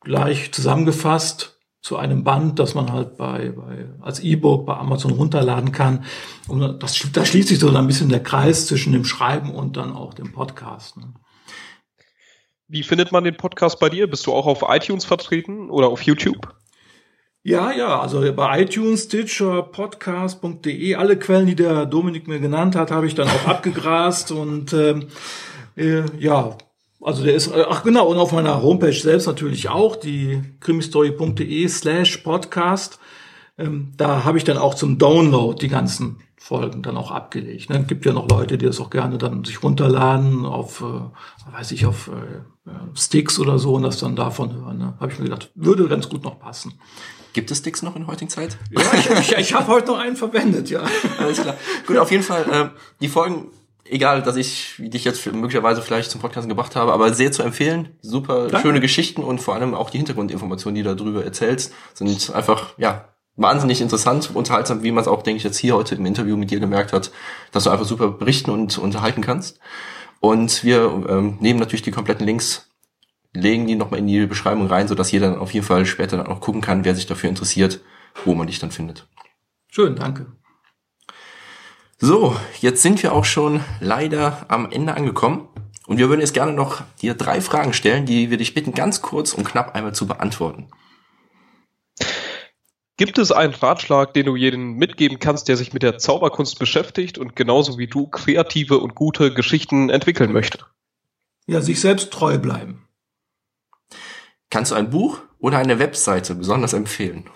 gleich 0.00 0.52
zusammengefasst 0.52 1.57
zu 1.88 1.96
einem 1.96 2.22
Band, 2.22 2.58
das 2.58 2.74
man 2.74 2.92
halt 2.92 3.16
bei, 3.16 3.48
bei 3.48 3.86
als 4.02 4.20
E-Book 4.20 4.66
bei 4.66 4.76
Amazon 4.76 5.12
runterladen 5.12 5.72
kann. 5.72 6.04
Und 6.46 6.82
das, 6.82 7.00
da 7.14 7.24
schließt 7.24 7.48
sich 7.48 7.58
so 7.58 7.74
ein 7.74 7.86
bisschen 7.86 8.10
der 8.10 8.22
Kreis 8.22 8.66
zwischen 8.66 8.92
dem 8.92 9.06
Schreiben 9.06 9.54
und 9.54 9.78
dann 9.78 9.96
auch 9.96 10.12
dem 10.12 10.30
Podcast. 10.30 10.98
Ne? 10.98 11.14
Wie 12.66 12.82
findet 12.82 13.10
man 13.10 13.24
den 13.24 13.38
Podcast 13.38 13.80
bei 13.80 13.88
dir? 13.88 14.06
Bist 14.06 14.26
du 14.26 14.34
auch 14.34 14.44
auf 14.44 14.66
iTunes 14.68 15.06
vertreten 15.06 15.70
oder 15.70 15.88
auf 15.88 16.02
YouTube? 16.02 16.54
Ja, 17.42 17.72
ja, 17.72 17.98
also 17.98 18.20
bei 18.34 18.60
iTunes, 18.60 19.04
Stitcher, 19.04 19.62
Podcast.de, 19.62 20.94
alle 20.94 21.18
Quellen, 21.18 21.46
die 21.46 21.56
der 21.56 21.86
Dominik 21.86 22.28
mir 22.28 22.38
genannt 22.38 22.76
hat, 22.76 22.90
habe 22.90 23.06
ich 23.06 23.14
dann 23.14 23.28
auch 23.28 23.46
abgegrast 23.46 24.30
und 24.30 24.74
ähm, 24.74 25.08
äh, 25.74 26.02
ja, 26.18 26.58
also 27.00 27.24
der 27.24 27.34
ist, 27.34 27.48
äh, 27.48 27.64
ach 27.68 27.82
genau, 27.82 28.08
und 28.08 28.18
auf 28.18 28.32
meiner 28.32 28.62
Homepage 28.62 28.92
selbst 28.92 29.26
natürlich 29.26 29.68
auch, 29.68 29.96
die 29.96 30.42
krimistory.de 30.60 31.68
slash 31.68 32.18
podcast. 32.18 32.98
Ähm, 33.56 33.92
da 33.96 34.24
habe 34.24 34.38
ich 34.38 34.44
dann 34.44 34.58
auch 34.58 34.74
zum 34.74 34.98
Download 34.98 35.58
die 35.60 35.68
ganzen 35.68 36.20
Folgen 36.36 36.82
dann 36.82 36.96
auch 36.96 37.10
abgelegt. 37.10 37.68
Ne? 37.68 37.84
Gibt 37.84 38.06
ja 38.06 38.12
noch 38.12 38.28
Leute, 38.28 38.56
die 38.56 38.66
das 38.66 38.80
auch 38.80 38.90
gerne 38.90 39.18
dann 39.18 39.44
sich 39.44 39.62
runterladen 39.62 40.46
auf, 40.46 40.80
äh, 40.80 41.52
weiß 41.52 41.72
ich, 41.72 41.84
auf 41.84 42.08
äh, 42.08 42.70
Sticks 42.94 43.38
oder 43.38 43.58
so 43.58 43.74
und 43.74 43.82
das 43.82 43.98
dann 43.98 44.16
davon 44.16 44.54
hören. 44.54 44.78
Ne? 44.78 44.94
Habe 45.00 45.12
ich 45.12 45.18
mir 45.18 45.26
gedacht, 45.26 45.50
würde 45.54 45.88
ganz 45.88 46.08
gut 46.08 46.24
noch 46.24 46.38
passen. 46.38 46.74
Gibt 47.32 47.50
es 47.50 47.58
Sticks 47.58 47.82
noch 47.82 47.96
in 47.96 48.06
heutigen 48.06 48.30
Zeit? 48.30 48.56
Ja, 48.70 48.80
ich, 48.94 49.10
ich, 49.10 49.32
ich 49.36 49.54
habe 49.54 49.66
heute 49.68 49.88
noch 49.88 49.98
einen 49.98 50.16
verwendet, 50.16 50.70
ja. 50.70 50.82
Alles 51.18 51.42
klar. 51.42 51.56
Gut, 51.86 51.98
auf 51.98 52.10
jeden 52.10 52.22
Fall, 52.22 52.46
äh, 52.50 52.78
die 53.00 53.08
Folgen 53.08 53.48
egal, 53.90 54.22
dass 54.22 54.36
ich 54.36 54.74
dich 54.78 55.04
jetzt 55.04 55.26
möglicherweise 55.32 55.82
vielleicht 55.82 56.10
zum 56.10 56.20
Podcast 56.20 56.48
gebracht 56.48 56.76
habe, 56.76 56.92
aber 56.92 57.12
sehr 57.14 57.32
zu 57.32 57.42
empfehlen. 57.42 57.96
Super 58.00 58.48
Danke. 58.48 58.60
schöne 58.60 58.80
Geschichten 58.80 59.22
und 59.22 59.40
vor 59.40 59.54
allem 59.54 59.74
auch 59.74 59.90
die 59.90 59.98
Hintergrundinformationen, 59.98 60.74
die 60.74 60.82
du 60.82 60.94
darüber 60.94 61.24
erzählst, 61.24 61.72
sind 61.94 62.34
einfach, 62.34 62.74
ja, 62.78 63.08
wahnsinnig 63.36 63.80
interessant, 63.80 64.30
unterhaltsam, 64.34 64.82
wie 64.82 64.90
man 64.90 65.02
es 65.02 65.08
auch, 65.08 65.22
denke 65.22 65.38
ich, 65.38 65.44
jetzt 65.44 65.58
hier 65.58 65.76
heute 65.76 65.94
im 65.94 66.06
Interview 66.06 66.36
mit 66.36 66.50
dir 66.50 66.60
gemerkt 66.60 66.92
hat, 66.92 67.12
dass 67.52 67.64
du 67.64 67.70
einfach 67.70 67.86
super 67.86 68.08
berichten 68.10 68.50
und 68.50 68.78
unterhalten 68.78 69.22
kannst. 69.22 69.60
Und 70.20 70.64
wir 70.64 71.04
ähm, 71.08 71.38
nehmen 71.40 71.60
natürlich 71.60 71.82
die 71.82 71.92
kompletten 71.92 72.26
Links, 72.26 72.68
legen 73.32 73.66
die 73.66 73.76
nochmal 73.76 74.00
in 74.00 74.08
die 74.08 74.26
Beschreibung 74.26 74.66
rein, 74.66 74.88
sodass 74.88 75.12
jeder 75.12 75.30
dann 75.30 75.38
auf 75.38 75.52
jeden 75.54 75.64
Fall 75.64 75.86
später 75.86 76.16
dann 76.16 76.26
auch 76.26 76.40
gucken 76.40 76.60
kann, 76.60 76.84
wer 76.84 76.94
sich 76.94 77.06
dafür 77.06 77.30
interessiert, 77.30 77.80
wo 78.24 78.34
man 78.34 78.48
dich 78.48 78.58
dann 78.58 78.72
findet. 78.72 79.06
Schön, 79.70 79.94
danke. 79.94 80.26
So, 82.00 82.36
jetzt 82.60 82.82
sind 82.82 83.02
wir 83.02 83.12
auch 83.12 83.24
schon 83.24 83.60
leider 83.80 84.46
am 84.48 84.70
Ende 84.70 84.94
angekommen. 84.94 85.48
Und 85.88 85.98
wir 85.98 86.08
würden 86.08 86.20
jetzt 86.20 86.34
gerne 86.34 86.52
noch 86.52 86.82
dir 87.00 87.14
drei 87.14 87.40
Fragen 87.40 87.72
stellen, 87.72 88.06
die 88.06 88.30
wir 88.30 88.36
dich 88.36 88.54
bitten, 88.54 88.72
ganz 88.72 89.02
kurz 89.02 89.32
und 89.32 89.44
knapp 89.44 89.74
einmal 89.74 89.94
zu 89.94 90.06
beantworten. 90.06 90.68
Gibt 92.98 93.18
es 93.18 93.32
einen 93.32 93.54
Ratschlag, 93.54 94.12
den 94.12 94.26
du 94.26 94.36
jedem 94.36 94.74
mitgeben 94.74 95.18
kannst, 95.18 95.48
der 95.48 95.56
sich 95.56 95.72
mit 95.72 95.82
der 95.82 95.98
Zauberkunst 95.98 96.58
beschäftigt 96.58 97.18
und 97.18 97.34
genauso 97.34 97.78
wie 97.78 97.86
du 97.86 98.06
kreative 98.06 98.78
und 98.78 98.94
gute 98.94 99.32
Geschichten 99.32 99.88
entwickeln 99.88 100.32
möchte? 100.32 100.66
Ja, 101.46 101.60
sich 101.60 101.80
selbst 101.80 102.12
treu 102.12 102.38
bleiben. 102.38 102.86
Kannst 104.50 104.70
du 104.70 104.76
ein 104.76 104.90
Buch 104.90 105.20
oder 105.38 105.58
eine 105.58 105.78
Webseite 105.78 106.34
besonders 106.34 106.74
empfehlen? 106.74 107.28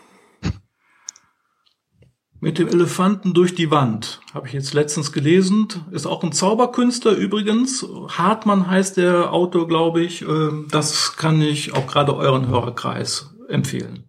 Mit 2.42 2.58
dem 2.58 2.66
Elefanten 2.66 3.34
durch 3.34 3.54
die 3.54 3.70
Wand. 3.70 4.20
Habe 4.34 4.48
ich 4.48 4.52
jetzt 4.52 4.74
letztens 4.74 5.12
gelesen. 5.12 5.68
Ist 5.92 6.06
auch 6.06 6.24
ein 6.24 6.32
Zauberkünstler 6.32 7.12
übrigens. 7.12 7.86
Hartmann 8.08 8.68
heißt 8.68 8.96
der 8.96 9.32
Autor, 9.32 9.68
glaube 9.68 10.02
ich. 10.02 10.22
Ähm, 10.22 10.66
das 10.68 11.16
kann 11.16 11.40
ich 11.40 11.72
auch 11.72 11.86
gerade 11.86 12.16
euren 12.16 12.48
Hörerkreis 12.48 13.32
empfehlen. 13.48 14.08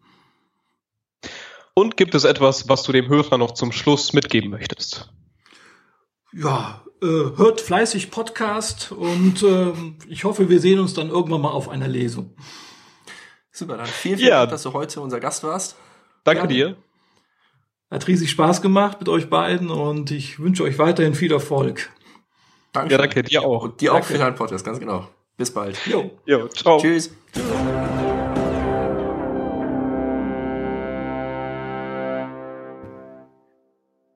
Und 1.76 1.96
gibt 1.96 2.16
es 2.16 2.24
etwas, 2.24 2.68
was 2.68 2.82
du 2.82 2.92
dem 2.92 3.08
Hörer 3.08 3.38
noch 3.38 3.52
zum 3.52 3.72
Schluss 3.72 4.14
mitgeben 4.14 4.50
möchtest? 4.50 5.14
Ja, 6.32 6.84
äh, 7.04 7.06
hört 7.06 7.62
fleißig 7.62 8.10
Podcast 8.10 8.92
und 8.92 9.44
äh, 9.44 9.74
ich 10.08 10.24
hoffe, 10.24 10.50
wir 10.50 10.60
sehen 10.60 10.80
uns 10.80 10.96
dann 10.96 11.10
irgendwann 11.10 11.42
mal 11.42 11.52
auf 11.52 11.70
einer 11.70 11.88
Lesung. 11.88 12.36
Super, 13.52 13.78
dann 13.78 13.86
vielen, 13.86 14.18
vielen 14.18 14.30
ja. 14.30 14.40
Dank, 14.40 14.50
dass 14.50 14.64
du 14.64 14.74
heute 14.74 15.02
unser 15.02 15.20
Gast 15.20 15.44
warst. 15.44 15.76
Danke 16.24 16.42
ja. 16.42 16.48
dir. 16.48 16.78
Hat 17.94 18.08
riesig 18.08 18.32
Spaß 18.32 18.64
gemacht 18.64 19.00
mit 19.02 19.08
euch 19.08 19.30
beiden 19.30 19.70
und 19.70 20.10
ich 20.10 20.40
wünsche 20.40 20.64
euch 20.64 20.80
weiterhin 20.80 21.14
viel 21.14 21.32
Erfolg. 21.32 21.92
Danke. 22.72 22.94
Ja, 22.94 22.98
danke, 22.98 23.22
dir 23.22 23.44
auch. 23.44 23.66
Und 23.66 23.82
dir 23.82 23.92
danke. 23.92 24.02
auch 24.02 24.08
für 24.08 24.18
deinen 24.18 24.34
Podcast, 24.34 24.66
ganz 24.66 24.80
genau. 24.80 25.08
Bis 25.38 25.54
bald. 25.54 25.78
Jo. 25.86 26.10
Jo, 26.26 26.48
ciao. 26.48 26.80
Tschüss. 26.80 27.12
Tschüss. 27.32 27.44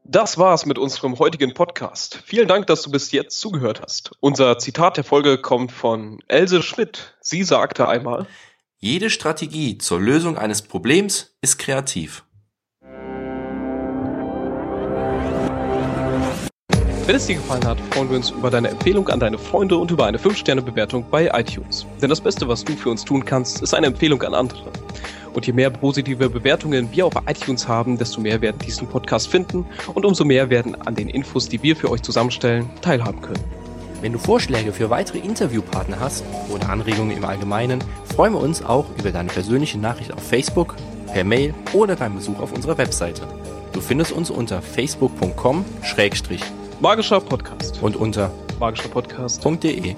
Das 0.06 0.40
war's 0.40 0.66
mit 0.66 0.80
unserem 0.80 1.20
heutigen 1.20 1.54
Podcast. 1.54 2.24
Vielen 2.26 2.48
Dank, 2.48 2.66
dass 2.66 2.82
du 2.82 2.90
bis 2.90 3.12
jetzt 3.12 3.40
zugehört 3.40 3.84
hast. 3.84 4.10
Unser 4.20 4.58
Zitat 4.58 4.98
der 4.98 5.04
Folge 5.04 5.38
kommt 5.40 5.72
von 5.72 6.18
Else 6.28 6.64
Schmidt. 6.64 7.16
Sie 7.22 7.44
sagte 7.44 7.88
einmal, 7.88 8.26
jede 8.80 9.12
Strategie 9.12 9.78
zur 9.78 10.00
Lösung 10.00 10.36
eines 10.36 10.64
Problems 10.64 11.38
ist 11.42 11.60
kreativ. 11.60 12.24
Wenn 17.08 17.16
es 17.16 17.26
dir 17.26 17.36
gefallen 17.36 17.66
hat, 17.66 17.80
freuen 17.92 18.10
wir 18.10 18.18
uns 18.18 18.32
über 18.32 18.52
deine 18.52 18.68
Empfehlung 18.68 19.08
an 19.08 19.22
deine 19.22 19.38
Freunde 19.38 19.78
und 19.78 19.90
über 19.92 20.08
eine 20.08 20.18
5-Sterne-Bewertung 20.18 21.06
bei 21.10 21.32
iTunes. 21.34 21.86
Denn 22.02 22.10
das 22.10 22.20
Beste, 22.20 22.50
was 22.50 22.66
du 22.66 22.76
für 22.76 22.90
uns 22.90 23.06
tun 23.06 23.24
kannst, 23.24 23.62
ist 23.62 23.74
eine 23.74 23.88
Empfehlung 23.88 24.22
an 24.24 24.34
andere. 24.34 24.70
Und 25.34 25.48
je 25.48 25.54
mehr 25.54 25.70
positive 25.70 26.30
Bewertungen 26.30 26.90
wir 26.92 27.06
auf 27.06 27.14
iTunes 27.26 27.66
haben, 27.66 27.98
desto 27.98 28.20
mehr 28.20 28.42
werden 28.42 28.58
diesen 28.60 28.90
Podcast 28.90 29.30
finden 29.30 29.66
und 29.94 30.04
umso 30.04 30.26
mehr 30.26 30.50
werden 30.50 30.76
an 30.82 30.96
den 30.96 31.08
Infos, 31.08 31.48
die 31.48 31.64
wir 31.64 31.78
für 31.78 31.90
euch 31.92 32.02
zusammenstellen, 32.02 32.70
teilhaben 32.82 33.22
können. 33.22 33.44
Wenn 34.02 34.12
du 34.12 34.20
Vorschläge 34.20 34.74
für 34.74 34.90
weitere 34.90 35.20
Interviewpartner 35.20 36.02
hast 36.02 36.26
oder 36.54 36.68
Anregungen 36.70 37.16
im 37.16 37.24
Allgemeinen, 37.24 37.82
freuen 38.04 38.34
wir 38.34 38.42
uns 38.42 38.62
auch 38.62 38.88
über 39.00 39.12
deine 39.12 39.30
persönliche 39.30 39.78
Nachricht 39.78 40.12
auf 40.12 40.28
Facebook, 40.28 40.76
per 41.14 41.24
Mail 41.24 41.54
oder 41.72 41.96
beim 41.96 42.16
Besuch 42.16 42.42
auf 42.42 42.52
unserer 42.52 42.78
Webseite. 42.78 43.22
Du 43.72 43.80
findest 43.80 44.12
uns 44.12 44.30
unter 44.30 44.62
facebook.com 44.62 45.64
Magischer 46.80 47.20
Podcast. 47.20 47.82
Und 47.82 47.96
unter 47.96 48.32
magischerpodcast.de. 48.60 49.96